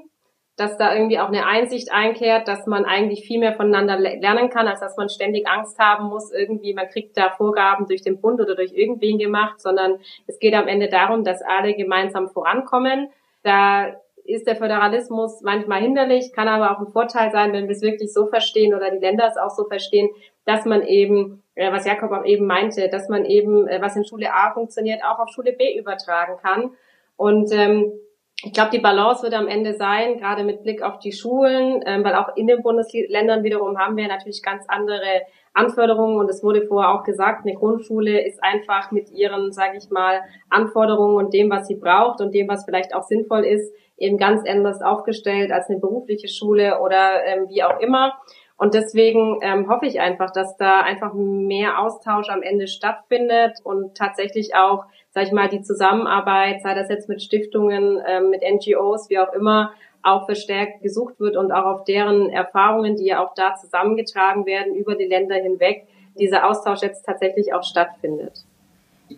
dass 0.60 0.76
da 0.76 0.94
irgendwie 0.94 1.18
auch 1.18 1.28
eine 1.28 1.46
Einsicht 1.46 1.90
einkehrt, 1.90 2.46
dass 2.46 2.66
man 2.66 2.84
eigentlich 2.84 3.24
viel 3.24 3.40
mehr 3.40 3.54
voneinander 3.54 3.98
lernen 3.98 4.50
kann, 4.50 4.68
als 4.68 4.80
dass 4.80 4.96
man 4.98 5.08
ständig 5.08 5.48
Angst 5.48 5.78
haben 5.78 6.08
muss, 6.08 6.30
irgendwie, 6.30 6.74
man 6.74 6.88
kriegt 6.88 7.16
da 7.16 7.30
Vorgaben 7.30 7.86
durch 7.86 8.02
den 8.02 8.20
Bund 8.20 8.40
oder 8.42 8.54
durch 8.54 8.72
irgendwen 8.74 9.16
gemacht, 9.16 9.58
sondern 9.58 10.00
es 10.26 10.38
geht 10.38 10.52
am 10.52 10.68
Ende 10.68 10.88
darum, 10.88 11.24
dass 11.24 11.40
alle 11.40 11.72
gemeinsam 11.74 12.28
vorankommen. 12.28 13.08
Da 13.42 13.96
ist 14.24 14.46
der 14.46 14.56
Föderalismus 14.56 15.40
manchmal 15.40 15.80
hinderlich, 15.80 16.34
kann 16.34 16.46
aber 16.46 16.72
auch 16.72 16.80
ein 16.80 16.92
Vorteil 16.92 17.32
sein, 17.32 17.54
wenn 17.54 17.66
wir 17.66 17.74
es 17.74 17.80
wirklich 17.80 18.12
so 18.12 18.26
verstehen 18.26 18.74
oder 18.74 18.90
die 18.90 18.98
Länder 18.98 19.26
es 19.28 19.38
auch 19.38 19.50
so 19.50 19.64
verstehen, 19.64 20.10
dass 20.44 20.66
man 20.66 20.82
eben, 20.82 21.42
äh, 21.54 21.72
was 21.72 21.86
Jakob 21.86 22.12
auch 22.12 22.26
eben 22.26 22.46
meinte, 22.46 22.90
dass 22.90 23.08
man 23.08 23.24
eben, 23.24 23.66
äh, 23.66 23.80
was 23.80 23.96
in 23.96 24.04
Schule 24.04 24.34
A 24.34 24.52
funktioniert, 24.52 25.02
auch 25.04 25.20
auf 25.20 25.30
Schule 25.30 25.54
B 25.54 25.78
übertragen 25.78 26.36
kann. 26.42 26.72
Und 27.16 27.50
ähm, 27.52 27.92
ich 28.42 28.52
glaube, 28.52 28.70
die 28.70 28.78
Balance 28.78 29.22
wird 29.22 29.34
am 29.34 29.48
Ende 29.48 29.74
sein, 29.74 30.16
gerade 30.16 30.44
mit 30.44 30.62
Blick 30.62 30.82
auf 30.82 30.98
die 30.98 31.12
Schulen, 31.12 31.82
ähm, 31.84 32.04
weil 32.04 32.14
auch 32.14 32.36
in 32.36 32.46
den 32.46 32.62
Bundesländern 32.62 33.42
wiederum 33.42 33.78
haben 33.78 33.96
wir 33.96 34.08
natürlich 34.08 34.42
ganz 34.42 34.64
andere 34.68 35.22
Anforderungen 35.52 36.18
und 36.18 36.30
es 36.30 36.42
wurde 36.42 36.66
vorher 36.66 36.94
auch 36.94 37.04
gesagt, 37.04 37.44
eine 37.44 37.54
Grundschule 37.54 38.24
ist 38.24 38.42
einfach 38.42 38.92
mit 38.92 39.10
ihren, 39.10 39.52
sage 39.52 39.76
ich 39.76 39.90
mal, 39.90 40.20
Anforderungen 40.48 41.16
und 41.16 41.34
dem, 41.34 41.50
was 41.50 41.66
sie 41.66 41.74
braucht 41.74 42.20
und 42.20 42.32
dem, 42.34 42.48
was 42.48 42.64
vielleicht 42.64 42.94
auch 42.94 43.02
sinnvoll 43.02 43.44
ist, 43.44 43.74
eben 43.98 44.16
ganz 44.16 44.48
anders 44.48 44.80
aufgestellt 44.80 45.52
als 45.52 45.68
eine 45.68 45.78
berufliche 45.78 46.28
Schule 46.28 46.80
oder 46.80 47.24
ähm, 47.26 47.46
wie 47.48 47.62
auch 47.62 47.78
immer. 47.80 48.14
Und 48.60 48.74
deswegen 48.74 49.38
ähm, 49.40 49.70
hoffe 49.70 49.86
ich 49.86 50.00
einfach, 50.00 50.32
dass 50.32 50.58
da 50.58 50.80
einfach 50.80 51.14
mehr 51.14 51.78
Austausch 51.78 52.28
am 52.28 52.42
Ende 52.42 52.68
stattfindet 52.68 53.56
und 53.64 53.96
tatsächlich 53.96 54.54
auch, 54.54 54.84
sag 55.12 55.24
ich 55.24 55.32
mal, 55.32 55.48
die 55.48 55.62
Zusammenarbeit, 55.62 56.60
sei 56.60 56.74
das 56.74 56.90
jetzt 56.90 57.08
mit 57.08 57.22
Stiftungen, 57.22 57.98
ähm, 58.06 58.28
mit 58.28 58.42
NGOs, 58.42 59.08
wie 59.08 59.18
auch 59.18 59.32
immer, 59.32 59.72
auch 60.02 60.26
verstärkt 60.26 60.82
gesucht 60.82 61.18
wird 61.20 61.38
und 61.38 61.52
auch 61.52 61.64
auf 61.64 61.84
deren 61.84 62.28
Erfahrungen, 62.28 62.96
die 62.96 63.06
ja 63.06 63.24
auch 63.24 63.32
da 63.32 63.54
zusammengetragen 63.54 64.44
werden 64.44 64.74
über 64.74 64.94
die 64.94 65.06
Länder 65.06 65.36
hinweg, 65.36 65.86
dieser 66.18 66.46
Austausch 66.46 66.82
jetzt 66.82 67.06
tatsächlich 67.06 67.54
auch 67.54 67.62
stattfindet. 67.62 68.44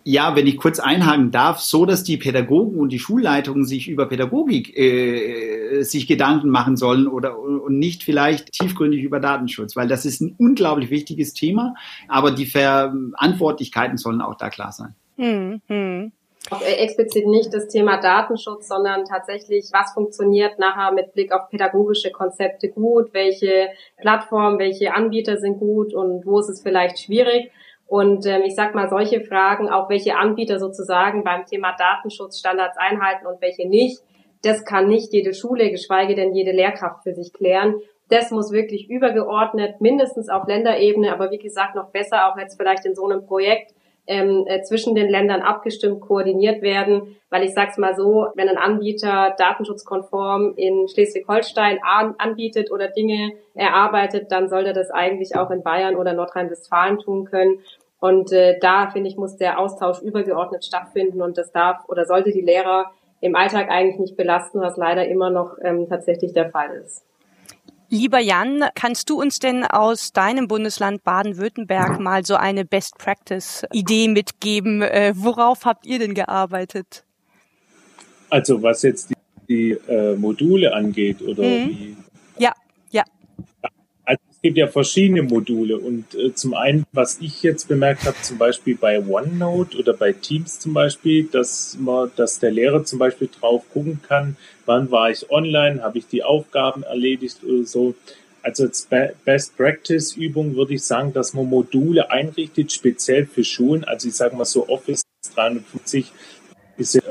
Ja, 0.03 0.35
wenn 0.35 0.47
ich 0.47 0.57
kurz 0.57 0.79
einhaken 0.79 1.31
darf, 1.31 1.59
so 1.59 1.85
dass 1.85 2.03
die 2.03 2.17
Pädagogen 2.17 2.79
und 2.79 2.89
die 2.89 2.99
Schulleitungen 2.99 3.65
sich 3.65 3.87
über 3.87 4.07
Pädagogik 4.07 4.77
äh, 4.77 5.83
sich 5.83 6.07
Gedanken 6.07 6.49
machen 6.49 6.77
sollen 6.77 7.07
oder 7.07 7.37
und 7.37 7.77
nicht 7.79 8.03
vielleicht 8.03 8.51
tiefgründig 8.51 9.03
über 9.03 9.19
Datenschutz, 9.19 9.75
weil 9.75 9.87
das 9.87 10.05
ist 10.05 10.21
ein 10.21 10.35
unglaublich 10.37 10.89
wichtiges 10.89 11.33
Thema, 11.33 11.75
aber 12.07 12.31
die 12.31 12.45
Verantwortlichkeiten 12.45 13.97
sollen 13.97 14.21
auch 14.21 14.35
da 14.35 14.49
klar 14.49 14.71
sein. 14.71 14.95
Hm, 15.17 15.61
hm. 15.67 16.11
Auch 16.49 16.61
explizit 16.61 17.25
nicht 17.25 17.53
das 17.53 17.69
Thema 17.69 17.97
Datenschutz, 18.01 18.67
sondern 18.67 19.05
tatsächlich, 19.05 19.69
was 19.71 19.93
funktioniert 19.93 20.59
nachher 20.59 20.91
mit 20.91 21.13
Blick 21.13 21.31
auf 21.31 21.49
pädagogische 21.49 22.11
Konzepte 22.11 22.67
gut, 22.67 23.13
welche 23.13 23.69
Plattformen, 23.97 24.59
welche 24.59 24.93
Anbieter 24.93 25.37
sind 25.37 25.57
gut 25.57 25.93
und 25.93 26.25
wo 26.25 26.39
ist 26.39 26.49
es 26.49 26.61
vielleicht 26.61 26.99
schwierig. 26.99 27.49
Und 27.87 28.25
ähm, 28.25 28.43
ich 28.43 28.55
sag 28.55 28.75
mal, 28.75 28.89
solche 28.89 29.21
Fragen, 29.21 29.69
auch 29.69 29.89
welche 29.89 30.15
Anbieter 30.15 30.59
sozusagen 30.59 31.23
beim 31.23 31.45
Thema 31.45 31.75
Datenschutzstandards 31.77 32.77
einhalten 32.77 33.27
und 33.27 33.41
welche 33.41 33.67
nicht, 33.67 34.01
das 34.41 34.65
kann 34.65 34.87
nicht 34.87 35.13
jede 35.13 35.33
Schule, 35.33 35.71
geschweige 35.71 36.15
denn 36.15 36.33
jede 36.33 36.51
Lehrkraft 36.51 37.03
für 37.03 37.13
sich 37.13 37.33
klären. 37.33 37.75
Das 38.09 38.31
muss 38.31 38.51
wirklich 38.51 38.89
übergeordnet, 38.89 39.79
mindestens 39.79 40.29
auf 40.29 40.47
Länderebene, 40.47 41.13
aber 41.13 41.31
wie 41.31 41.37
gesagt 41.37 41.75
noch 41.75 41.89
besser 41.89 42.27
auch 42.27 42.37
jetzt 42.37 42.57
vielleicht 42.57 42.85
in 42.85 42.95
so 42.95 43.05
einem 43.05 43.25
Projekt 43.25 43.73
ähm, 44.07 44.45
äh, 44.47 44.61
zwischen 44.63 44.95
den 44.95 45.09
Ländern 45.09 45.41
abgestimmt, 45.41 46.01
koordiniert 46.01 46.61
werden. 46.61 47.15
Weil 47.29 47.43
ich 47.43 47.53
sag's 47.53 47.77
mal 47.77 47.95
so, 47.95 48.27
wenn 48.35 48.49
ein 48.49 48.57
Anbieter 48.57 49.33
datenschutzkonform 49.37 50.53
in 50.55 50.87
Schleswig-Holstein 50.87 51.79
an, 51.81 52.15
anbietet 52.17 52.71
oder 52.71 52.89
Dinge 52.89 53.33
erarbeitet, 53.53 54.31
dann 54.31 54.49
sollte 54.49 54.73
das 54.73 54.91
eigentlich 54.91 55.35
auch 55.35 55.51
in 55.51 55.63
Bayern 55.63 55.95
oder 55.95 56.13
Nordrhein-Westfalen 56.13 56.99
tun 56.99 57.25
können. 57.25 57.59
Und 57.99 58.33
äh, 58.33 58.59
da, 58.59 58.89
finde 58.89 59.09
ich, 59.09 59.15
muss 59.15 59.37
der 59.37 59.59
Austausch 59.59 60.01
übergeordnet 60.01 60.65
stattfinden 60.65 61.21
und 61.21 61.37
das 61.37 61.51
darf 61.51 61.87
oder 61.87 62.05
sollte 62.05 62.31
die 62.31 62.41
Lehrer 62.41 62.91
im 63.21 63.37
Alltag 63.37 63.69
eigentlich 63.69 63.97
nicht 63.97 64.17
belasten, 64.17 64.59
was 64.59 64.75
leider 64.75 65.07
immer 65.07 65.29
noch 65.29 65.55
ähm, 65.63 65.87
tatsächlich 65.87 66.33
der 66.33 66.49
Fall 66.49 66.75
ist. 66.83 67.05
Lieber 67.93 68.17
Jan, 68.17 68.63
kannst 68.73 69.11
du 69.11 69.21
uns 69.21 69.37
denn 69.37 69.63
aus 69.63 70.13
deinem 70.13 70.47
Bundesland 70.47 71.03
Baden-Württemberg 71.03 71.99
mal 71.99 72.25
so 72.25 72.33
eine 72.33 72.65
Best-Practice-Idee 72.65 74.07
mitgeben? 74.07 74.81
Äh, 74.81 75.13
worauf 75.15 75.65
habt 75.65 75.85
ihr 75.85 75.99
denn 75.99 76.15
gearbeitet? 76.15 77.05
Also 78.31 78.63
was 78.63 78.81
jetzt 78.81 79.11
die, 79.11 79.15
die 79.47 79.71
äh, 79.87 80.15
Module 80.15 80.73
angeht 80.73 81.21
oder 81.21 81.43
mhm. 81.43 81.69
wie? 81.69 81.97
Ja, 82.39 82.53
ja. 82.89 83.03
Also 84.05 84.23
es 84.31 84.32
gibt 84.43 84.57
ja 84.57 84.67
verschiedene 84.67 85.23
Module 85.23 85.77
und 85.77 86.13
äh, 86.15 86.35
zum 86.35 86.53
einen, 86.53 86.85
was 86.91 87.17
ich 87.21 87.41
jetzt 87.43 87.69
bemerkt 87.69 88.05
habe, 88.05 88.17
zum 88.21 88.37
Beispiel 88.37 88.75
bei 88.75 89.01
OneNote 89.01 89.77
oder 89.77 89.93
bei 89.93 90.11
Teams 90.11 90.59
zum 90.59 90.73
Beispiel, 90.73 91.23
dass 91.23 91.77
man, 91.79 92.11
dass 92.17 92.39
der 92.39 92.51
Lehrer 92.51 92.83
zum 92.83 92.99
Beispiel 92.99 93.29
drauf 93.39 93.63
gucken 93.73 94.01
kann, 94.05 94.35
wann 94.65 94.91
war 94.91 95.09
ich 95.09 95.31
online, 95.31 95.81
habe 95.81 95.97
ich 95.97 96.07
die 96.07 96.23
Aufgaben 96.23 96.83
erledigt 96.83 97.37
oder 97.43 97.65
so. 97.65 97.95
Also 98.41 98.65
als 98.65 98.89
Best 99.23 99.55
Practice 99.55 100.17
Übung 100.17 100.57
würde 100.57 100.73
ich 100.73 100.83
sagen, 100.83 101.13
dass 101.13 101.33
man 101.33 101.49
Module 101.49 102.11
einrichtet, 102.11 102.73
speziell 102.73 103.25
für 103.25 103.45
Schulen. 103.45 103.85
Also 103.85 104.09
ich 104.09 104.15
sage 104.15 104.35
mal 104.35 104.43
so 104.43 104.67
Office 104.67 105.03
350 105.35 106.11
ist 106.75 106.95
ja 106.95 107.01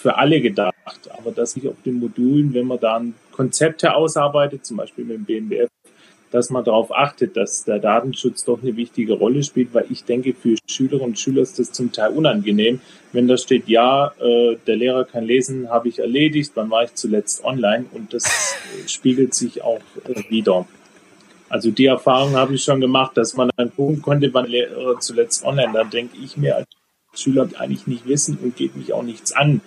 für 0.00 0.16
alle 0.16 0.40
gedacht, 0.40 0.74
aber 1.16 1.30
dass 1.30 1.56
ich 1.56 1.68
auf 1.68 1.76
den 1.84 2.00
Modulen, 2.00 2.52
wenn 2.54 2.66
man 2.66 2.80
da 2.80 2.96
ein 2.96 3.14
Konzept 3.30 3.84
herausarbeitet, 3.84 4.66
zum 4.66 4.78
Beispiel 4.78 5.04
mit 5.04 5.18
dem 5.18 5.24
BMBF, 5.24 5.70
dass 6.30 6.50
man 6.50 6.64
darauf 6.64 6.94
achtet, 6.94 7.36
dass 7.36 7.64
der 7.64 7.78
Datenschutz 7.78 8.44
doch 8.44 8.62
eine 8.62 8.76
wichtige 8.76 9.14
Rolle 9.14 9.42
spielt, 9.42 9.74
weil 9.74 9.86
ich 9.90 10.04
denke, 10.04 10.34
für 10.34 10.56
Schülerinnen 10.66 11.10
und 11.10 11.18
Schüler 11.18 11.42
ist 11.42 11.58
das 11.58 11.72
zum 11.72 11.92
Teil 11.92 12.12
unangenehm, 12.12 12.80
wenn 13.12 13.26
da 13.26 13.36
steht, 13.36 13.68
ja, 13.68 14.12
äh, 14.20 14.56
der 14.66 14.76
Lehrer 14.76 15.04
kann 15.04 15.24
lesen, 15.24 15.70
habe 15.70 15.88
ich 15.88 15.98
erledigt, 15.98 16.52
wann 16.54 16.70
war 16.70 16.84
ich 16.84 16.94
zuletzt 16.94 17.44
online 17.44 17.86
und 17.92 18.14
das 18.14 18.56
spiegelt 18.86 19.34
sich 19.34 19.62
auch 19.62 19.80
äh, 20.04 20.30
wieder. 20.30 20.66
Also 21.48 21.72
die 21.72 21.86
Erfahrung 21.86 22.36
habe 22.36 22.54
ich 22.54 22.62
schon 22.62 22.80
gemacht, 22.80 23.16
dass 23.16 23.34
man 23.34 23.50
dann 23.56 23.74
gucken 23.74 24.00
konnte, 24.00 24.32
wann 24.32 24.46
Lehrer 24.46 25.00
zuletzt 25.00 25.44
online, 25.44 25.72
dann 25.72 25.90
denke 25.90 26.16
ich 26.22 26.36
mir 26.36 26.56
als 26.56 26.68
Schüler 27.12 27.48
eigentlich 27.58 27.88
nicht 27.88 28.06
wissen 28.06 28.38
und 28.40 28.56
geht 28.56 28.76
mich 28.76 28.92
auch 28.92 29.02
nichts 29.02 29.32
an. 29.32 29.60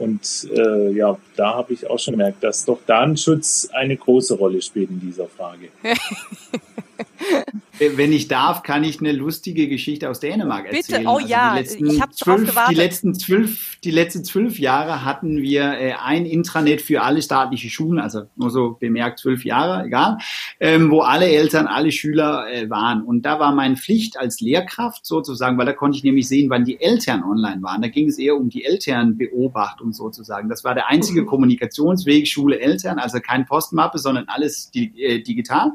Und 0.00 0.48
äh, 0.54 0.92
ja, 0.92 1.18
da 1.36 1.54
habe 1.54 1.74
ich 1.74 1.88
auch 1.88 1.98
schon 1.98 2.12
gemerkt, 2.12 2.42
dass 2.42 2.64
doch 2.64 2.78
Datenschutz 2.86 3.68
eine 3.72 3.96
große 3.96 4.34
Rolle 4.34 4.62
spielt 4.62 4.88
in 4.90 5.00
dieser 5.00 5.26
Frage. 5.28 5.68
Wenn 7.78 8.12
ich 8.12 8.28
darf, 8.28 8.62
kann 8.62 8.84
ich 8.84 9.00
eine 9.00 9.12
lustige 9.12 9.66
Geschichte 9.66 10.10
aus 10.10 10.20
Dänemark 10.20 10.66
erzählen. 10.66 10.98
Bitte, 10.98 11.08
oh 11.08 11.16
also 11.16 11.28
ja, 11.28 11.58
ich 11.58 12.00
habe 12.00 12.12
zwölf, 12.12 12.46
gewartet. 12.50 12.76
Die 12.76 12.80
letzten 12.80 13.14
zwölf, 13.14 13.78
die 13.82 13.90
letzten 13.90 14.22
zwölf 14.22 14.58
Jahre 14.58 15.04
hatten 15.04 15.38
wir 15.38 15.62
äh, 15.62 15.94
ein 15.94 16.26
Intranet 16.26 16.82
für 16.82 17.00
alle 17.00 17.22
staatliche 17.22 17.70
Schulen, 17.70 17.98
also 17.98 18.24
nur 18.36 18.50
so 18.50 18.76
bemerkt 18.78 19.20
zwölf 19.20 19.46
Jahre, 19.46 19.86
egal, 19.86 20.18
ähm, 20.60 20.90
wo 20.90 21.00
alle 21.00 21.30
Eltern, 21.30 21.66
alle 21.66 21.90
Schüler 21.90 22.46
äh, 22.52 22.68
waren. 22.68 23.02
Und 23.02 23.22
da 23.22 23.40
war 23.40 23.54
meine 23.54 23.76
Pflicht 23.76 24.18
als 24.18 24.40
Lehrkraft 24.40 25.06
sozusagen, 25.06 25.56
weil 25.56 25.66
da 25.66 25.72
konnte 25.72 25.96
ich 25.96 26.04
nämlich 26.04 26.28
sehen, 26.28 26.50
wann 26.50 26.66
die 26.66 26.82
Eltern 26.82 27.24
online 27.24 27.62
waren. 27.62 27.80
Da 27.80 27.88
ging 27.88 28.08
es 28.08 28.18
eher 28.18 28.36
um 28.36 28.50
die 28.50 28.64
Elternbeobachtung 28.64 29.89
sozusagen. 29.92 30.48
Das 30.48 30.64
war 30.64 30.74
der 30.74 30.88
einzige 30.88 31.24
Kommunikationsweg 31.24 32.26
Schule-Eltern, 32.26 32.98
also 32.98 33.20
kein 33.20 33.46
Postmappe, 33.46 33.98
sondern 33.98 34.26
alles 34.28 34.70
äh, 34.74 35.20
digital. 35.22 35.72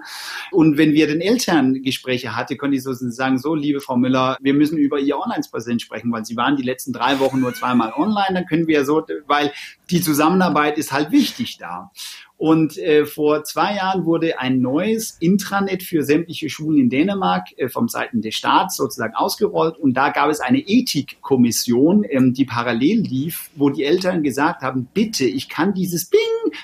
Und 0.52 0.78
wenn 0.78 0.94
wir 0.94 1.08
den 1.08 1.22
Eltern 1.22 1.82
Gespräche 1.84 2.36
hatte, 2.36 2.58
konnte 2.58 2.78
ich 2.78 2.84
so 2.84 2.94
sagen, 2.94 3.38
so, 3.38 3.56
liebe 3.56 3.82
Frau 3.82 3.98
Müller, 3.98 4.38
wir 4.42 4.54
müssen 4.54 4.78
über 4.78 5.00
Ihr 5.00 5.18
Online-Präsenz 5.18 5.82
sprechen, 5.82 6.12
weil 6.12 6.26
Sie 6.26 6.36
waren 6.36 6.56
die 6.56 6.64
letzten 6.64 6.94
drei 6.94 7.20
Wochen 7.20 7.40
nur 7.40 7.54
zweimal 7.54 7.94
online, 7.94 8.34
dann 8.34 8.46
können 8.46 8.68
wir 8.68 8.86
so, 8.86 9.06
weil 9.28 9.52
die 9.90 10.02
Zusammenarbeit 10.02 10.78
ist 10.78 10.92
halt 10.92 11.12
wichtig 11.12 11.58
da. 11.58 11.92
Und 12.38 12.78
äh, 12.78 13.06
vor 13.06 13.46
zwei 13.46 13.76
Jahren 13.76 14.06
wurde 14.06 14.40
ein 14.40 14.60
neues 14.60 15.16
Intranet 15.22 15.84
für 15.84 16.04
sämtliche 16.04 16.50
Schulen 16.50 16.78
in 16.78 16.90
Dänemark 16.90 17.48
äh, 17.56 17.70
vom 17.70 17.88
Seiten 17.88 18.22
des 18.22 18.36
Staats 18.36 18.76
sozusagen 18.76 19.16
ausgerollt. 19.16 19.78
Und 19.78 19.94
da 19.94 20.10
gab 20.10 20.30
es 20.30 20.42
eine 20.42 20.60
Ethikkommission, 20.60 22.06
ähm, 22.10 22.34
die 22.34 22.44
parallel 22.44 23.00
lief, 23.00 23.52
wo 23.56 23.70
die 23.70 23.86
Eltern 23.86 24.22
gesagt 24.22 24.64
haben, 24.64 24.90
bitte, 24.94 25.24
ich 25.24 25.48
kann 25.48 25.74
dieses 25.74 26.10
Bing, 26.10 26.20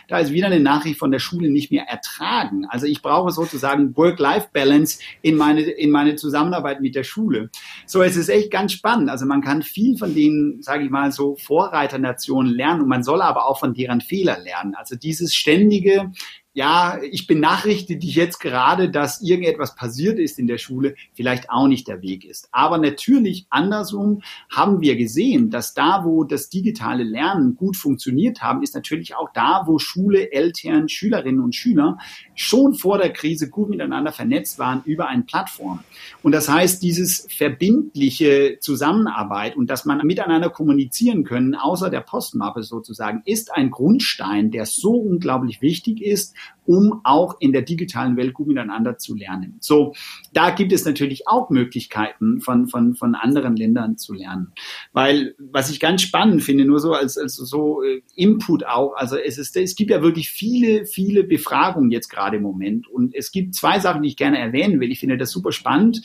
da 0.09 0.19
ist 0.19 0.33
wieder 0.33 0.47
eine 0.47 0.59
Nachricht 0.59 0.99
von 0.99 1.09
der 1.09 1.19
Schule 1.19 1.49
nicht 1.49 1.71
mehr 1.71 1.85
ertragen. 1.87 2.65
Also 2.67 2.85
ich 2.85 3.01
brauche 3.01 3.31
sozusagen 3.31 3.95
Work-Life-Balance 3.95 4.99
in 5.21 5.37
meine, 5.37 5.61
in 5.61 5.89
meine 5.89 6.17
Zusammenarbeit 6.17 6.81
mit 6.81 6.95
der 6.95 7.03
Schule. 7.03 7.49
So, 7.85 8.01
es 8.01 8.17
ist 8.17 8.27
echt 8.27 8.51
ganz 8.51 8.73
spannend. 8.73 9.09
Also 9.09 9.25
man 9.25 9.41
kann 9.41 9.61
viel 9.61 9.97
von 9.97 10.13
den, 10.13 10.57
sage 10.61 10.83
ich 10.83 10.89
mal, 10.89 11.13
so 11.13 11.37
Vorreiternationen 11.37 12.53
lernen 12.53 12.81
und 12.81 12.89
man 12.89 13.03
soll 13.03 13.21
aber 13.21 13.45
auch 13.45 13.59
von 13.59 13.73
deren 13.73 14.01
Fehler 14.01 14.37
lernen. 14.37 14.75
Also 14.75 14.97
dieses 14.97 15.33
ständige 15.33 15.60
ständige 15.61 16.11
ja, 16.53 16.99
ich 17.01 17.27
benachrichtige 17.27 17.99
dich 17.99 18.15
jetzt 18.15 18.39
gerade, 18.39 18.89
dass 18.89 19.21
irgendetwas 19.21 19.75
passiert 19.75 20.19
ist 20.19 20.37
in 20.37 20.47
der 20.47 20.57
Schule, 20.57 20.95
vielleicht 21.13 21.49
auch 21.49 21.67
nicht 21.67 21.87
der 21.87 22.01
Weg 22.01 22.25
ist. 22.25 22.49
Aber 22.51 22.77
natürlich 22.77 23.45
andersrum 23.49 24.21
haben 24.49 24.81
wir 24.81 24.97
gesehen, 24.97 25.49
dass 25.49 25.73
da, 25.73 26.03
wo 26.03 26.25
das 26.25 26.49
digitale 26.49 27.03
Lernen 27.03 27.55
gut 27.55 27.77
funktioniert 27.77 28.41
haben, 28.41 28.63
ist 28.63 28.75
natürlich 28.75 29.15
auch 29.15 29.29
da, 29.33 29.63
wo 29.65 29.79
Schule, 29.79 30.33
Eltern, 30.33 30.89
Schülerinnen 30.89 31.41
und 31.41 31.55
Schüler 31.55 31.97
schon 32.35 32.73
vor 32.73 32.97
der 32.97 33.13
Krise 33.13 33.49
gut 33.49 33.69
miteinander 33.69 34.11
vernetzt 34.11 34.59
waren 34.59 34.81
über 34.83 35.07
eine 35.07 35.23
Plattform. 35.23 35.79
Und 36.21 36.33
das 36.33 36.49
heißt, 36.49 36.83
dieses 36.83 37.27
verbindliche 37.29 38.57
Zusammenarbeit 38.59 39.55
und 39.55 39.69
dass 39.69 39.85
man 39.85 40.05
miteinander 40.05 40.49
kommunizieren 40.49 41.23
können, 41.23 41.55
außer 41.55 41.89
der 41.89 42.01
Postmappe 42.01 42.63
sozusagen, 42.63 43.21
ist 43.25 43.53
ein 43.53 43.71
Grundstein, 43.71 44.51
der 44.51 44.65
so 44.65 44.95
unglaublich 44.95 45.61
wichtig 45.61 46.01
ist, 46.01 46.35
um 46.65 47.01
auch 47.03 47.35
in 47.39 47.51
der 47.51 47.63
digitalen 47.63 48.17
Welt 48.17 48.33
gut 48.33 48.47
miteinander 48.47 48.97
zu 48.97 49.15
lernen. 49.15 49.57
So, 49.59 49.93
da 50.33 50.51
gibt 50.51 50.71
es 50.71 50.85
natürlich 50.85 51.27
auch 51.27 51.49
Möglichkeiten 51.49 52.39
von, 52.41 52.67
von, 52.67 52.95
von 52.95 53.15
anderen 53.15 53.55
Ländern 53.55 53.97
zu 53.97 54.13
lernen. 54.13 54.53
Weil, 54.93 55.35
was 55.37 55.71
ich 55.71 55.79
ganz 55.79 56.01
spannend 56.01 56.43
finde, 56.43 56.65
nur 56.65 56.79
so 56.79 56.93
als, 56.93 57.17
als 57.17 57.35
so 57.35 57.83
äh, 57.83 58.01
Input 58.15 58.65
auch, 58.65 58.93
also 58.95 59.17
es 59.17 59.37
ist, 59.37 59.55
es 59.57 59.75
gibt 59.75 59.91
ja 59.91 60.01
wirklich 60.01 60.29
viele, 60.29 60.85
viele 60.85 61.23
Befragungen 61.23 61.91
jetzt 61.91 62.09
gerade 62.09 62.37
im 62.37 62.43
Moment. 62.43 62.87
Und 62.87 63.15
es 63.15 63.31
gibt 63.31 63.55
zwei 63.55 63.79
Sachen, 63.79 64.03
die 64.03 64.09
ich 64.09 64.17
gerne 64.17 64.39
erwähnen 64.39 64.79
will. 64.79 64.91
Ich 64.91 64.99
finde 64.99 65.17
das 65.17 65.31
super 65.31 65.51
spannend. 65.51 66.01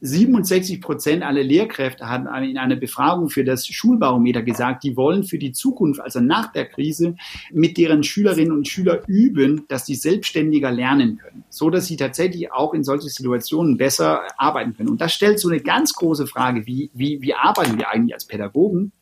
67 0.00 0.80
Prozent 0.80 1.22
aller 1.22 1.42
Lehrkräfte 1.42 2.06
haben 2.08 2.26
in 2.44 2.58
einer 2.58 2.76
Befragung 2.76 3.30
für 3.30 3.44
das 3.44 3.66
Schulbarometer 3.66 4.42
gesagt, 4.42 4.84
die 4.84 4.96
wollen 4.96 5.24
für 5.24 5.38
die 5.38 5.52
Zukunft, 5.52 6.00
also 6.00 6.20
nach 6.20 6.52
der 6.52 6.66
Krise, 6.66 7.16
mit 7.52 7.78
deren 7.78 8.02
Schülerinnen 8.02 8.52
und 8.52 8.68
Schüler 8.68 9.02
üben, 9.06 9.64
dass 9.68 9.86
sie 9.86 9.94
selbstständiger 9.94 10.70
lernen 10.70 11.18
können, 11.18 11.44
so 11.48 11.70
dass 11.70 11.86
sie 11.86 11.96
tatsächlich 11.96 12.52
auch 12.52 12.74
in 12.74 12.84
solchen 12.84 13.08
Situationen 13.08 13.76
besser 13.76 14.22
arbeiten 14.36 14.76
können. 14.76 14.90
Und 14.90 15.00
das 15.00 15.12
stellt 15.12 15.40
so 15.40 15.48
eine 15.48 15.60
ganz 15.60 15.94
große 15.94 16.26
Frage, 16.26 16.66
wie, 16.66 16.90
wie, 16.92 17.22
wie 17.22 17.34
arbeiten 17.34 17.78
wir 17.78 17.88
eigentlich 17.90 18.14
als 18.14 18.26
Pädagogen? 18.26 18.92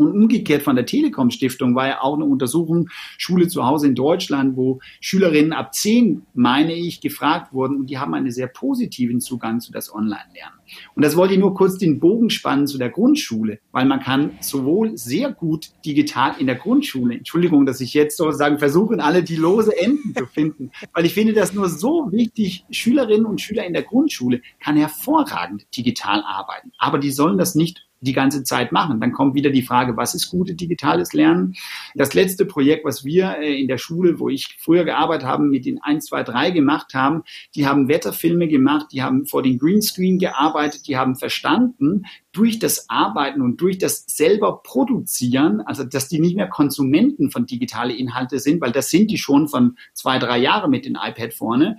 Und 0.00 0.12
umgekehrt 0.12 0.62
von 0.62 0.76
der 0.76 0.86
Telekom 0.86 1.28
Stiftung 1.28 1.74
war 1.74 1.86
ja 1.86 2.00
auch 2.00 2.14
eine 2.14 2.24
Untersuchung 2.24 2.88
Schule 3.18 3.48
zu 3.48 3.66
Hause 3.66 3.86
in 3.86 3.94
Deutschland, 3.94 4.56
wo 4.56 4.80
Schülerinnen 5.02 5.52
ab 5.52 5.74
zehn, 5.74 6.22
meine 6.32 6.72
ich, 6.72 7.02
gefragt 7.02 7.52
wurden 7.52 7.76
und 7.76 7.90
die 7.90 7.98
haben 7.98 8.14
einen 8.14 8.30
sehr 8.30 8.46
positiven 8.46 9.20
Zugang 9.20 9.60
zu 9.60 9.72
das 9.72 9.94
Online-Lernen. 9.94 10.58
Und 10.94 11.04
das 11.04 11.16
wollte 11.16 11.34
ich 11.34 11.38
nur 11.38 11.52
kurz 11.52 11.76
den 11.76 12.00
Bogen 12.00 12.30
spannen 12.30 12.66
zu 12.66 12.78
der 12.78 12.88
Grundschule, 12.88 13.58
weil 13.72 13.84
man 13.84 14.00
kann 14.00 14.38
sowohl 14.40 14.96
sehr 14.96 15.32
gut 15.32 15.68
digital 15.84 16.34
in 16.38 16.46
der 16.46 16.56
Grundschule, 16.56 17.16
Entschuldigung, 17.16 17.66
dass 17.66 17.82
ich 17.82 17.92
jetzt 17.92 18.16
sozusagen 18.16 18.58
versuche, 18.58 18.98
alle 19.04 19.22
die 19.22 19.36
lose 19.36 19.76
Enden 19.76 20.14
zu 20.16 20.24
finden, 20.24 20.70
weil 20.94 21.04
ich 21.04 21.12
finde 21.12 21.34
das 21.34 21.52
nur 21.52 21.68
so 21.68 22.10
wichtig, 22.10 22.64
Schülerinnen 22.70 23.26
und 23.26 23.42
Schüler 23.42 23.66
in 23.66 23.74
der 23.74 23.82
Grundschule 23.82 24.40
kann 24.60 24.78
hervorragend 24.78 25.66
digital 25.76 26.22
arbeiten, 26.26 26.72
aber 26.78 26.98
die 26.98 27.10
sollen 27.10 27.36
das 27.36 27.54
nicht 27.54 27.89
die 28.00 28.12
ganze 28.12 28.42
Zeit 28.44 28.72
machen. 28.72 29.00
Dann 29.00 29.12
kommt 29.12 29.34
wieder 29.34 29.50
die 29.50 29.62
Frage, 29.62 29.96
was 29.96 30.14
ist 30.14 30.30
gute 30.30 30.54
digitales 30.54 31.12
Lernen? 31.12 31.54
Das 31.94 32.14
letzte 32.14 32.46
Projekt, 32.46 32.84
was 32.84 33.04
wir 33.04 33.36
äh, 33.38 33.60
in 33.60 33.68
der 33.68 33.78
Schule, 33.78 34.18
wo 34.18 34.28
ich 34.28 34.56
früher 34.58 34.84
gearbeitet 34.84 35.26
habe, 35.26 35.44
mit 35.44 35.66
den 35.66 35.82
1, 35.82 36.06
2, 36.06 36.22
3 36.22 36.50
gemacht 36.50 36.94
haben, 36.94 37.22
die 37.54 37.66
haben 37.66 37.88
Wetterfilme 37.88 38.48
gemacht, 38.48 38.86
die 38.92 39.02
haben 39.02 39.26
vor 39.26 39.42
den 39.42 39.58
Greenscreen 39.58 40.18
gearbeitet, 40.18 40.86
die 40.86 40.96
haben 40.96 41.16
verstanden, 41.16 42.04
durch 42.32 42.58
das 42.58 42.88
Arbeiten 42.88 43.42
und 43.42 43.60
durch 43.60 43.78
das 43.78 44.04
selber 44.06 44.62
Produzieren, 44.62 45.60
also 45.62 45.84
dass 45.84 46.08
die 46.08 46.20
nicht 46.20 46.36
mehr 46.36 46.48
Konsumenten 46.48 47.30
von 47.30 47.46
digitale 47.46 47.92
Inhalte 47.94 48.38
sind, 48.38 48.60
weil 48.60 48.72
das 48.72 48.90
sind 48.90 49.10
die 49.10 49.18
schon 49.18 49.48
von 49.48 49.76
zwei, 49.94 50.18
drei 50.18 50.38
Jahren 50.38 50.70
mit 50.70 50.84
dem 50.84 50.96
iPad 51.00 51.34
vorne, 51.34 51.76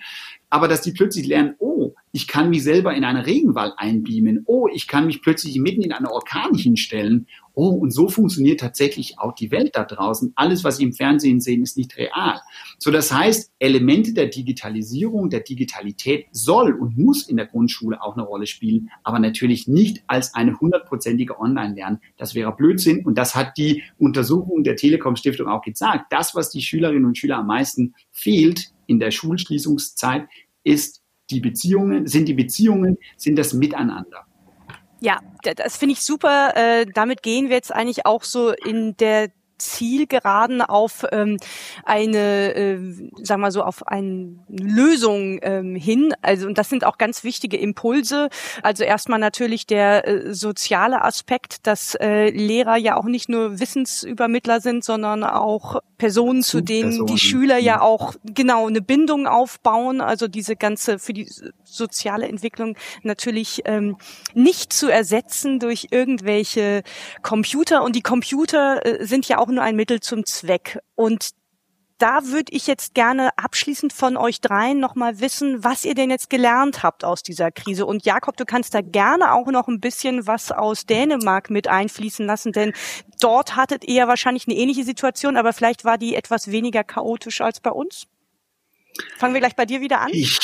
aber 0.50 0.68
dass 0.68 0.82
die 0.82 0.92
plötzlich 0.92 1.26
lernen, 1.26 1.56
oh, 1.60 1.94
ich 2.12 2.28
kann 2.28 2.50
mich 2.50 2.64
selber 2.64 2.94
in 2.94 3.06
einen 3.06 3.24
Regenwald 3.24 3.74
einbeamen, 3.78 4.44
oh, 4.46 4.68
ich 4.74 4.88
kann 4.88 5.06
mich 5.06 5.22
plötzlich 5.22 5.58
mitten 5.58 5.82
in 5.82 5.94
einen 5.94 6.08
Orkan 6.08 6.54
hinstellen, 6.54 7.28
oh, 7.54 7.70
und 7.70 7.92
so 7.92 8.10
funktioniert 8.10 8.60
tatsächlich 8.60 9.20
auch 9.20 9.34
die 9.34 9.52
Welt 9.52 9.76
da 9.76 9.84
draußen. 9.84 10.34
Alles, 10.36 10.64
was 10.64 10.78
Sie 10.78 10.84
im 10.84 10.94
Fernsehen 10.94 11.40
sehen, 11.40 11.64
ist 11.64 11.78
nicht 11.78 11.98
real. 11.98 12.42
So, 12.78 12.92
das 12.92 13.12
heißt, 13.12 13.52
Elemente 13.60 14.14
der 14.14 14.28
Digitalisierung, 14.28 15.30
der 15.30 15.42
Digitalität 15.42 16.28
soll 16.32 16.74
und 16.74 16.98
muss 16.98 17.28
in 17.28 17.38
der 17.38 17.46
Grundschule 17.46 18.02
auch 18.02 18.16
eine 18.16 18.26
Rolle 18.26 18.48
spielen, 18.48 18.90
aber 19.04 19.20
natürlich 19.20 19.68
nicht 19.68 20.04
als 20.08 20.34
eine 20.34 20.60
hundertprozentige 20.60 21.40
Online-Lernen. 21.40 22.00
Das 22.18 22.36
wäre 22.36 22.56
Blödsinn 22.56 23.06
und 23.06 23.18
das 23.18 23.36
hat 23.36 23.58
die 23.58 23.84
Untersuchung 23.98 24.64
der 24.64 24.76
Telekom 24.76 25.16
Stiftung 25.16 25.48
auch 25.48 25.62
gesagt. 25.62 26.12
Das, 26.12 26.36
was 26.36 26.50
die 26.50 26.62
Schülerinnen 26.62 27.06
und 27.06 27.18
Schüler 27.18 27.38
am 27.38 27.48
meisten 27.48 27.96
fehlt 28.12 28.72
in 28.88 29.00
der 29.00 29.12
Schulschließungszeit, 29.12 30.28
ist 30.64 31.02
die 31.30 31.40
Beziehungen, 31.40 32.08
sind 32.08 32.28
die 32.28 32.34
Beziehungen, 32.34 32.98
sind 33.16 33.38
das 33.38 33.54
Miteinander. 33.54 34.26
Ja, 35.02 35.20
das 35.42 35.78
finde 35.78 35.94
ich 35.94 36.02
super. 36.02 36.54
Äh, 36.56 36.86
damit 36.86 37.24
gehen 37.24 37.50
wir 37.50 37.56
jetzt 37.56 37.74
eigentlich 37.74 38.06
auch 38.06 38.24
so 38.24 38.52
in 38.52 38.96
der 38.98 39.32
Zielgeraden 39.62 40.62
auf 40.62 41.06
ähm, 41.12 41.38
eine, 41.86 42.54
äh, 42.56 42.80
sagen 43.24 43.42
wir 43.42 43.52
so, 43.52 43.64
auf 43.64 43.88
eine 43.88 44.36
Lösung 44.50 45.40
ähm, 45.44 45.76
hin. 45.76 46.14
Also 46.22 46.48
und 46.48 46.58
das 46.58 46.70
sind 46.70 46.84
auch 46.84 46.98
ganz 46.98 47.24
wichtige 47.24 47.58
Impulse. 47.58 48.30
Also 48.64 48.84
erstmal 48.84 49.20
natürlich 49.20 49.68
der 49.68 50.08
äh, 50.08 50.34
soziale 50.34 51.04
Aspekt, 51.04 51.68
dass 51.68 51.96
äh, 51.96 52.30
Lehrer 52.30 52.76
ja 52.78 52.98
auch 52.98 53.06
nicht 53.06 53.30
nur 53.30 53.60
Wissensübermittler 53.60 54.62
sind, 54.62 54.84
sondern 54.84 55.24
auch 55.24 55.82
Personen, 55.98 56.42
zu 56.42 56.62
denen 56.62 57.06
die 57.06 57.20
Schüler 57.20 57.60
ja 57.60 57.78
mhm. 57.78 57.82
auch 57.82 58.16
genau 58.24 58.68
eine 58.68 58.82
Bindung 58.82 59.28
aufbauen. 59.28 60.02
Also 60.02 60.28
diese 60.28 60.56
ganze 60.56 60.98
für 60.98 61.14
die 61.14 61.30
soziale 61.72 62.28
Entwicklung 62.28 62.78
natürlich 63.04 63.62
ähm, 63.66 63.98
nicht 64.34 64.74
zu 64.74 64.90
ersetzen 64.90 65.60
durch 65.60 65.88
irgendwelche 65.92 66.84
Computer. 67.22 67.84
Und 67.84 67.96
die 67.96 68.02
Computer 68.02 68.86
äh, 68.86 69.06
sind 69.06 69.28
ja 69.28 69.38
auch 69.38 69.48
nur 69.48 69.64
ein 69.64 69.76
Mittel 69.76 70.00
zum 70.00 70.26
Zweck. 70.26 70.80
Und 70.96 71.32
da 72.02 72.26
würde 72.26 72.52
ich 72.52 72.66
jetzt 72.66 72.96
gerne 72.96 73.30
abschließend 73.38 73.94
von 73.94 74.18
euch 74.18 74.42
dreien 74.42 74.80
nochmal 74.80 75.20
wissen, 75.20 75.64
was 75.64 75.86
ihr 75.86 75.94
denn 75.94 76.10
jetzt 76.10 76.32
gelernt 76.32 76.82
habt 76.82 77.04
aus 77.04 77.22
dieser 77.22 77.52
Krise. 77.52 77.86
Und 77.86 78.06
Jakob, 78.06 78.38
du 78.38 78.46
kannst 78.46 78.74
da 78.74 78.82
gerne 78.82 79.34
auch 79.34 79.46
noch 79.48 79.68
ein 79.68 79.80
bisschen 79.80 80.26
was 80.26 80.52
aus 80.52 80.88
Dänemark 80.88 81.52
mit 81.52 81.68
einfließen 81.68 82.26
lassen, 82.26 82.54
denn 82.54 82.74
dort 83.20 83.56
hattet 83.56 83.84
ihr 83.86 84.08
wahrscheinlich 84.08 84.48
eine 84.48 84.58
ähnliche 84.58 84.84
Situation, 84.84 85.38
aber 85.38 85.54
vielleicht 85.54 85.86
war 85.86 86.00
die 86.00 86.16
etwas 86.16 86.50
weniger 86.50 86.84
chaotisch 86.84 87.40
als 87.40 87.60
bei 87.60 87.70
uns. 87.70 88.08
Fangen 89.18 89.36
wir 89.36 89.42
gleich 89.42 89.56
bei 89.56 89.66
dir 89.66 89.82
wieder 89.82 90.02
an. 90.02 90.10
Ich 90.12 90.40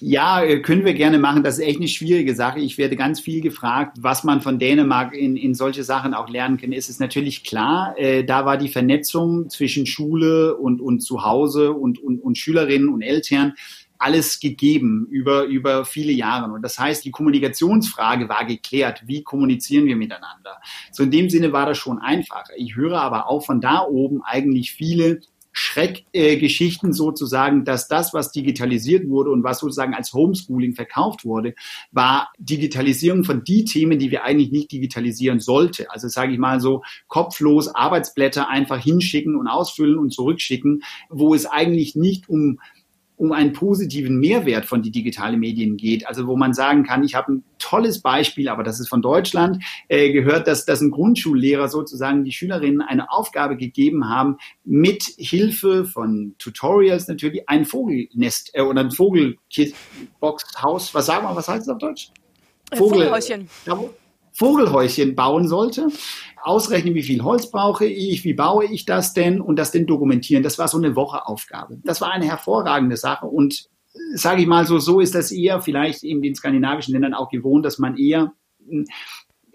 ja, 0.00 0.42
äh, 0.42 0.60
können 0.60 0.84
wir 0.84 0.94
gerne 0.94 1.18
machen. 1.18 1.42
Das 1.42 1.58
ist 1.58 1.64
echt 1.64 1.78
eine 1.78 1.88
schwierige 1.88 2.34
Sache. 2.34 2.60
Ich 2.60 2.78
werde 2.78 2.96
ganz 2.96 3.20
viel 3.20 3.40
gefragt, 3.40 3.98
was 4.00 4.24
man 4.24 4.40
von 4.40 4.58
Dänemark 4.58 5.14
in, 5.14 5.36
in 5.36 5.54
solche 5.54 5.84
Sachen 5.84 6.14
auch 6.14 6.28
lernen 6.28 6.56
kann. 6.56 6.72
Ist 6.72 6.88
es 6.88 6.98
natürlich 6.98 7.44
klar, 7.44 7.94
äh, 7.98 8.24
da 8.24 8.46
war 8.46 8.56
die 8.56 8.68
Vernetzung 8.68 9.50
zwischen 9.50 9.86
Schule 9.86 10.56
und, 10.56 10.80
und 10.80 11.00
Zuhause 11.00 11.72
und, 11.72 11.98
und, 12.02 12.20
und 12.20 12.38
Schülerinnen 12.38 12.88
und 12.88 13.02
Eltern 13.02 13.54
alles 13.98 14.38
gegeben 14.38 15.06
über, 15.10 15.44
über 15.44 15.84
viele 15.84 16.12
Jahre. 16.12 16.52
Und 16.52 16.62
das 16.62 16.78
heißt, 16.78 17.04
die 17.04 17.10
Kommunikationsfrage 17.10 18.28
war 18.28 18.44
geklärt. 18.44 19.02
Wie 19.06 19.22
kommunizieren 19.22 19.86
wir 19.86 19.96
miteinander? 19.96 20.60
So 20.92 21.02
in 21.02 21.10
dem 21.10 21.28
Sinne 21.28 21.52
war 21.52 21.66
das 21.66 21.78
schon 21.78 21.98
einfacher. 21.98 22.52
Ich 22.56 22.76
höre 22.76 23.00
aber 23.00 23.28
auch 23.28 23.44
von 23.44 23.60
da 23.60 23.82
oben 23.82 24.22
eigentlich 24.22 24.72
viele 24.72 25.20
Schreckgeschichten 25.58 26.90
äh, 26.90 26.92
sozusagen, 26.92 27.64
dass 27.64 27.88
das, 27.88 28.14
was 28.14 28.30
digitalisiert 28.30 29.08
wurde 29.08 29.30
und 29.30 29.42
was 29.42 29.58
sozusagen 29.58 29.92
als 29.92 30.12
Homeschooling 30.12 30.76
verkauft 30.76 31.24
wurde, 31.24 31.54
war 31.90 32.30
Digitalisierung 32.38 33.24
von 33.24 33.42
die 33.42 33.64
Themen, 33.64 33.98
die 33.98 34.12
wir 34.12 34.22
eigentlich 34.22 34.52
nicht 34.52 34.70
digitalisieren 34.70 35.40
sollte. 35.40 35.90
Also 35.90 36.06
sage 36.06 36.32
ich 36.32 36.38
mal 36.38 36.60
so 36.60 36.84
kopflos 37.08 37.74
Arbeitsblätter 37.74 38.48
einfach 38.48 38.78
hinschicken 38.78 39.34
und 39.34 39.48
ausfüllen 39.48 39.98
und 39.98 40.12
zurückschicken, 40.12 40.84
wo 41.10 41.34
es 41.34 41.44
eigentlich 41.44 41.96
nicht 41.96 42.28
um 42.28 42.60
um 43.18 43.32
einen 43.32 43.52
positiven 43.52 44.18
Mehrwert 44.18 44.64
von 44.64 44.80
die 44.80 44.92
digitalen 44.92 45.40
Medien 45.40 45.76
geht. 45.76 46.06
Also 46.06 46.26
wo 46.26 46.36
man 46.36 46.54
sagen 46.54 46.84
kann, 46.84 47.02
ich 47.02 47.16
habe 47.16 47.32
ein 47.32 47.44
tolles 47.58 48.00
Beispiel, 48.00 48.48
aber 48.48 48.62
das 48.62 48.80
ist 48.80 48.88
von 48.88 49.02
Deutschland, 49.02 49.62
äh, 49.88 50.12
gehört, 50.12 50.46
dass, 50.46 50.64
dass 50.64 50.80
ein 50.80 50.92
Grundschullehrer 50.92 51.68
sozusagen 51.68 52.24
die 52.24 52.32
Schülerinnen 52.32 52.80
eine 52.80 53.10
Aufgabe 53.10 53.56
gegeben 53.56 54.08
haben, 54.08 54.36
mit 54.64 55.02
Hilfe 55.18 55.84
von 55.84 56.36
Tutorials 56.38 57.08
natürlich 57.08 57.48
ein 57.48 57.64
Vogelnest 57.64 58.50
äh, 58.54 58.62
oder 58.62 58.82
ein 58.82 58.92
Vogelboxhaus, 58.92 60.94
was 60.94 61.06
sagen 61.06 61.26
wir, 61.26 61.34
was 61.34 61.48
heißt 61.48 61.66
das 61.66 61.74
auf 61.74 61.78
Deutsch? 61.78 62.12
Vogel, 62.72 63.08
Vogelhäuschen. 63.08 63.48
Vogelhäuschen 64.38 65.16
bauen 65.16 65.48
sollte 65.48 65.88
ausrechnen, 66.42 66.94
wie 66.94 67.02
viel 67.02 67.22
Holz 67.24 67.50
brauche 67.50 67.86
ich, 67.86 68.24
wie 68.24 68.34
baue 68.34 68.66
ich 68.66 68.84
das 68.84 69.12
denn 69.12 69.40
und 69.40 69.56
das 69.56 69.72
denn 69.72 69.86
dokumentieren. 69.86 70.44
Das 70.44 70.58
war 70.58 70.68
so 70.68 70.78
eine 70.78 70.94
Wocheaufgabe. 70.94 71.78
Das 71.82 72.00
war 72.00 72.12
eine 72.12 72.26
hervorragende 72.26 72.96
Sache 72.96 73.26
und 73.26 73.68
sage 74.14 74.42
ich 74.42 74.46
mal 74.46 74.64
so, 74.64 74.78
so 74.78 75.00
ist 75.00 75.14
das 75.16 75.32
eher 75.32 75.60
vielleicht 75.60 76.04
in 76.04 76.22
den 76.22 76.36
skandinavischen 76.36 76.92
Ländern 76.92 77.14
auch 77.14 77.30
gewohnt, 77.30 77.64
dass 77.64 77.78
man 77.78 77.96
eher 77.96 78.32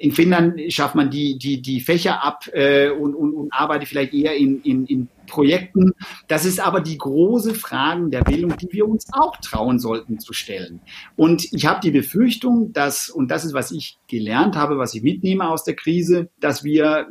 in 0.04 0.12
Finnland 0.12 0.60
schafft 0.68 0.96
man 0.96 1.10
die, 1.10 1.38
die, 1.38 1.62
die 1.62 1.80
Fächer 1.80 2.22
ab 2.22 2.50
äh, 2.52 2.90
und, 2.90 3.16
und, 3.16 3.34
und 3.34 3.54
arbeitet 3.54 3.88
vielleicht 3.88 4.14
eher 4.14 4.36
in, 4.36 4.62
in, 4.64 4.86
in 4.86 5.08
Projekten. 5.28 5.94
Das 6.28 6.44
ist 6.44 6.60
aber 6.60 6.82
die 6.82 6.98
große 6.98 7.56
Frage 7.56 8.10
der 8.10 8.22
Bildung, 8.22 8.58
die 8.58 8.68
wir 8.70 8.86
uns 8.86 9.08
auch 9.14 9.38
trauen 9.38 9.80
sollten 9.80 10.20
zu 10.20 10.34
stellen. 10.34 10.82
Und 11.16 11.54
ich 11.54 11.66
habe 11.66 11.80
die 11.82 11.92
Befürchtung, 11.92 12.74
dass, 12.74 13.10
und 13.10 13.32
das 13.32 13.46
ist, 13.46 13.54
was 13.54 13.72
ich 13.72 13.98
gelernt 14.10 14.58
habe, 14.58 14.78
was 14.78 14.94
ich 14.94 15.04
mitnehme 15.04 15.48
aus 15.48 15.64
der 15.64 15.76
Krise, 15.76 16.28
dass 16.42 16.66
wir 16.66 17.08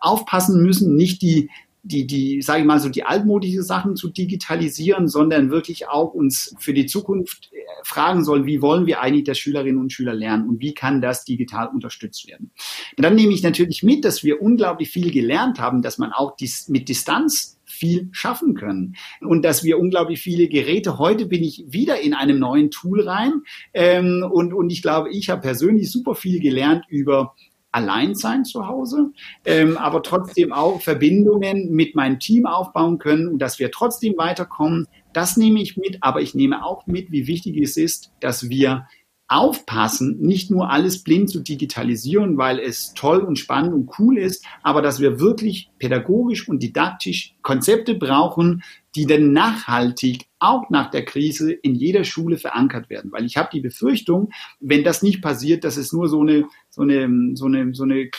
aufpassen 0.00 0.62
müssen, 0.62 0.94
nicht 0.94 1.22
die 1.22 1.50
die, 1.82 2.06
die, 2.06 2.42
sage 2.42 2.60
ich 2.60 2.66
mal 2.66 2.80
so, 2.80 2.88
die 2.88 3.04
altmodische 3.04 3.62
Sachen 3.62 3.96
zu 3.96 4.08
digitalisieren, 4.08 5.08
sondern 5.08 5.50
wirklich 5.50 5.88
auch 5.88 6.12
uns 6.12 6.54
für 6.58 6.74
die 6.74 6.86
Zukunft 6.86 7.50
äh, 7.52 7.56
fragen 7.84 8.24
sollen, 8.24 8.46
wie 8.46 8.60
wollen 8.60 8.86
wir 8.86 9.00
eigentlich, 9.00 9.24
dass 9.24 9.38
Schülerinnen 9.38 9.80
und 9.80 9.92
Schüler 9.92 10.14
lernen 10.14 10.48
und 10.48 10.60
wie 10.60 10.74
kann 10.74 11.00
das 11.00 11.24
digital 11.24 11.68
unterstützt 11.68 12.28
werden. 12.28 12.50
Und 12.96 13.04
dann 13.04 13.14
nehme 13.14 13.32
ich 13.32 13.42
natürlich 13.42 13.82
mit, 13.82 14.04
dass 14.04 14.24
wir 14.24 14.42
unglaublich 14.42 14.90
viel 14.90 15.10
gelernt 15.10 15.58
haben, 15.60 15.82
dass 15.82 15.98
man 15.98 16.12
auch 16.12 16.36
dies, 16.36 16.68
mit 16.68 16.88
Distanz 16.88 17.58
viel 17.68 18.08
schaffen 18.12 18.54
können. 18.54 18.96
Und 19.20 19.44
dass 19.44 19.62
wir 19.62 19.78
unglaublich 19.78 20.20
viele 20.20 20.48
Geräte, 20.48 20.98
heute 20.98 21.26
bin 21.26 21.44
ich 21.44 21.64
wieder 21.68 22.00
in 22.00 22.14
einem 22.14 22.38
neuen 22.38 22.70
Tool 22.70 23.02
rein 23.02 23.42
ähm, 23.72 24.26
und, 24.28 24.52
und 24.52 24.70
ich 24.70 24.82
glaube, 24.82 25.10
ich 25.10 25.30
habe 25.30 25.42
persönlich 25.42 25.90
super 25.90 26.14
viel 26.14 26.40
gelernt 26.40 26.84
über 26.88 27.34
allein 27.72 28.14
sein 28.14 28.44
zu 28.44 28.66
Hause, 28.66 29.12
ähm, 29.44 29.76
aber 29.76 30.02
trotzdem 30.02 30.52
auch 30.52 30.80
Verbindungen 30.80 31.70
mit 31.70 31.94
meinem 31.94 32.18
Team 32.18 32.46
aufbauen 32.46 32.98
können 32.98 33.28
und 33.28 33.38
dass 33.38 33.58
wir 33.58 33.70
trotzdem 33.70 34.16
weiterkommen. 34.16 34.86
Das 35.12 35.36
nehme 35.36 35.60
ich 35.60 35.76
mit, 35.76 35.98
aber 36.00 36.20
ich 36.20 36.34
nehme 36.34 36.64
auch 36.64 36.86
mit, 36.86 37.10
wie 37.10 37.26
wichtig 37.26 37.56
es 37.58 37.76
ist, 37.76 38.12
dass 38.20 38.48
wir 38.48 38.86
aufpassen, 39.28 40.18
nicht 40.20 40.50
nur 40.50 40.70
alles 40.70 41.04
blind 41.04 41.28
zu 41.28 41.40
digitalisieren, 41.40 42.38
weil 42.38 42.58
es 42.58 42.94
toll 42.94 43.18
und 43.18 43.38
spannend 43.38 43.74
und 43.74 43.90
cool 43.98 44.16
ist, 44.16 44.44
aber 44.62 44.80
dass 44.80 45.00
wir 45.00 45.20
wirklich 45.20 45.70
pädagogisch 45.78 46.48
und 46.48 46.62
didaktisch 46.62 47.34
Konzepte 47.42 47.94
brauchen, 47.94 48.62
die 48.98 49.06
dann 49.06 49.32
nachhaltig 49.32 50.26
auch 50.40 50.70
nach 50.70 50.90
der 50.90 51.04
Krise 51.04 51.52
in 51.52 51.76
jeder 51.76 52.02
Schule 52.02 52.36
verankert 52.36 52.90
werden. 52.90 53.12
Weil 53.12 53.24
ich 53.24 53.36
habe 53.36 53.48
die 53.52 53.60
Befürchtung, 53.60 54.32
wenn 54.58 54.82
das 54.82 55.04
nicht 55.04 55.22
passiert, 55.22 55.62
dass 55.62 55.76
es 55.76 55.92
nur 55.92 56.08
so 56.08 56.20
eine, 56.20 56.46
so 56.68 56.82
eine, 56.82 57.08
so 57.34 57.46
eine, 57.46 57.72
so 57.74 57.84
eine 57.84 58.10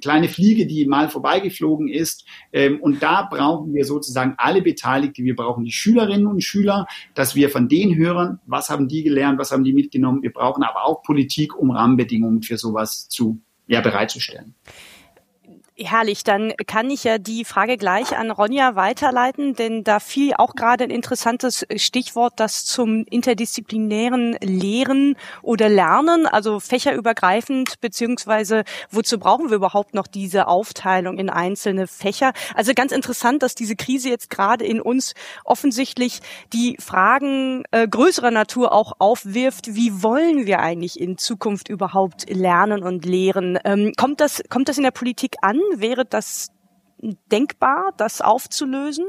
kleine 0.00 0.28
Fliege, 0.28 0.66
die 0.66 0.86
mal 0.86 1.08
vorbeigeflogen 1.08 1.86
ist. 1.86 2.24
Ähm, 2.52 2.80
und 2.80 3.00
da 3.00 3.28
brauchen 3.30 3.72
wir 3.74 3.84
sozusagen 3.84 4.34
alle 4.38 4.60
Beteiligten. 4.60 5.24
Wir 5.24 5.36
brauchen 5.36 5.64
die 5.64 5.70
Schülerinnen 5.70 6.26
und 6.26 6.42
Schüler, 6.42 6.88
dass 7.14 7.36
wir 7.36 7.48
von 7.48 7.68
denen 7.68 7.94
hören, 7.94 8.40
was 8.44 8.70
haben 8.70 8.88
die 8.88 9.04
gelernt, 9.04 9.38
was 9.38 9.52
haben 9.52 9.62
die 9.62 9.72
mitgenommen. 9.72 10.24
Wir 10.24 10.32
brauchen 10.32 10.64
aber 10.64 10.84
auch 10.84 11.04
Politik, 11.04 11.56
um 11.56 11.70
Rahmenbedingungen 11.70 12.42
für 12.42 12.58
sowas 12.58 13.08
zu, 13.08 13.40
ja, 13.68 13.80
bereitzustellen. 13.80 14.56
Herrlich, 15.80 16.24
dann 16.24 16.54
kann 16.66 16.90
ich 16.90 17.04
ja 17.04 17.18
die 17.18 17.44
Frage 17.44 17.76
gleich 17.76 18.16
an 18.18 18.32
Ronja 18.32 18.74
weiterleiten, 18.74 19.54
denn 19.54 19.84
da 19.84 20.00
fiel 20.00 20.34
auch 20.36 20.56
gerade 20.56 20.82
ein 20.82 20.90
interessantes 20.90 21.64
Stichwort, 21.76 22.32
das 22.36 22.64
zum 22.64 23.04
interdisziplinären 23.08 24.36
Lehren 24.40 25.14
oder 25.40 25.68
Lernen, 25.68 26.26
also 26.26 26.58
fächerübergreifend, 26.58 27.80
beziehungsweise 27.80 28.64
wozu 28.90 29.20
brauchen 29.20 29.50
wir 29.50 29.56
überhaupt 29.56 29.94
noch 29.94 30.08
diese 30.08 30.48
Aufteilung 30.48 31.16
in 31.16 31.30
einzelne 31.30 31.86
Fächer? 31.86 32.32
Also 32.56 32.74
ganz 32.74 32.90
interessant, 32.90 33.44
dass 33.44 33.54
diese 33.54 33.76
Krise 33.76 34.08
jetzt 34.08 34.30
gerade 34.30 34.64
in 34.64 34.80
uns 34.80 35.14
offensichtlich 35.44 36.18
die 36.52 36.76
Fragen 36.80 37.62
äh, 37.70 37.86
größerer 37.86 38.32
Natur 38.32 38.72
auch 38.72 38.94
aufwirft. 38.98 39.76
Wie 39.76 40.02
wollen 40.02 40.44
wir 40.44 40.58
eigentlich 40.58 40.98
in 40.98 41.18
Zukunft 41.18 41.68
überhaupt 41.68 42.28
lernen 42.28 42.82
und 42.82 43.04
lehren? 43.04 43.60
Ähm, 43.64 43.92
kommt 43.96 44.20
das, 44.20 44.42
kommt 44.48 44.68
das 44.68 44.76
in 44.76 44.82
der 44.82 44.90
Politik 44.90 45.36
an? 45.40 45.60
Wäre 45.76 46.04
das 46.04 46.48
denkbar, 47.30 47.92
das 47.96 48.20
aufzulösen? 48.20 49.06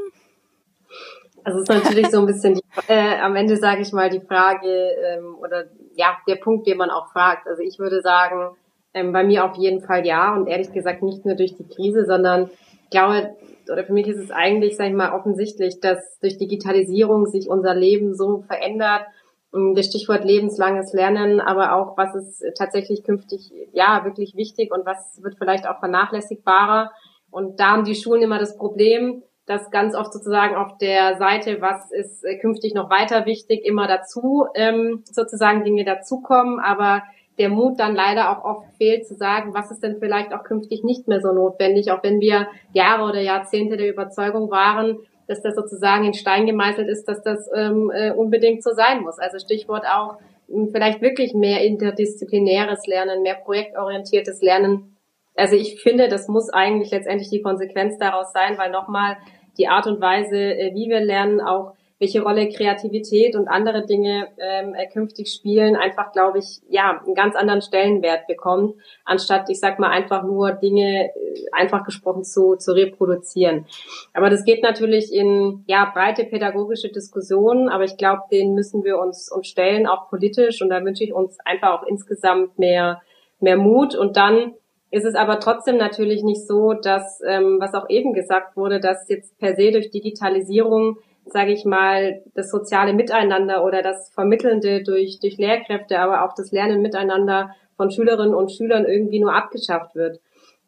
Also 1.44 1.60
es 1.60 1.70
ist 1.70 1.84
natürlich 1.84 2.08
so 2.10 2.20
ein 2.20 2.26
bisschen 2.26 2.56
die, 2.56 2.62
äh, 2.88 3.20
am 3.20 3.36
Ende 3.36 3.58
sage 3.58 3.82
ich 3.82 3.92
mal 3.94 4.10
die 4.10 4.20
Frage 4.20 4.68
ähm, 4.68 5.36
oder 5.42 5.66
ja 5.96 6.18
der 6.28 6.36
Punkt, 6.36 6.68
den 6.68 6.78
man 6.78 6.90
auch 6.90 7.12
fragt. 7.12 7.48
Also 7.48 7.62
ich 7.64 7.80
würde 7.80 8.02
sagen, 8.02 8.56
ähm, 8.94 9.14
bei 9.14 9.24
mir 9.24 9.46
auf 9.46 9.56
jeden 9.56 9.82
Fall 9.82 10.06
ja 10.06 10.36
und 10.36 10.48
ehrlich 10.48 10.72
gesagt 10.72 11.02
nicht 11.02 11.26
nur 11.26 11.36
durch 11.36 11.56
die 11.56 11.68
Krise, 11.68 12.06
sondern 12.06 12.50
ich 12.84 12.90
glaube 12.90 13.36
oder 13.72 13.84
für 13.84 13.94
mich 13.94 14.08
ist 14.08 14.18
es 14.18 14.32
eigentlich, 14.32 14.76
sage 14.78 14.90
ich 14.90 14.96
mal, 14.96 15.14
offensichtlich, 15.14 15.80
dass 15.80 16.20
durch 16.20 16.38
Digitalisierung 16.38 17.28
sich 17.28 17.50
unser 17.50 17.76
Leben 17.76 18.16
so 18.16 18.44
verändert. 18.48 19.04
Das 19.52 19.88
Stichwort 19.88 20.26
lebenslanges 20.26 20.94
Lernen, 20.94 21.42
aber 21.42 21.76
auch 21.76 21.98
was 21.98 22.14
ist 22.14 22.44
tatsächlich 22.56 23.04
künftig 23.04 23.52
ja 23.74 24.06
wirklich 24.06 24.36
wichtig 24.36 24.72
und 24.72 24.86
was 24.86 25.20
wird 25.24 25.38
vielleicht 25.40 25.68
auch 25.68 25.80
vernachlässigbarer. 25.80 26.92
Und 27.32 27.60
da 27.60 27.72
haben 27.72 27.84
die 27.84 27.96
Schulen 27.96 28.22
immer 28.22 28.38
das 28.38 28.58
Problem, 28.58 29.24
dass 29.50 29.72
ganz 29.72 29.96
oft 29.96 30.14
sozusagen 30.14 30.56
auf 30.56 30.78
der 30.78 31.18
Seite, 31.18 31.60
was 31.60 31.92
ist 31.92 32.24
äh, 32.24 32.38
künftig 32.38 32.76
noch 32.76 32.92
weiter 32.92 33.26
wichtig, 33.26 33.66
immer 33.66 33.88
dazu 33.88 34.46
ähm, 34.54 35.04
sozusagen 35.12 35.64
Dinge 35.64 35.84
dazukommen, 35.84 36.60
aber 36.60 37.02
der 37.40 37.50
Mut 37.50 37.80
dann 37.80 37.96
leider 37.96 38.30
auch 38.30 38.44
oft 38.44 38.68
fehlt 38.78 39.08
zu 39.08 39.16
sagen, 39.16 39.56
was 39.56 39.72
ist 39.72 39.82
denn 39.82 39.98
vielleicht 39.98 40.34
auch 40.34 40.44
künftig 40.44 40.84
nicht 40.84 41.08
mehr 41.08 41.22
so 41.22 41.32
notwendig, 41.32 41.92
auch 41.92 42.04
wenn 42.04 42.20
wir 42.20 42.48
Jahre 42.74 43.10
oder 43.10 43.22
Jahrzehnte 43.22 43.76
der 43.76 43.90
Überzeugung 43.90 44.52
waren, 44.52 45.00
dass 45.30 45.42
das 45.42 45.56
sozusagen 45.56 46.06
in 46.06 46.14
Stein 46.14 46.46
gemeißelt 46.46 46.88
ist, 46.90 47.06
dass 47.06 47.22
das 47.22 47.50
ähm, 47.56 47.92
äh, 47.94 48.12
unbedingt 48.12 48.64
so 48.64 48.72
sein 48.72 49.02
muss. 49.02 49.20
Also 49.20 49.40
Stichwort 49.40 49.86
auch 49.86 50.18
hm, 50.50 50.70
vielleicht 50.72 51.02
wirklich 51.02 51.34
mehr 51.34 51.64
interdisziplinäres 51.64 52.88
Lernen, 52.88 53.22
mehr 53.22 53.36
projektorientiertes 53.36 54.42
Lernen. 54.42 54.98
Also 55.36 55.56
ich 55.56 55.82
finde, 55.82 56.08
das 56.08 56.28
muss 56.28 56.50
eigentlich 56.50 56.92
letztendlich 56.92 57.30
die 57.30 57.42
Konsequenz 57.42 57.98
daraus 57.98 58.34
sein, 58.34 58.58
weil 58.58 58.72
nochmal 58.72 59.18
die 59.58 59.68
Art 59.68 59.88
und 59.88 60.02
Weise, 60.02 60.38
äh, 60.38 60.74
wie 60.74 60.90
wir 60.90 61.00
lernen, 61.00 61.42
auch 61.42 61.74
welche 62.00 62.22
Rolle 62.22 62.48
Kreativität 62.48 63.36
und 63.36 63.50
andere 63.50 63.86
Dinge 63.86 64.30
ähm, 64.38 64.74
äh, 64.74 64.88
künftig 64.88 65.34
spielen, 65.34 65.76
einfach, 65.76 66.14
glaube 66.14 66.40
ich, 66.40 66.62
ja, 66.70 67.02
einen 67.06 67.14
ganz 67.14 67.36
anderen 67.36 67.62
Stellenwert 67.62 68.26
bekommt, 68.26 68.76
anstatt, 69.04 69.50
ich 69.50 69.60
sag 69.60 69.80
mal, 69.80 69.90
einfach 69.90 70.24
nur 70.24 70.54
Dinge, 70.54 71.10
äh, 71.10 71.46
einfach 71.52 71.84
gesprochen, 71.84 72.24
zu, 72.24 72.56
zu 72.56 72.72
reproduzieren. 72.72 73.66
Aber 74.14 74.30
das 74.30 74.46
geht 74.46 74.64
natürlich 74.64 75.14
in, 75.14 75.66
ja, 75.68 75.92
breite 75.94 76.24
pädagogische 76.24 76.90
Diskussionen, 76.90 77.68
aber 77.68 77.84
ich 77.84 77.98
glaube, 77.98 78.24
denen 78.32 78.56
müssen 78.56 78.86
wir 78.86 78.98
uns, 78.98 79.30
uns 79.30 79.48
stellen, 79.48 79.86
auch 79.86 80.10
politisch, 80.10 80.62
und 80.62 80.70
da 80.70 80.84
wünsche 80.84 81.04
ich 81.04 81.14
uns 81.14 81.38
einfach 81.44 81.82
auch 81.82 81.84
insgesamt 81.84 82.58
mehr, 82.58 83.02
mehr 83.42 83.58
Mut 83.58 83.94
und 83.94 84.16
dann 84.16 84.54
ist 84.92 85.06
es 85.06 85.16
aber 85.16 85.40
trotzdem 85.40 85.78
natürlich 85.78 86.24
nicht 86.24 86.48
so, 86.48 86.74
dass, 86.74 87.22
ähm, 87.28 87.58
was 87.60 87.76
auch 87.76 87.90
eben 87.90 88.14
gesagt 88.14 88.58
wurde, 88.58 88.80
dass 88.80 89.08
jetzt 89.08 89.38
per 89.38 89.56
se 89.56 89.72
durch 89.72 89.92
Digitalisierung, 89.92 90.98
sage 91.32 91.52
ich 91.52 91.66
mal, 91.66 92.22
das 92.34 92.50
soziale 92.50 92.94
Miteinander 92.94 93.64
oder 93.64 93.82
das 93.82 94.10
Vermittelnde 94.12 94.84
durch, 94.84 95.20
durch 95.20 95.38
Lehrkräfte, 95.38 96.00
aber 96.00 96.24
auch 96.24 96.34
das 96.36 96.52
Lernen 96.52 96.82
miteinander 96.82 97.56
von 97.78 97.92
Schülerinnen 97.92 98.36
und 98.36 98.52
Schülern 98.52 98.86
irgendwie 98.86 99.20
nur 99.20 99.34
abgeschafft 99.34 99.96
wird. 99.96 100.20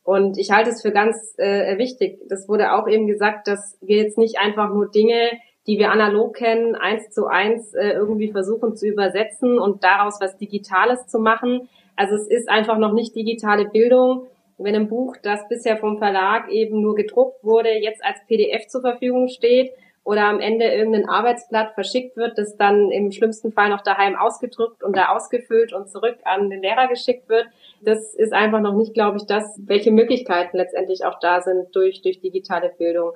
Und 0.04 0.38
ich 0.38 0.52
halte 0.52 0.72
es 0.72 0.82
für 0.82 0.92
ganz 0.92 1.36
äh, 1.38 1.78
wichtig. 1.78 2.20
Das 2.28 2.50
wurde 2.50 2.74
auch 2.74 2.88
eben 2.88 3.06
gesagt, 3.08 3.48
dass 3.48 3.78
wir 3.82 3.98
jetzt 3.98 4.18
nicht 4.18 4.40
einfach 4.40 4.74
nur 4.74 4.90
Dinge, 4.90 5.30
die 5.68 5.78
wir 5.78 5.92
analog 5.92 6.36
kennen, 6.36 6.76
eins 6.76 7.12
zu 7.12 7.28
eins 7.28 7.74
äh, 7.74 7.92
irgendwie 7.92 8.32
versuchen 8.32 8.76
zu 8.76 8.88
übersetzen 8.88 9.60
und 9.60 9.84
daraus 9.84 10.20
was 10.20 10.38
Digitales 10.38 11.06
zu 11.08 11.20
machen, 11.20 11.70
also 11.96 12.16
es 12.16 12.28
ist 12.28 12.50
einfach 12.50 12.80
noch 12.80 12.94
nicht 12.94 13.16
digitale 13.16 13.66
Bildung. 13.66 14.28
Wenn 14.58 14.76
ein 14.76 14.88
Buch, 14.88 15.18
das 15.22 15.48
bisher 15.50 15.78
vom 15.78 16.00
Verlag 16.00 16.50
eben 16.50 16.82
nur 16.82 16.96
gedruckt 16.96 17.44
wurde, 17.44 17.70
jetzt 17.70 18.04
als 18.04 18.18
PDF 18.28 18.68
zur 18.68 18.82
Verfügung 18.82 19.28
steht 19.28 19.72
oder 20.04 20.26
am 20.26 20.40
Ende 20.40 20.66
irgendein 20.66 21.08
Arbeitsblatt 21.08 21.74
verschickt 21.74 22.18
wird, 22.18 22.38
das 22.38 22.58
dann 22.58 22.90
im 22.90 23.12
schlimmsten 23.12 23.52
Fall 23.52 23.70
noch 23.70 23.82
daheim 23.82 24.16
ausgedruckt 24.16 24.84
und 24.84 24.98
da 24.98 25.10
ausgefüllt 25.10 25.74
und 25.74 25.90
zurück 25.90 26.18
an 26.24 26.50
den 26.50 26.62
Lehrer 26.62 26.88
geschickt 26.88 27.30
wird, 27.30 27.48
das 27.82 28.14
ist 28.16 28.34
einfach 28.34 28.62
noch 28.62 28.74
nicht, 28.74 28.94
glaube 28.94 29.18
ich, 29.18 29.26
das, 29.26 29.60
welche 29.64 29.92
Möglichkeiten 29.92 30.58
letztendlich 30.58 31.06
auch 31.06 31.20
da 31.20 31.42
sind 31.42 31.76
durch, 31.76 32.02
durch 32.02 32.20
digitale 32.20 32.74
Bildung. 32.78 33.12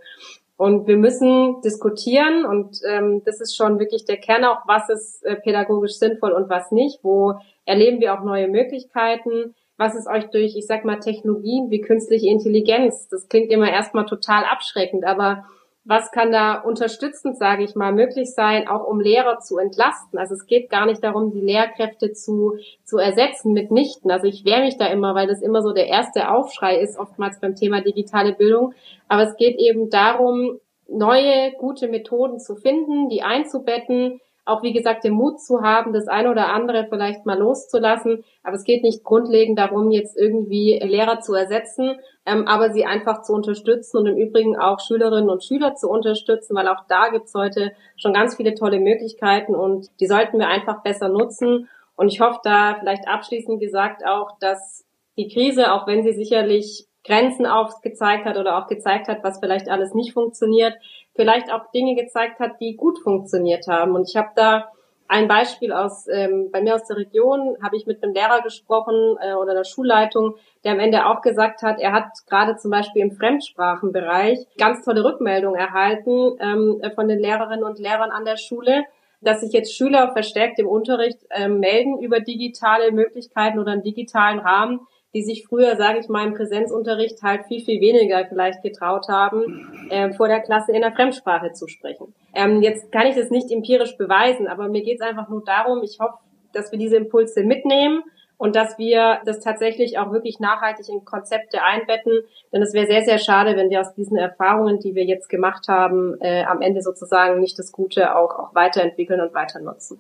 Und 0.58 0.88
wir 0.88 0.96
müssen 0.96 1.62
diskutieren 1.62 2.46
und 2.46 2.80
ähm, 2.88 3.24
das 3.26 3.42
ist 3.42 3.58
schon 3.58 3.78
wirklich 3.80 4.06
der 4.06 4.18
Kern 4.18 4.46
auch, 4.46 4.60
was 4.68 4.90
ist 4.90 5.26
äh, 5.26 5.36
pädagogisch 5.36 5.96
sinnvoll 5.98 6.32
und 6.32 6.50
was 6.50 6.72
nicht, 6.72 7.00
wo 7.04 7.34
erleben 7.66 8.00
wir 8.00 8.14
auch 8.14 8.24
neue 8.24 8.48
Möglichkeiten, 8.48 9.54
was 9.78 9.96
ist 9.96 10.08
euch 10.08 10.26
durch, 10.30 10.56
ich 10.56 10.66
sag 10.66 10.86
mal, 10.86 11.00
Technologien 11.00 11.70
wie 11.72 11.82
künstliche 11.82 12.30
Intelligenz, 12.30 13.10
das 13.10 13.28
klingt 13.28 13.52
immer 13.52 13.70
erstmal 13.70 14.06
total 14.06 14.46
abschreckend, 14.46 15.04
aber 15.04 15.44
was 15.86 16.12
kann 16.12 16.32
da 16.32 16.56
unterstützend, 16.56 17.38
sage 17.38 17.64
ich 17.64 17.76
mal, 17.76 17.94
möglich 17.94 18.34
sein, 18.34 18.68
auch 18.68 18.88
um 18.88 19.00
Lehrer 19.00 19.40
zu 19.40 19.60
entlasten. 19.60 20.18
Also 20.18 20.34
es 20.34 20.48
geht 20.48 20.72
gar 20.72 20.88
nicht 20.88 21.04
darum, 21.04 21.32
die 21.32 21.42
Lehrkräfte 21.42 22.12
zu, 22.12 22.58
zu 22.84 22.98
ersetzen 22.98 23.54
mitnichten. 23.54 24.10
Also 24.10 24.26
ich 24.26 24.46
wehre 24.46 24.62
mich 24.62 24.78
da 24.78 24.88
immer, 24.88 25.14
weil 25.14 25.28
das 25.28 25.44
immer 25.44 25.62
so 25.62 25.74
der 25.74 25.88
erste 25.88 26.32
Aufschrei 26.32 26.80
ist, 26.80 26.98
oftmals 26.98 27.40
beim 27.40 27.56
Thema 27.56 27.82
digitale 27.82 28.34
Bildung. 28.34 28.74
Aber 29.08 29.24
es 29.24 29.38
geht 29.38 29.60
eben 29.60 29.92
darum, 29.92 30.60
neue, 30.88 31.52
gute 31.60 31.88
Methoden 31.88 32.40
zu 32.40 32.56
finden, 32.56 33.08
die 33.10 33.22
einzubetten, 33.22 34.20
auch 34.46 34.62
wie 34.62 34.74
gesagt 34.74 35.04
den 35.04 35.14
Mut 35.14 35.42
zu 35.42 35.62
haben, 35.62 35.92
das 35.92 36.08
eine 36.08 36.30
oder 36.30 36.54
andere 36.54 36.86
vielleicht 36.88 37.26
mal 37.26 37.38
loszulassen. 37.38 38.24
Aber 38.44 38.56
es 38.56 38.64
geht 38.64 38.84
nicht 38.84 39.04
grundlegend 39.04 39.58
darum, 39.58 39.90
jetzt 39.90 40.16
irgendwie 40.16 40.80
Lehrer 40.84 41.20
zu 41.20 41.34
ersetzen, 41.34 42.00
ähm, 42.28 42.48
aber 42.48 42.72
sie 42.72 42.86
einfach 42.86 43.24
zu 43.24 43.34
unterstützen 43.34 43.98
und 43.98 44.06
im 44.06 44.18
Übrigen 44.18 44.56
auch 44.56 44.80
Schülerinnen 44.80 45.30
und 45.30 45.44
Schüler 45.44 45.74
zu 45.74 45.90
unterstützen, 45.90 46.56
weil 46.56 46.68
auch 46.68 46.86
da 46.88 47.10
gibt's 47.10 47.34
heute 47.34 47.72
schon 47.98 48.14
ganz 48.14 48.36
viele 48.36 48.54
tolle 48.54 48.80
Möglichkeiten 48.80 49.56
und 49.56 49.90
die 50.00 50.08
sollten 50.08 50.38
wir 50.38 50.48
einfach 50.48 50.84
besser 50.84 51.10
nutzen. 51.10 51.68
Und 51.96 52.10
ich 52.10 52.22
hoffe 52.22 52.40
da 52.44 52.76
vielleicht 52.80 53.08
abschließend 53.08 53.60
gesagt 53.60 54.06
auch, 54.06 54.38
dass 54.40 54.86
die 55.18 55.28
Krise, 55.28 55.74
auch 55.74 55.88
wenn 55.88 56.04
sie 56.04 56.14
sicherlich 56.14 56.88
Grenzen 57.04 57.46
aufgezeigt 57.46 58.26
hat 58.26 58.38
oder 58.38 58.58
auch 58.58 58.68
gezeigt 58.68 59.08
hat, 59.08 59.24
was 59.24 59.40
vielleicht 59.40 59.70
alles 59.70 59.94
nicht 59.94 60.14
funktioniert, 60.14 60.74
vielleicht 61.16 61.52
auch 61.52 61.72
Dinge 61.72 61.96
gezeigt 61.96 62.40
hat, 62.40 62.60
die 62.60 62.76
gut 62.76 63.00
funktioniert 63.00 63.68
haben. 63.68 63.96
Und 63.96 64.10
ich 64.10 64.16
habe 64.16 64.30
da 64.36 64.70
ein 65.08 65.28
Beispiel 65.28 65.72
aus 65.72 66.08
ähm, 66.08 66.50
bei 66.52 66.62
mir 66.62 66.74
aus 66.74 66.86
der 66.86 66.98
Region 66.98 67.58
habe 67.62 67.78
ich 67.78 67.86
mit 67.86 68.04
einem 68.04 68.14
Lehrer 68.14 68.42
gesprochen 68.42 69.18
äh, 69.22 69.34
oder 69.34 69.54
der 69.54 69.64
Schulleitung, 69.64 70.36
der 70.64 70.72
am 70.72 70.80
Ende 70.80 71.06
auch 71.06 71.22
gesagt 71.22 71.62
hat, 71.62 71.80
er 71.80 71.92
hat 71.92 72.08
gerade 72.28 72.56
zum 72.56 72.72
Beispiel 72.72 73.04
im 73.04 73.12
Fremdsprachenbereich 73.12 74.40
ganz 74.58 74.84
tolle 74.84 75.04
Rückmeldungen 75.04 75.60
erhalten 75.60 76.38
ähm, 76.40 76.82
von 76.96 77.08
den 77.08 77.20
Lehrerinnen 77.20 77.64
und 77.64 77.78
Lehrern 77.78 78.10
an 78.10 78.26
der 78.26 78.38
Schule, 78.38 78.84
dass 79.22 79.42
sich 79.42 79.54
jetzt 79.54 79.76
Schüler 79.76 80.12
verstärkt 80.12 80.58
im 80.58 80.68
Unterricht 80.68 81.20
ähm, 81.30 81.60
melden 81.60 82.00
über 82.00 82.20
digitale 82.20 82.92
Möglichkeiten 82.92 83.60
oder 83.60 83.74
einen 83.74 83.84
digitalen 83.84 84.40
Rahmen, 84.40 84.88
die 85.16 85.24
sich 85.24 85.48
früher, 85.48 85.78
sage 85.78 86.00
ich 86.00 86.10
mal, 86.10 86.28
im 86.28 86.34
Präsenzunterricht 86.34 87.24
halt 87.24 87.46
viel, 87.46 87.64
viel 87.64 87.80
weniger 87.80 88.26
vielleicht 88.28 88.62
getraut 88.62 89.08
haben, 89.08 89.88
äh, 89.90 90.12
vor 90.14 90.28
der 90.28 90.42
Klasse 90.42 90.74
in 90.74 90.82
der 90.82 90.92
Fremdsprache 90.92 91.54
zu 91.54 91.68
sprechen. 91.68 92.14
Ähm, 92.34 92.62
jetzt 92.62 92.92
kann 92.92 93.08
ich 93.08 93.16
das 93.16 93.30
nicht 93.30 93.50
empirisch 93.50 93.98
beweisen, 93.98 94.48
aber 94.48 94.68
mir 94.68 94.84
geht 94.84 95.00
es 95.00 95.08
einfach 95.08 95.30
nur 95.30 95.42
darum, 95.46 95.82
ich 95.84 96.00
hoffe, 96.02 96.18
dass 96.52 96.72
wir 96.74 96.78
diese 96.78 96.98
Impulse 96.98 97.44
mitnehmen 97.44 98.04
und 98.38 98.58
dass 98.58 98.78
wir 98.78 99.22
das 99.26 99.40
tatsächlich 99.40 99.98
auch 99.98 100.12
wirklich 100.12 100.42
nachhaltig 100.42 100.90
in 100.90 101.06
Konzepte 101.06 101.64
einbetten. 101.64 102.20
Denn 102.52 102.62
es 102.62 102.74
wäre 102.74 102.88
sehr, 102.88 103.06
sehr 103.06 103.18
schade, 103.18 103.56
wenn 103.56 103.70
wir 103.70 103.80
aus 103.80 103.94
diesen 103.94 104.18
Erfahrungen, 104.18 104.80
die 104.82 104.96
wir 104.96 105.06
jetzt 105.06 105.30
gemacht 105.30 105.70
haben, 105.70 106.20
äh, 106.20 106.44
am 106.44 106.62
Ende 106.62 106.82
sozusagen 106.82 107.40
nicht 107.40 107.58
das 107.58 107.72
Gute 107.72 108.18
auch, 108.18 108.38
auch 108.38 108.54
weiterentwickeln 108.54 109.22
und 109.22 109.34
weiter 109.34 109.62
nutzen. 109.62 109.98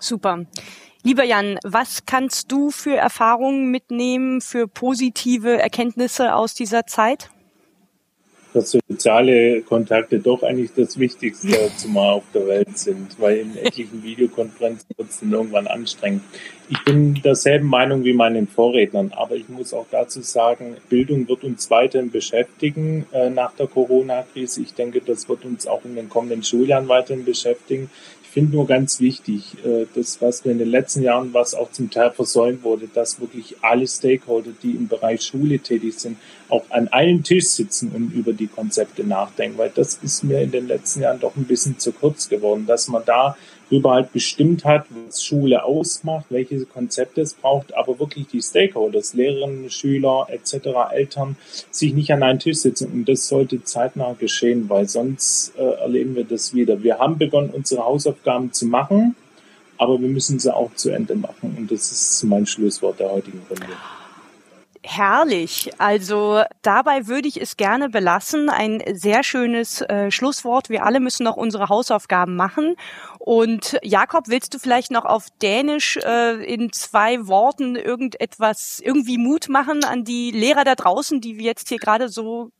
Super. 0.00 0.46
Lieber 1.04 1.24
Jan, 1.24 1.58
was 1.64 2.06
kannst 2.06 2.52
du 2.52 2.70
für 2.70 2.94
Erfahrungen 2.94 3.72
mitnehmen, 3.72 4.40
für 4.40 4.68
positive 4.68 5.60
Erkenntnisse 5.60 6.32
aus 6.32 6.54
dieser 6.54 6.86
Zeit? 6.86 7.28
Dass 8.54 8.76
soziale 8.88 9.62
Kontakte 9.62 10.20
doch 10.20 10.44
eigentlich 10.44 10.70
das 10.76 11.00
Wichtigste 11.00 11.72
zumal 11.76 12.10
auf 12.10 12.24
der 12.32 12.46
Welt 12.46 12.78
sind, 12.78 13.18
weil 13.18 13.38
in 13.38 13.56
etlichen 13.56 14.04
Videokonferenzen 14.04 14.90
wird 14.96 15.10
es 15.10 15.18
dann 15.18 15.32
irgendwann 15.32 15.66
anstrengend. 15.66 16.22
Ich 16.68 16.84
bin 16.84 17.14
derselben 17.14 17.66
Meinung 17.66 18.04
wie 18.04 18.12
meinen 18.12 18.46
Vorrednern, 18.46 19.12
aber 19.16 19.34
ich 19.34 19.48
muss 19.48 19.74
auch 19.74 19.86
dazu 19.90 20.20
sagen, 20.20 20.76
Bildung 20.88 21.26
wird 21.26 21.42
uns 21.42 21.68
weiterhin 21.68 22.12
beschäftigen 22.12 23.06
äh, 23.12 23.28
nach 23.28 23.54
der 23.54 23.66
Corona-Krise. 23.66 24.62
Ich 24.62 24.74
denke, 24.74 25.00
das 25.00 25.28
wird 25.28 25.44
uns 25.44 25.66
auch 25.66 25.84
in 25.84 25.96
den 25.96 26.08
kommenden 26.08 26.44
Schuljahren 26.44 26.86
weiterhin 26.86 27.24
beschäftigen 27.24 27.90
finde 28.32 28.56
nur 28.56 28.66
ganz 28.66 28.98
wichtig, 28.98 29.56
äh, 29.64 29.84
das, 29.94 30.22
was 30.22 30.44
wir 30.44 30.52
in 30.52 30.58
den 30.58 30.70
letzten 30.70 31.02
Jahren, 31.02 31.34
was 31.34 31.54
auch 31.54 31.70
zum 31.70 31.90
Teil 31.90 32.10
versäumt 32.12 32.62
wurde, 32.62 32.88
dass 32.88 33.20
wirklich 33.20 33.56
alle 33.60 33.86
Stakeholder, 33.86 34.50
die 34.62 34.70
im 34.70 34.88
Bereich 34.88 35.22
Schule 35.22 35.58
tätig 35.58 35.98
sind, 35.98 36.16
auch 36.48 36.64
an 36.70 36.88
einem 36.88 37.22
Tisch 37.22 37.46
sitzen 37.46 37.92
und 37.94 38.12
über 38.12 38.32
die 38.32 38.46
Konzepte 38.46 39.04
nachdenken, 39.04 39.58
weil 39.58 39.70
das 39.74 39.98
ist 40.02 40.24
mir 40.24 40.40
in 40.40 40.50
den 40.50 40.66
letzten 40.66 41.02
Jahren 41.02 41.20
doch 41.20 41.36
ein 41.36 41.44
bisschen 41.44 41.78
zu 41.78 41.92
kurz 41.92 42.28
geworden, 42.30 42.64
dass 42.66 42.88
man 42.88 43.02
da 43.04 43.36
darüber 43.72 43.92
halt 43.92 44.12
bestimmt 44.12 44.64
hat, 44.64 44.86
was 44.90 45.24
Schule 45.24 45.64
ausmacht, 45.64 46.26
welche 46.28 46.64
Konzepte 46.66 47.22
es 47.22 47.32
braucht, 47.32 47.74
aber 47.74 47.98
wirklich 47.98 48.26
die 48.26 48.42
Stakeholders, 48.42 49.14
Lehrerinnen, 49.14 49.70
Schüler 49.70 50.26
etc., 50.28 50.68
Eltern, 50.92 51.36
sich 51.70 51.94
nicht 51.94 52.12
an 52.12 52.22
einen 52.22 52.38
Tisch 52.38 52.58
sitzen. 52.58 52.92
Und 52.92 53.08
das 53.08 53.26
sollte 53.28 53.64
zeitnah 53.64 54.14
geschehen, 54.18 54.68
weil 54.68 54.88
sonst 54.88 55.54
äh, 55.56 55.62
erleben 55.62 56.14
wir 56.14 56.24
das 56.24 56.54
wieder. 56.54 56.82
Wir 56.82 56.98
haben 56.98 57.16
begonnen, 57.16 57.50
unsere 57.50 57.84
Hausaufgaben 57.84 58.52
zu 58.52 58.66
machen, 58.66 59.16
aber 59.78 60.00
wir 60.00 60.08
müssen 60.08 60.38
sie 60.38 60.54
auch 60.54 60.74
zu 60.74 60.90
Ende 60.90 61.14
machen. 61.14 61.56
Und 61.56 61.70
das 61.70 61.90
ist 61.90 62.22
mein 62.24 62.46
Schlusswort 62.46 63.00
der 63.00 63.10
heutigen 63.10 63.40
Runde. 63.48 63.72
Herrlich. 64.84 65.70
Also 65.78 66.42
dabei 66.62 67.06
würde 67.06 67.28
ich 67.28 67.40
es 67.40 67.56
gerne 67.56 67.88
belassen. 67.88 68.48
Ein 68.48 68.82
sehr 68.92 69.22
schönes 69.22 69.80
äh, 69.82 70.10
Schlusswort. 70.10 70.70
Wir 70.70 70.84
alle 70.84 70.98
müssen 70.98 71.22
noch 71.22 71.36
unsere 71.36 71.68
Hausaufgaben 71.68 72.34
machen. 72.34 72.74
Und 73.18 73.78
Jakob, 73.82 74.28
willst 74.28 74.54
du 74.54 74.58
vielleicht 74.58 74.90
noch 74.90 75.04
auf 75.04 75.28
Dänisch 75.40 75.98
äh, 75.98 76.42
in 76.44 76.72
zwei 76.72 77.28
Worten 77.28 77.76
irgendetwas, 77.76 78.80
irgendwie 78.84 79.18
Mut 79.18 79.48
machen 79.48 79.84
an 79.84 80.02
die 80.02 80.32
Lehrer 80.32 80.64
da 80.64 80.74
draußen, 80.74 81.20
die 81.20 81.38
wir 81.38 81.44
jetzt 81.44 81.68
hier 81.68 81.78
gerade 81.78 82.08
so 82.08 82.50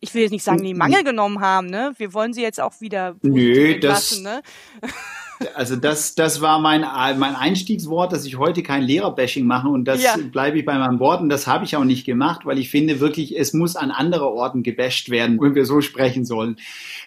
ich 0.00 0.14
will 0.14 0.22
jetzt 0.22 0.30
nicht 0.30 0.44
sagen, 0.44 0.62
die 0.62 0.74
Mangel 0.74 1.02
genommen 1.04 1.40
haben, 1.40 1.66
ne? 1.66 1.92
Wir 1.98 2.14
wollen 2.14 2.32
sie 2.32 2.40
jetzt 2.40 2.60
auch 2.60 2.80
wieder 2.80 3.16
Nö, 3.20 3.78
das, 3.80 4.20
ne? 4.20 4.42
Also 5.54 5.76
das, 5.76 6.14
das 6.14 6.40
war 6.40 6.58
mein, 6.58 6.82
mein 6.82 7.34
Einstiegswort, 7.34 8.12
dass 8.12 8.24
ich 8.24 8.38
heute 8.38 8.62
kein 8.62 8.82
Lehrerbashing 8.82 9.46
mache 9.46 9.68
und 9.68 9.86
das 9.86 10.02
ja. 10.02 10.16
bleibe 10.16 10.58
ich 10.58 10.64
bei 10.64 10.78
meinem 10.78 11.00
Wort 11.00 11.20
und 11.20 11.28
das 11.28 11.46
habe 11.46 11.64
ich 11.64 11.76
auch 11.76 11.84
nicht 11.84 12.04
gemacht, 12.04 12.44
weil 12.44 12.58
ich 12.58 12.70
finde 12.70 13.00
wirklich, 13.00 13.38
es 13.38 13.52
muss 13.52 13.76
an 13.76 13.90
andere 13.90 14.26
Orten 14.30 14.62
gebasht 14.62 15.10
werden, 15.10 15.40
wenn 15.40 15.54
wir 15.54 15.64
so 15.64 15.80
sprechen 15.80 16.24
sollen. 16.24 16.56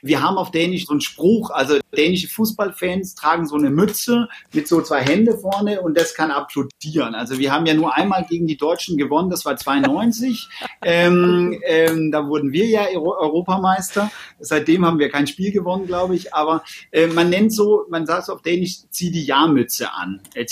Wir 0.01 0.21
haben 0.21 0.37
auf 0.37 0.51
Dänisch 0.51 0.85
so 0.85 0.91
einen 0.91 1.01
Spruch, 1.01 1.51
also 1.51 1.77
dänische 1.95 2.27
Fußballfans 2.27 3.15
tragen 3.15 3.45
so 3.45 3.55
eine 3.55 3.69
Mütze 3.69 4.27
mit 4.51 4.67
so 4.67 4.81
zwei 4.81 5.01
Hände 5.01 5.37
vorne 5.37 5.81
und 5.81 5.97
das 5.97 6.13
kann 6.15 6.31
applaudieren. 6.31 7.15
Also 7.15 7.37
wir 7.37 7.51
haben 7.51 7.65
ja 7.65 7.73
nur 7.73 7.95
einmal 7.95 8.25
gegen 8.27 8.47
die 8.47 8.57
Deutschen 8.57 8.97
gewonnen, 8.97 9.29
das 9.29 9.45
war 9.45 9.55
92. 9.55 10.47
ähm, 10.83 11.61
ähm, 11.65 12.11
da 12.11 12.27
wurden 12.27 12.51
wir 12.51 12.65
ja 12.65 12.87
Europameister. 12.93 14.11
Seitdem 14.39 14.85
haben 14.85 14.99
wir 14.99 15.09
kein 15.09 15.27
Spiel 15.27 15.51
gewonnen, 15.51 15.87
glaube 15.87 16.15
ich. 16.15 16.33
Aber 16.33 16.63
äh, 16.91 17.07
man 17.07 17.29
nennt 17.29 17.53
so, 17.53 17.85
man 17.89 18.05
sagt 18.05 18.22
auf 18.29 18.41
Dänisch, 18.41 18.89
zieh 18.89 19.11
die 19.11 19.25
Jahrmütze 19.25 19.93
an. 19.93 20.21
Äh, 20.33 20.45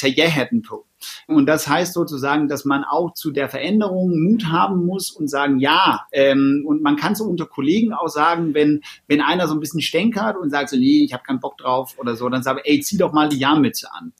und 1.28 1.46
das 1.46 1.68
heißt 1.68 1.94
sozusagen, 1.94 2.48
dass 2.48 2.66
man 2.66 2.84
auch 2.84 3.14
zu 3.14 3.32
der 3.32 3.50
Veränderung 3.50 4.22
Mut 4.22 4.46
haben 4.46 4.86
muss 4.86 5.12
und 5.12 5.28
sagen, 5.28 5.60
ja, 5.60 6.06
ähm, 6.12 6.64
und 6.66 6.82
man 6.82 6.96
kann 6.96 7.16
so 7.16 7.26
unter 7.26 7.46
Kollegen 7.46 7.94
auch 7.94 8.08
sagen, 8.08 8.54
wenn, 8.54 8.82
wenn 9.08 9.22
einer 9.22 9.48
so 9.48 9.54
ein 9.54 9.60
bisschen 9.60 9.82
stänkert 9.82 10.38
und 10.38 10.50
sagt 10.50 10.70
so, 10.70 10.78
nee, 10.78 11.04
ich 11.04 11.14
habe 11.14 11.24
keinen 11.24 11.40
Bock 11.40 11.58
drauf 11.58 11.96
oder 11.98 12.16
so, 12.16 12.30
dann 12.30 12.44
sage 12.44 12.62
ich, 12.64 12.72
ey, 12.72 12.80
zieh 12.82 12.98
doch 12.98 13.14
mal 13.14 13.30
die 13.30 13.38
Jahrmütze 13.38 13.88
an. 13.94 14.14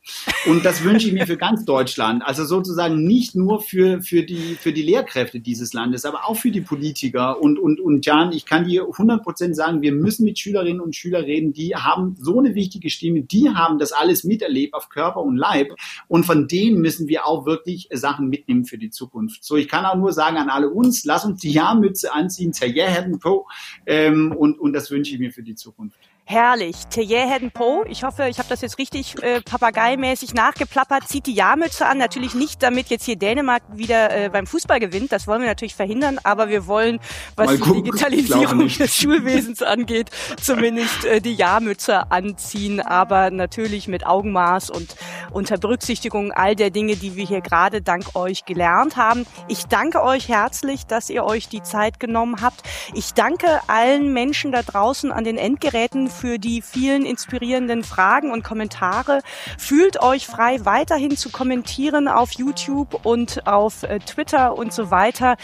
Und 0.46 0.66
das 0.66 0.84
wünsche 0.84 1.08
ich 1.08 1.14
mir 1.14 1.28
für 1.28 1.38
ganz 1.38 1.66
Deutschland. 1.66 2.24
Also 2.26 2.46
sozusagen 2.46 3.04
nicht 3.04 3.36
nur 3.36 3.62
für, 3.62 4.02
für, 4.02 4.24
die, 4.24 4.56
für 4.60 4.74
die 4.74 4.82
Lehrkräfte 4.82 5.40
dieses 5.40 5.74
Landes, 5.74 6.06
aber 6.06 6.28
auch 6.28 6.36
für 6.36 6.52
die 6.52 6.62
Politiker. 6.62 7.42
Und, 7.42 7.60
und, 7.60 7.80
und 7.80 8.06
Jan, 8.06 8.32
ich 8.32 8.46
kann 8.46 8.66
dir 8.66 8.84
100 8.84 9.24
Prozent 9.24 9.56
sagen, 9.56 9.82
wir 9.82 9.92
müssen 9.92 10.26
mit 10.26 10.40
Schülerinnen 10.40 10.82
und 10.82 10.96
Schülern 10.96 11.24
reden, 11.24 11.54
die 11.54 11.76
haben 11.76 12.16
so 12.20 12.40
eine 12.40 12.56
wichtige 12.56 12.90
Stimme, 12.90 13.22
die 13.22 13.50
haben 13.50 13.80
das 13.80 13.92
alles 13.92 14.24
miterlebt 14.24 14.74
auf 14.74 14.90
Körper 14.90 15.22
und 15.22 15.38
Leib. 15.38 15.70
Und 16.08 16.26
von 16.26 16.48
denen 16.48 16.71
denen 16.72 16.82
müssen 16.82 17.08
wir 17.08 17.26
auch 17.26 17.46
wirklich 17.46 17.90
Sachen 17.92 18.30
mitnehmen 18.30 18.66
für 18.66 18.78
die 18.78 18.90
Zukunft. 18.90 19.44
So, 19.44 19.58
ich 19.58 19.68
kann 19.68 19.86
auch 19.86 19.96
nur 19.96 20.14
sagen 20.14 20.38
an 20.38 20.50
alle 20.50 20.70
uns, 20.70 21.06
lass 21.06 21.26
uns 21.26 21.42
die 21.42 21.52
Jahrmütze 21.52 22.14
anziehen, 22.14 22.54
Zerjährheden 22.54 23.20
Po, 23.20 23.48
ähm, 23.86 24.32
und, 24.32 24.60
und 24.60 24.74
das 24.74 24.90
wünsche 24.92 25.14
ich 25.14 25.20
mir 25.20 25.32
für 25.32 25.44
die 25.44 25.56
Zukunft. 25.56 26.00
Herrlich. 26.24 26.88
Tejeheden 26.88 27.52
Po. 27.52 27.84
Ich 27.90 28.04
hoffe, 28.04 28.28
ich 28.30 28.38
habe 28.38 28.48
das 28.48 28.62
jetzt 28.62 28.78
richtig 28.78 29.22
äh, 29.22 29.42
papageimäßig 29.42 30.34
nachgeplappert. 30.34 31.08
Zieht 31.08 31.26
die 31.26 31.34
Jahrmütze 31.34 31.86
an. 31.86 31.98
Natürlich 31.98 32.36
nicht, 32.36 32.64
damit 32.64 32.88
jetzt 32.90 33.06
hier 33.06 33.18
Dänemark 33.18 33.64
wieder 33.74 34.16
äh, 34.16 34.30
beim 34.30 34.48
Fußball 34.48 34.80
gewinnt. 34.80 35.12
Das 35.12 35.28
wollen 35.28 35.42
wir 35.42 35.50
natürlich 35.50 35.76
verhindern. 35.76 36.20
Aber 36.24 36.48
wir 36.48 36.68
wollen, 36.68 37.00
was 37.36 37.48
Mal 37.48 37.58
die 37.58 37.62
gucken, 37.64 37.84
Digitalisierung 37.84 38.68
des 38.68 38.96
Schulwesens 38.96 39.62
angeht, 39.62 40.10
zumindest 40.42 41.04
äh, 41.06 41.20
die 41.20 41.34
Jahrmütze 41.34 42.12
anziehen. 42.12 42.80
Aber 42.80 43.30
natürlich 43.32 43.88
mit 43.90 44.06
Augenmaß 44.06 44.70
und 44.70 44.96
unter 45.32 45.58
Berücksichtigung 45.58 46.32
all 46.32 46.56
der 46.56 46.70
Dinge, 46.70 46.96
die 46.96 47.16
wir 47.16 47.26
hier 47.26 47.42
gerade 47.42 47.82
dank 47.82 48.16
euch 48.16 48.46
gelernt 48.46 48.96
haben. 48.96 49.26
Ich 49.48 49.66
danke 49.66 50.02
euch 50.02 50.30
herzlich, 50.30 50.86
dass 50.86 51.10
ihr 51.10 51.26
euch 51.26 51.50
die 51.50 51.64
Zeit 51.64 52.00
genommen 52.00 52.42
habt. 52.42 52.62
Ich 52.94 53.14
danke 53.14 53.60
allen 53.68 54.14
Menschen 54.14 54.52
da 54.52 54.62
draußen 54.62 55.12
an 55.12 55.24
den 55.24 55.38
Endgeräten 55.38 56.11
für 56.12 56.38
die 56.38 56.62
vielen 56.62 57.06
inspirierenden 57.06 57.84
Fragen 57.84 58.32
und 58.32 58.44
Kommentare. 58.44 59.22
Fühlt 59.58 60.02
euch 60.02 60.28
frei, 60.28 60.64
weiterhin 60.64 61.18
zu 61.18 61.30
kommentieren 61.30 62.08
auf 62.08 62.34
YouTube 62.34 63.06
und 63.06 63.48
auf 63.48 63.84
äh, 63.84 64.00
Twitter 64.00 64.56
und 64.56 64.74
so 64.74 64.92
weiter. 64.92 65.38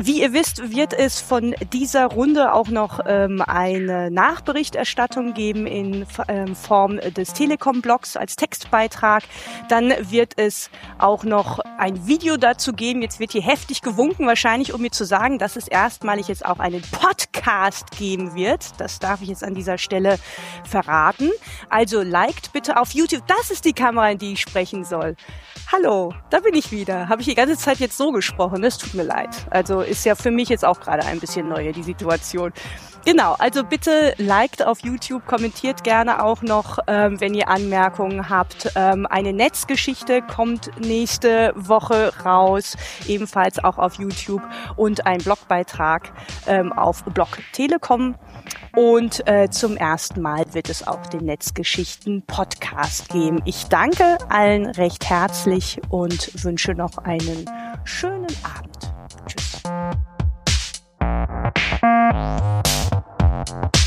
Wie 0.00 0.22
ihr 0.22 0.32
wisst, 0.32 0.74
wird 0.74 0.94
es 0.94 1.20
von 1.20 1.54
dieser 1.70 2.06
Runde 2.06 2.54
auch 2.54 2.68
noch 2.68 3.00
ähm, 3.04 3.42
eine 3.46 4.10
Nachberichterstattung 4.10 5.34
geben 5.34 5.66
in 5.66 6.06
ähm, 6.28 6.56
Form 6.56 6.96
des 6.96 7.34
Telekom-Blogs 7.34 8.16
als 8.16 8.36
Textbeitrag. 8.36 9.22
Dann 9.68 9.92
wird 10.10 10.38
es 10.38 10.70
auch 10.98 11.24
noch 11.24 11.58
ein 11.76 12.06
Video 12.06 12.38
dazu 12.38 12.72
geben. 12.72 13.02
Jetzt 13.02 13.20
wird 13.20 13.32
hier 13.32 13.42
heftig 13.42 13.82
gewunken, 13.82 14.26
wahrscheinlich, 14.26 14.72
um 14.72 14.80
mir 14.80 14.92
zu 14.92 15.04
sagen, 15.04 15.38
dass 15.38 15.56
es 15.56 15.68
erstmalig 15.68 16.26
jetzt 16.28 16.46
auch 16.46 16.58
einen 16.58 16.80
Podcast 16.90 17.90
geben 17.90 18.34
wird. 18.34 18.80
Das 18.80 18.98
darf 18.98 19.20
ich 19.20 19.28
jetzt 19.28 19.44
an 19.44 19.54
dieser 19.54 19.76
Stelle 19.76 20.18
verraten. 20.64 21.30
Also 21.68 22.00
liked 22.00 22.54
bitte 22.54 22.78
auf 22.78 22.92
YouTube. 22.92 23.26
Das 23.26 23.50
ist 23.50 23.66
die 23.66 23.74
Kamera, 23.74 24.10
in 24.10 24.18
die 24.18 24.32
ich 24.32 24.40
sprechen 24.40 24.86
soll. 24.86 25.16
Hallo, 25.74 26.12
da 26.28 26.40
bin 26.40 26.54
ich 26.54 26.70
wieder. 26.70 27.08
Habe 27.08 27.22
ich 27.22 27.28
die 27.28 27.34
ganze 27.34 27.56
Zeit 27.56 27.78
jetzt 27.78 27.96
so 27.96 28.12
gesprochen? 28.12 28.62
Es 28.62 28.76
tut 28.76 28.92
mir 28.92 29.04
leid. 29.04 29.30
Also 29.48 29.80
ist 29.80 30.04
ja 30.04 30.14
für 30.14 30.30
mich 30.30 30.50
jetzt 30.50 30.66
auch 30.66 30.78
gerade 30.78 31.06
ein 31.06 31.18
bisschen 31.18 31.48
neu, 31.48 31.72
die 31.72 31.82
Situation. 31.82 32.52
Genau, 33.04 33.34
also 33.38 33.64
bitte 33.64 34.14
liked 34.18 34.64
auf 34.64 34.80
YouTube, 34.80 35.26
kommentiert 35.26 35.82
gerne 35.82 36.22
auch 36.24 36.42
noch, 36.42 36.78
ähm, 36.86 37.20
wenn 37.20 37.34
ihr 37.34 37.48
Anmerkungen 37.48 38.28
habt. 38.28 38.70
Ähm, 38.76 39.06
eine 39.06 39.32
Netzgeschichte 39.32 40.22
kommt 40.22 40.70
nächste 40.80 41.52
Woche 41.56 42.12
raus, 42.24 42.76
ebenfalls 43.08 43.62
auch 43.62 43.78
auf 43.78 43.94
YouTube 43.94 44.42
und 44.76 45.04
ein 45.06 45.18
Blogbeitrag 45.18 46.12
ähm, 46.46 46.72
auf 46.72 47.02
Blog 47.04 47.28
Telekom. 47.52 48.14
Und 48.74 49.26
äh, 49.28 49.50
zum 49.50 49.76
ersten 49.76 50.22
Mal 50.22 50.44
wird 50.54 50.70
es 50.70 50.86
auch 50.86 51.06
den 51.06 51.24
Netzgeschichten 51.24 52.22
Podcast 52.22 53.08
geben. 53.10 53.42
Ich 53.44 53.66
danke 53.66 54.16
allen 54.28 54.66
recht 54.66 55.10
herzlich 55.10 55.80
und 55.90 56.42
wünsche 56.42 56.72
noch 56.72 56.98
einen 56.98 57.50
schönen 57.84 58.34
Abend. 58.44 58.94
Tschüss. 59.26 59.62
you 63.48 63.81